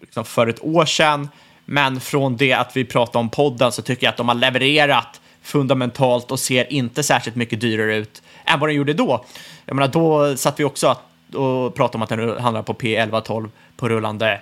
liksom, 0.00 0.24
för 0.24 0.46
ett 0.46 0.64
år 0.64 0.84
sedan. 0.84 1.28
Men 1.64 2.00
från 2.00 2.36
det 2.36 2.52
att 2.52 2.76
vi 2.76 2.84
pratade 2.84 3.18
om 3.18 3.28
podden 3.28 3.72
så 3.72 3.82
tycker 3.82 4.06
jag 4.06 4.10
att 4.10 4.16
de 4.16 4.28
har 4.28 4.34
levererat 4.34 5.20
fundamentalt 5.42 6.30
och 6.30 6.40
ser 6.40 6.72
inte 6.72 7.02
särskilt 7.02 7.36
mycket 7.36 7.60
dyrare 7.60 7.96
ut 7.96 8.22
än 8.44 8.60
vad 8.60 8.68
den 8.68 8.76
gjorde 8.76 8.92
då. 8.92 9.24
Jag 9.64 9.74
menar, 9.74 9.88
då 9.88 10.36
satt 10.36 10.60
vi 10.60 10.64
också 10.64 10.86
att, 10.86 11.02
och 11.34 11.74
pratade 11.74 11.96
om 11.98 12.02
att 12.02 12.08
den 12.08 12.38
handlar 12.40 12.62
på 12.62 12.74
P11-12 12.74 13.48
på 13.76 13.88
rullande 13.88 14.40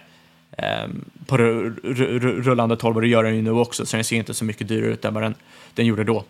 ehm, 0.58 1.04
på 1.26 1.36
ru- 1.38 1.80
ru- 1.82 2.18
ru- 2.20 2.42
rullande 2.42 2.76
12 2.76 2.96
och 2.96 3.02
det 3.02 3.08
gör 3.08 3.24
den 3.24 3.36
ju 3.36 3.42
nu 3.42 3.50
också, 3.50 3.86
så 3.86 3.96
den 3.96 4.04
ser 4.04 4.16
inte 4.16 4.34
så 4.34 4.44
mycket 4.44 4.68
dyrare 4.68 4.90
ut 4.90 5.04
än 5.04 5.14
vad 5.14 5.22
den, 5.22 5.34
den 5.74 5.86
gjorde 5.86 6.04
då. 6.04 6.24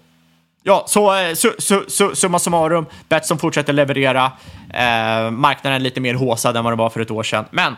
Ja, 0.62 0.84
så 0.88 1.16
eh, 1.16 1.34
su, 1.34 1.50
su, 1.58 1.84
su, 1.88 2.14
summa 2.14 2.38
summarum, 2.38 2.86
Betsson 3.08 3.38
fortsätter 3.38 3.72
leverera. 3.72 4.32
Eh, 4.74 5.30
marknaden 5.30 5.72
är 5.72 5.78
lite 5.78 6.00
mer 6.00 6.14
håsad 6.14 6.56
än 6.56 6.64
vad 6.64 6.72
det 6.72 6.76
var 6.76 6.90
för 6.90 7.00
ett 7.00 7.10
år 7.10 7.22
sedan, 7.22 7.44
men 7.50 7.74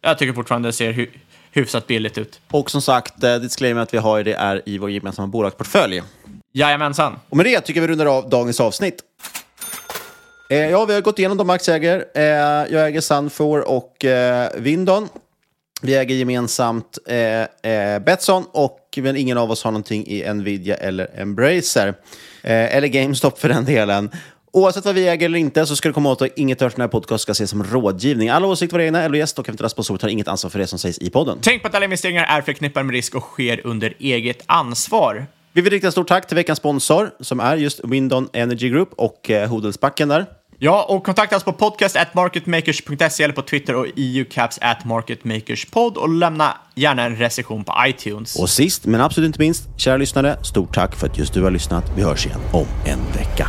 jag 0.00 0.18
tycker 0.18 0.32
fortfarande 0.32 0.68
det 0.68 0.72
ser 0.72 0.92
hy, 0.92 1.06
hyfsat 1.52 1.86
billigt 1.86 2.18
ut. 2.18 2.40
Och 2.50 2.70
som 2.70 2.82
sagt, 2.82 3.24
eh, 3.24 3.34
disclaimer 3.34 3.82
att 3.82 3.94
vi 3.94 3.98
har 3.98 4.22
det 4.22 4.34
är 4.34 4.62
i 4.66 4.78
vår 4.78 4.90
gemensamma 4.90 5.28
bolagsportfölj. 5.28 6.02
Jajamensan. 6.52 7.18
Och 7.28 7.36
med 7.36 7.46
det 7.46 7.60
tycker 7.60 7.80
vi 7.80 7.86
rundar 7.88 8.06
av 8.06 8.28
dagens 8.28 8.60
avsnitt. 8.60 9.02
Eh, 10.48 10.70
ja, 10.70 10.84
vi 10.84 10.94
har 10.94 11.00
gått 11.00 11.18
igenom 11.18 11.36
de 11.36 11.50
aktieägare. 11.50 12.04
Eh, 12.14 12.22
jag 12.74 12.86
äger 12.86 13.00
Sunfor 13.00 13.68
och 13.68 14.04
eh, 14.04 14.50
Vindon. 14.56 15.08
Vi 15.82 15.96
äger 15.96 16.14
gemensamt 16.14 16.98
eh, 17.06 17.72
eh, 17.72 17.98
Betsson 17.98 18.44
och 18.52 18.80
men 18.96 19.16
ingen 19.16 19.38
av 19.38 19.50
oss 19.50 19.64
har 19.64 19.70
någonting 19.70 20.06
i 20.06 20.34
Nvidia 20.34 20.74
eller 20.74 21.20
Embracer. 21.20 21.88
Eh, 22.42 22.76
eller 22.76 22.88
GameStop 22.88 23.38
för 23.38 23.48
den 23.48 23.64
delen. 23.64 24.10
Oavsett 24.52 24.84
vad 24.84 24.94
vi 24.94 25.08
äger 25.08 25.26
eller 25.26 25.38
inte 25.38 25.66
så 25.66 25.76
ska 25.76 25.88
du 25.88 25.92
komma 25.92 26.10
åt 26.10 26.22
att 26.22 26.28
inget 26.36 26.62
av 26.62 26.70
den 26.70 26.80
här 26.80 26.88
podcast 26.88 27.22
ska 27.22 27.32
ses 27.32 27.50
som 27.50 27.64
rådgivning. 27.64 28.28
Alla 28.28 28.46
åsikter 28.46 28.74
våra 28.74 28.84
egna, 28.84 29.02
eller 29.02 29.18
gäst 29.18 29.38
och 29.38 29.48
eventuella 29.48 29.68
sponsorer 29.68 29.98
tar 29.98 30.08
inget 30.08 30.28
ansvar 30.28 30.50
för 30.50 30.58
det 30.58 30.66
som 30.66 30.78
sägs 30.78 30.98
i 30.98 31.10
podden. 31.10 31.38
Tänk 31.42 31.62
på 31.62 31.68
att 31.68 31.74
alla 31.74 31.84
investeringar 31.84 32.24
är 32.24 32.42
förknippade 32.42 32.84
med 32.84 32.94
risk 32.94 33.14
och 33.14 33.22
sker 33.22 33.66
under 33.66 33.94
eget 33.98 34.42
ansvar. 34.46 35.26
Vi 35.56 35.62
vill 35.62 35.72
rikta 35.72 35.90
stort 35.90 36.08
tack 36.08 36.26
till 36.26 36.34
veckans 36.36 36.58
sponsor 36.58 37.10
som 37.20 37.40
är 37.40 37.56
just 37.56 37.80
Windon 37.84 38.28
Energy 38.32 38.68
Group 38.68 38.92
och 38.96 39.30
eh, 39.30 39.48
Hodelsbacken 39.48 40.08
där. 40.08 40.26
Ja, 40.58 40.86
och 40.88 41.06
kontakta 41.06 41.36
oss 41.36 41.44
på 41.44 41.52
podcast 41.52 41.96
at 41.96 42.14
marketmakers.se 42.14 43.24
eller 43.24 43.34
på 43.34 43.42
Twitter 43.42 43.74
och 43.74 43.86
eucaps 43.96 44.58
at 44.62 44.84
marketmakerspod 44.84 45.96
och 45.96 46.08
lämna 46.08 46.56
gärna 46.74 47.02
en 47.02 47.16
recension 47.16 47.64
på 47.64 47.72
iTunes. 47.86 48.36
Och 48.36 48.50
sist 48.50 48.86
men 48.86 49.00
absolut 49.00 49.26
inte 49.26 49.40
minst, 49.40 49.68
kära 49.76 49.96
lyssnare, 49.96 50.44
stort 50.44 50.74
tack 50.74 50.96
för 50.96 51.06
att 51.06 51.18
just 51.18 51.34
du 51.34 51.42
har 51.42 51.50
lyssnat. 51.50 51.84
Vi 51.96 52.02
hörs 52.02 52.26
igen 52.26 52.40
om 52.52 52.66
en 52.84 52.98
vecka. 53.12 53.48